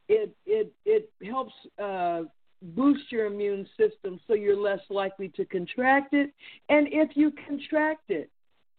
[0.08, 2.22] it it it helps uh
[2.62, 6.32] boost your immune system so you're less likely to contract it.
[6.68, 8.30] And if you contract it,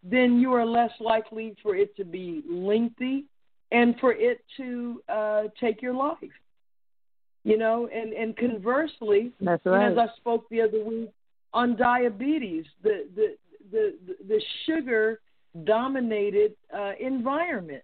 [0.04, 3.26] then you are less likely for it to be lengthy
[3.72, 6.18] and for it to uh, take your life.
[7.44, 9.92] You know, and, and conversely, That's right.
[9.92, 11.10] as I spoke the other week
[11.54, 13.36] on diabetes, the the
[13.72, 13.96] the
[14.28, 15.20] the sugar
[15.64, 17.84] dominated uh, environment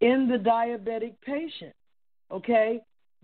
[0.00, 1.74] in the diabetic patient.
[2.30, 2.80] Okay,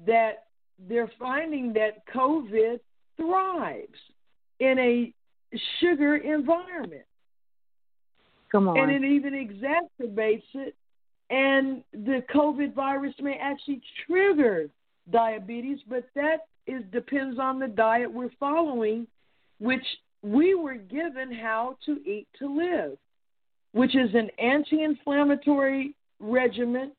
[0.06, 0.44] that
[0.88, 2.80] they're finding that COVID
[3.16, 3.98] thrives
[4.60, 5.12] in a
[5.80, 7.04] sugar environment,
[8.50, 8.78] Come on.
[8.78, 10.74] and it even exacerbates it.
[11.30, 14.68] And the COVID virus may actually trigger
[15.12, 19.06] diabetes, but that is depends on the diet we're following,
[19.58, 19.84] which
[20.22, 22.98] we were given how to eat to live,
[23.72, 26.92] which is an anti-inflammatory regimen.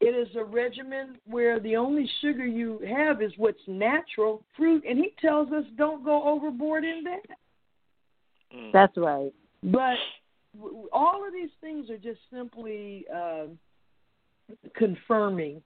[0.00, 4.98] It is a regimen where the only sugar you have is what's natural, fruit, and
[4.98, 7.36] he tells us don't go overboard in that.
[8.56, 8.72] Mm.
[8.72, 9.32] That's right.
[9.62, 9.96] But
[10.92, 13.46] all of these things are just simply uh,
[14.76, 15.62] confirming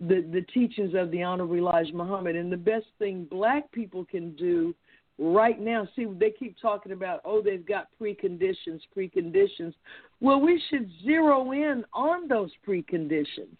[0.00, 2.36] the the teachings of the Honorable Elijah Muhammad.
[2.36, 4.74] And the best thing black people can do
[5.18, 9.74] right now, see, they keep talking about, oh, they've got preconditions, preconditions.
[10.20, 13.56] Well, we should zero in on those preconditions.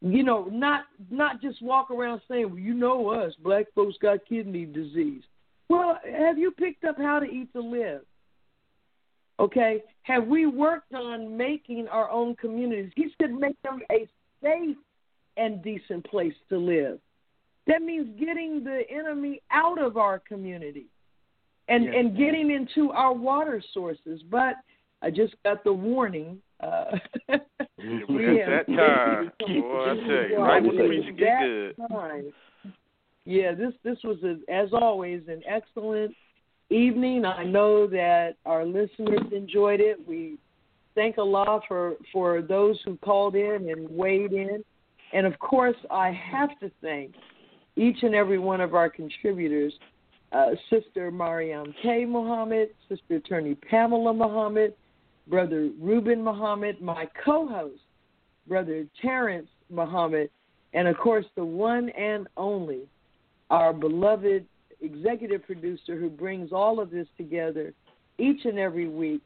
[0.00, 4.18] You know, not not just walk around saying, well, you know us, black folks got
[4.28, 5.22] kidney disease.
[5.68, 8.02] Well, have you picked up how to eat to live?
[9.40, 12.92] Okay, have we worked on making our own communities?
[12.94, 14.08] He said make them a
[14.42, 14.76] safe
[15.36, 16.98] and decent place to live.
[17.66, 20.86] That means getting the enemy out of our community
[21.68, 21.94] and Yes.
[21.96, 24.20] and getting into our water sources.
[24.24, 24.56] But
[25.02, 26.38] I just got the warning.
[26.60, 26.84] Uh,
[27.84, 29.32] It was that time.
[29.40, 31.76] Boy, I tell you, right when the preacher get good.
[31.90, 32.32] time.
[33.24, 36.14] Yeah, this this was a, as always an excellent
[36.70, 37.24] evening.
[37.24, 39.96] I know that our listeners enjoyed it.
[40.06, 40.38] We
[40.94, 44.62] thank Allah for for those who called in and weighed in,
[45.12, 47.14] and of course I have to thank
[47.74, 49.72] each and every one of our contributors
[50.32, 52.04] uh, Sister Mariam K.
[52.04, 54.74] Muhammad, Sister Attorney Pamela Muhammad,
[55.26, 57.82] Brother Ruben Muhammad, my co host,
[58.46, 60.30] Brother Terrence Muhammad,
[60.74, 62.80] and of course the one and only,
[63.50, 64.46] our beloved
[64.80, 67.72] executive producer who brings all of this together
[68.18, 69.22] each and every week.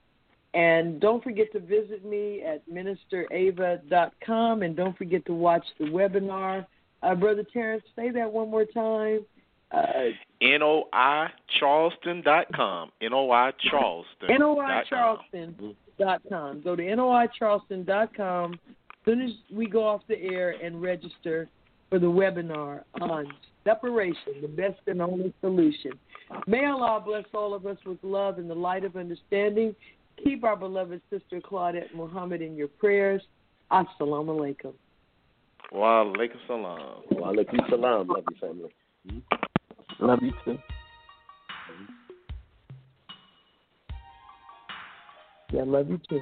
[0.54, 6.66] And don't forget to visit me at ministerava.com and don't forget to watch the webinar.
[7.02, 9.20] Uh, Brother Terrence, say that one more time.
[9.70, 10.10] Uh,
[10.40, 11.26] NOI
[11.58, 12.90] Charleston.com.
[13.02, 13.50] NOI
[15.98, 16.62] Charleston.
[16.62, 16.62] NOI Charleston.com.
[16.62, 18.58] Go to NOICharleston.com as
[19.04, 21.48] soon as we go off the air and register
[21.90, 23.26] for the webinar on
[23.64, 25.92] separation, the best and only solution.
[26.46, 29.74] May Allah bless all of us with love and the light of understanding.
[30.22, 33.22] Keep our beloved sister Claudette Muhammad in your prayers.
[33.70, 34.72] Assalamu alaikum.
[35.72, 37.02] Wa alaikum salam.
[37.10, 38.08] Wa alaikum salam.
[38.08, 39.22] Love you, family.
[40.00, 40.58] Love you too.
[45.56, 46.20] Yeah, love you too.